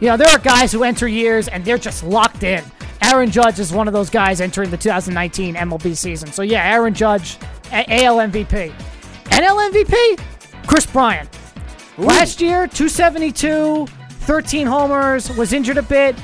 [0.00, 2.64] You know, there are guys who enter years and they're just locked in.
[3.02, 6.32] Aaron Judge is one of those guys entering the 2019 MLB season.
[6.32, 7.36] So yeah, Aaron Judge,
[7.72, 8.72] AL MVP.
[9.26, 10.20] NL MVP,
[10.66, 11.28] Kris Bryant.
[11.98, 16.16] Last year, 272, 13 homers, was injured a bit,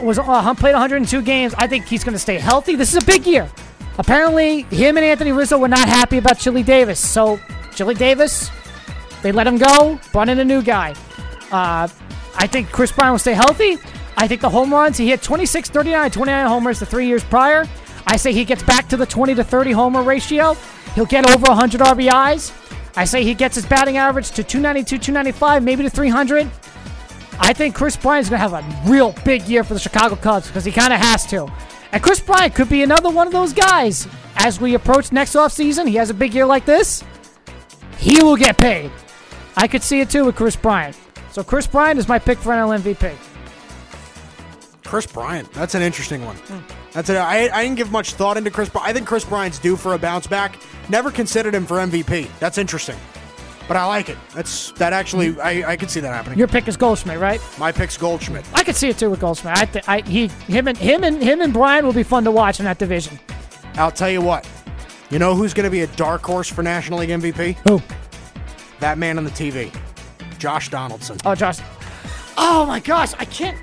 [0.00, 1.54] was uh, played 102 games.
[1.58, 2.76] I think he's going to stay healthy.
[2.76, 3.50] This is a big year.
[3.98, 6.98] Apparently, him and Anthony Rizzo were not happy about Chili Davis.
[6.98, 7.38] So,
[7.74, 8.50] Chili Davis,
[9.22, 10.94] they let him go, brought in a new guy.
[11.50, 11.88] Uh,
[12.36, 13.76] I think Kris Bryant will stay healthy.
[14.16, 17.66] I think the home runs, he hit 26, 39, 29 homers the three years prior.
[18.06, 20.54] I say he gets back to the 20 to 30 homer ratio.
[20.94, 22.52] He'll get over 100 RBIs.
[22.96, 26.50] I say he gets his batting average to 292, 295, maybe to 300.
[27.38, 30.48] I think Kris Bryant's going to have a real big year for the Chicago Cubs
[30.48, 31.50] because he kind of has to.
[31.92, 34.06] And Kris Bryant could be another one of those guys.
[34.36, 37.04] As we approach next offseason, he has a big year like this,
[37.98, 38.90] he will get paid.
[39.56, 40.96] I could see it too with Kris Bryant.
[41.30, 43.14] So Kris Bryant is my pick for NL MVP.
[44.84, 45.50] Kris Bryant.
[45.52, 46.36] That's an interesting one.
[46.36, 46.81] Hmm.
[46.92, 48.70] That's a, I, I didn't give much thought into Kris.
[48.78, 50.58] I think Kris Bryant's due for a bounce back.
[50.88, 52.28] Never considered him for MVP.
[52.38, 52.96] That's interesting.
[53.68, 54.18] But I like it.
[54.34, 56.38] That's that actually I, I could see that happening.
[56.38, 57.40] Your pick is Goldschmidt, right?
[57.58, 58.44] My pick's Goldschmidt.
[58.54, 59.56] I could see it too with Goldschmidt.
[59.56, 62.30] I, th- I he him and him and him and Bryant will be fun to
[62.30, 63.18] watch in that division.
[63.74, 64.46] I'll tell you what.
[65.10, 67.56] You know who's going to be a dark horse for National League MVP?
[67.68, 67.80] Who?
[68.80, 69.74] That man on the TV,
[70.38, 71.18] Josh Donaldson.
[71.24, 71.58] Oh, Josh.
[72.36, 73.56] Oh my gosh, I can't.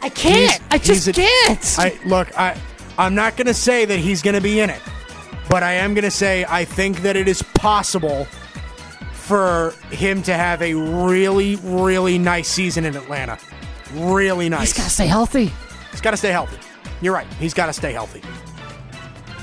[0.00, 0.50] I can't.
[0.52, 1.76] He's- I just a- can't.
[1.78, 2.36] I look.
[2.38, 2.56] I
[2.98, 4.80] I'm not going to say that he's going to be in it,
[5.48, 8.26] but I am going to say I think that it is possible
[9.12, 13.38] for him to have a really, really nice season in Atlanta.
[13.94, 14.72] Really nice.
[14.72, 15.52] He's got to stay healthy.
[15.90, 16.58] He's got to stay healthy.
[17.00, 17.26] You're right.
[17.34, 18.22] He's got to stay healthy.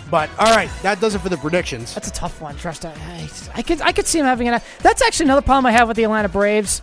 [0.09, 1.93] But all right, that does it for the predictions.
[1.93, 2.55] That's a tough one.
[2.57, 4.59] Trust I, I could I could see him having an.
[4.81, 6.81] That's actually another problem I have with the Atlanta Braves.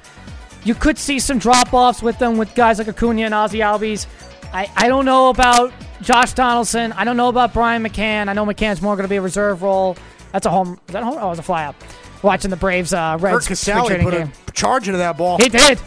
[0.65, 4.07] You could see some drop offs with them with guys like Acuna and Ozzie Albies.
[4.53, 5.73] I, I don't know about
[6.03, 6.93] Josh Donaldson.
[6.93, 8.29] I don't know about Brian McCann.
[8.29, 9.97] I know McCann's more going to be a reserve role.
[10.33, 10.79] That's a home.
[10.89, 11.19] Is that a home?
[11.21, 11.77] Oh, it was a fly out.
[12.23, 14.33] Watching the Braves uh, Curt Reds Casali put game.
[14.49, 15.39] a charge into that ball.
[15.39, 15.79] He did.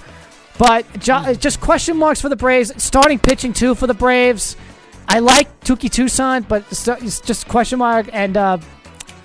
[0.57, 2.71] But jo- just question marks for the Braves.
[2.81, 4.55] Starting pitching too for the Braves.
[5.07, 8.57] I like Touki Toussaint, but it's it's just question mark and uh,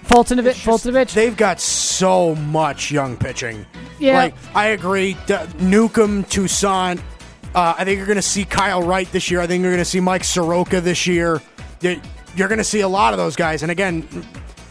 [0.06, 0.46] Foltynewicz.
[0.46, 1.12] It's Foltynewicz.
[1.12, 3.66] They've got so much young pitching.
[3.98, 4.16] Yeah.
[4.16, 5.16] Like, I agree.
[5.26, 7.00] D- Newcomb, Toussaint.
[7.54, 9.40] Uh, I think you're going to see Kyle Wright this year.
[9.40, 11.40] I think you're going to see Mike Soroka this year.
[11.80, 12.00] You-
[12.36, 13.62] You're going to see a lot of those guys.
[13.62, 14.02] And again,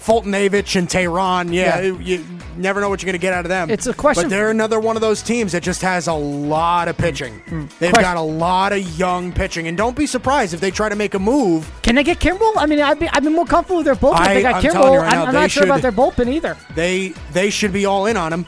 [0.02, 1.94] Foltynewicz and Teheran, yeah, Yeah.
[1.98, 2.26] you
[2.58, 3.70] never know what you're going to get out of them.
[3.70, 6.90] It's a question- But they're another one of those teams that just has a lot
[6.90, 7.42] of pitching.
[7.80, 9.70] They've Question- got a lot of young pitching.
[9.70, 12.52] And don't be surprised if they try to make a move Can they get Kimbrel?
[12.58, 14.56] I mean, I'd be, I'd be more comfortable with their bullpen if I- they got
[14.56, 14.72] I'm Kimbrel.
[14.74, 16.58] telling you right I'm, now, I'm not sure about their bullpen either.
[16.76, 18.46] They they should be all in on him.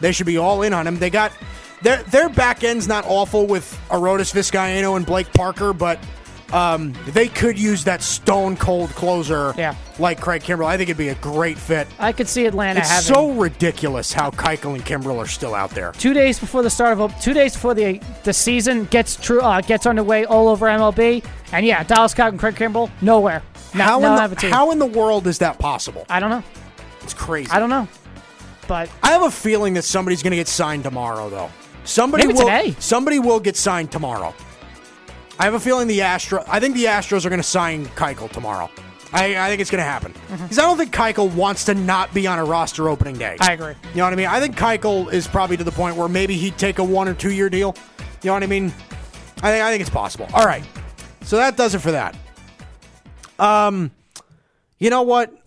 [0.00, 0.98] They should be all in on him.
[0.98, 1.30] They got
[1.82, 5.98] their their back end's not awful with Arodys Vizcaino and Blake Parker, but
[6.52, 9.74] um, they could use that stone cold closer Yeah.
[9.98, 10.66] like Craig Kimbrel.
[10.66, 11.88] I think it'd be a great fit.
[11.98, 15.70] I could see Atlanta It's having so ridiculous how Keuchel and Kimbrel are still out
[15.70, 15.90] there.
[15.98, 19.60] two days before the start of two days before the the season gets true uh,
[19.60, 21.24] gets underway all over MLB.
[21.52, 23.42] And yeah, Dallas Cott and Craig Kimbrel nowhere.
[23.74, 26.06] No, How, no, in the, how in the world is that possible?
[26.08, 26.42] I don't know.
[27.02, 27.50] It's crazy.
[27.50, 27.86] I don't know.
[28.68, 31.50] But I have a feeling that somebody's going to get signed tomorrow, though.
[31.86, 32.46] Somebody Maybe will.
[32.46, 32.76] today.
[32.78, 34.34] Somebody will get signed tomorrow.
[35.38, 36.44] I have a feeling the Astro.
[36.48, 38.70] I think the Astros are going to sign Keuchel tomorrow.
[39.12, 42.12] I, I think it's going to happen because I don't think Keuchel wants to not
[42.12, 43.36] be on a roster opening day.
[43.38, 43.50] Mm-hmm.
[43.50, 43.74] I agree.
[43.90, 44.26] You know what I mean?
[44.26, 47.14] I think Keuchel is probably to the point where maybe he'd take a one or
[47.14, 47.76] two year deal.
[48.22, 48.66] You know what I mean?
[49.42, 50.26] I think I think it's possible.
[50.34, 50.64] All right,
[51.22, 52.16] so that does it for that.
[53.38, 53.90] Um,
[54.78, 55.32] you know what?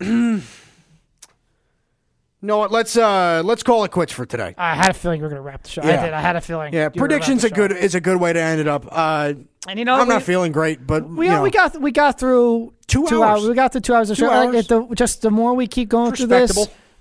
[2.42, 2.70] you know what?
[2.72, 4.54] Let's uh let's call it quits for today.
[4.56, 5.82] I had a feeling you were going to wrap the show.
[5.82, 6.12] I did.
[6.14, 6.72] I had a feeling.
[6.72, 8.60] Yeah, you were gonna wrap predictions the a good is a good way to end
[8.60, 8.86] it up.
[8.90, 9.34] Uh,
[9.68, 12.18] And you know, I'm not feeling great, but We, you know, we got we got
[12.18, 13.40] through Two two hours.
[13.42, 13.48] hours.
[13.48, 14.28] We got through two hours of Two show.
[14.30, 14.56] Like, hours.
[14.56, 16.52] it- the, just the more we keep going through this,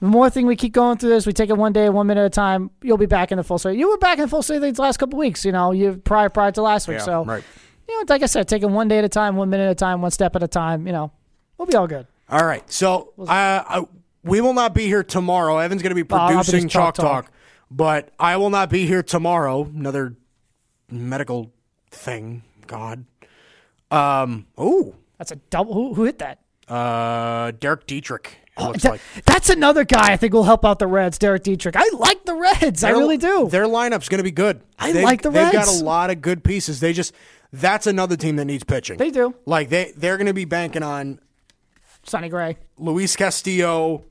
[0.02, 2.22] the more thing we keep going through this, we take it one day, one minute
[2.22, 2.70] at a time.
[2.82, 3.78] You'll be back in the full slate.
[3.78, 5.44] You were back in full slate these last couple weeks.
[5.46, 6.98] You know, you prior prior to last week.
[7.00, 7.44] Yeah, so right.
[7.88, 9.72] you know, like I said, take it one day at a time, one minute at
[9.72, 10.86] a time, one step at a time.
[10.86, 11.12] You know,
[11.58, 12.08] we'll be all good.
[12.30, 13.86] All right, so uh, I,
[14.24, 15.58] we will not be here tomorrow.
[15.58, 17.34] Evan's going to be producing just Chalk Chalk Talk, Talk.
[17.72, 19.64] but I will not be here tomorrow.
[19.64, 20.16] Another
[20.92, 21.52] medical
[21.92, 22.44] thing.
[22.68, 23.06] God.
[23.92, 24.46] Um.
[24.58, 24.96] Oh.
[25.18, 25.74] That's a double.
[25.74, 26.40] Who, who hit that?
[26.68, 27.52] Uh.
[27.60, 28.38] Derek Dietrich.
[28.60, 31.18] Looks That- like that's another guy I think will help out the Reds.
[31.18, 31.76] Derek Dietrich.
[31.78, 32.84] I like the Reds.
[32.84, 33.48] I really do.
[33.50, 34.60] Their lineup's going to be good.
[34.78, 36.82] I They've- like the They've got a lot of good pieces.
[36.82, 37.14] They just
[37.54, 38.98] that's another team that needs pitching.
[38.98, 39.34] They do.
[39.46, 41.20] Like they they're going to be banking on
[42.04, 42.58] Sonny Gray.
[42.78, 44.04] Luis Castillo,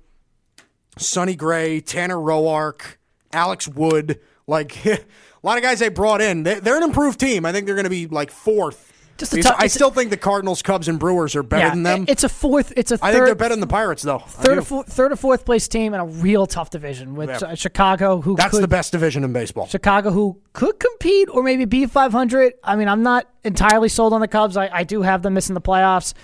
[0.99, 2.97] Sonny Gray, Tanner Roark,
[3.33, 4.21] Alex Wood.
[4.47, 4.99] Like a
[5.43, 6.43] lot of guys they brought in.
[6.43, 7.45] They, they're an improved team.
[7.45, 10.63] I think they're going to be like fourth Just tough- I still think the Cardinals,
[10.63, 12.05] Cubs, and Brewers are better yeah, than them.
[12.09, 12.73] It's a fourth.
[12.77, 13.07] It's a third.
[13.07, 14.21] I think they're better than the Pirates, though.
[14.21, 17.55] Third or, four, third or fourth place team in a real tough division with Yeah.
[17.55, 19.67] Chicago, who That's could, the best division in baseball.
[19.67, 22.55] Chicago, who could compete or maybe be 500.
[22.65, 24.57] I mean, I'm not entirely sold on the Cubs.
[24.57, 26.15] I, I do have them missing the playoffs.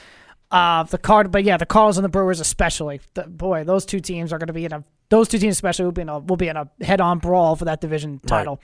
[0.55, 3.01] Uh, the card, but yeah, the Cardinals and the Brewers especially.
[3.15, 4.85] The, boy, those two teams are going to be in a.
[5.09, 7.65] Those two teams especially will be in a will be in a head-on brawl for
[7.65, 8.61] that division title.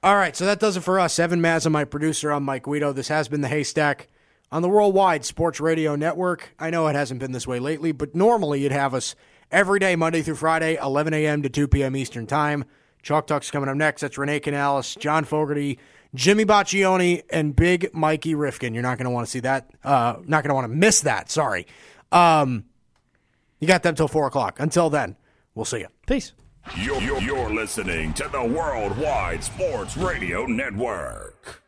[0.00, 1.18] All right, so that does it for us.
[1.18, 2.30] Evan Mazza, my producer.
[2.30, 2.92] I'm Mike Guido.
[2.92, 4.06] This has been the Haystack
[4.52, 6.54] on the Worldwide Sports Radio Network.
[6.56, 9.16] I know it hasn't been this way lately, but normally you'd have us
[9.50, 11.42] every day, Monday through Friday, 11 a.m.
[11.42, 11.96] to 2 p.m.
[11.96, 12.64] Eastern Time.
[13.02, 14.02] Chalk Talk's coming up next.
[14.02, 15.80] That's Renee Canales, John Fogerty,
[16.14, 18.74] Jimmy Baccioni, and Big Mikey Rifkin.
[18.74, 19.70] You're not going to want to see that.
[19.84, 21.30] Uh, not going to want to miss that.
[21.30, 21.66] Sorry.
[22.10, 22.64] Um,
[23.60, 24.60] you got them till 4 o'clock.
[24.60, 25.16] Until then,
[25.54, 25.88] we'll see you.
[26.06, 26.32] Peace.
[26.76, 31.62] You're, you're, you're listening to the Worldwide Sports Radio Network.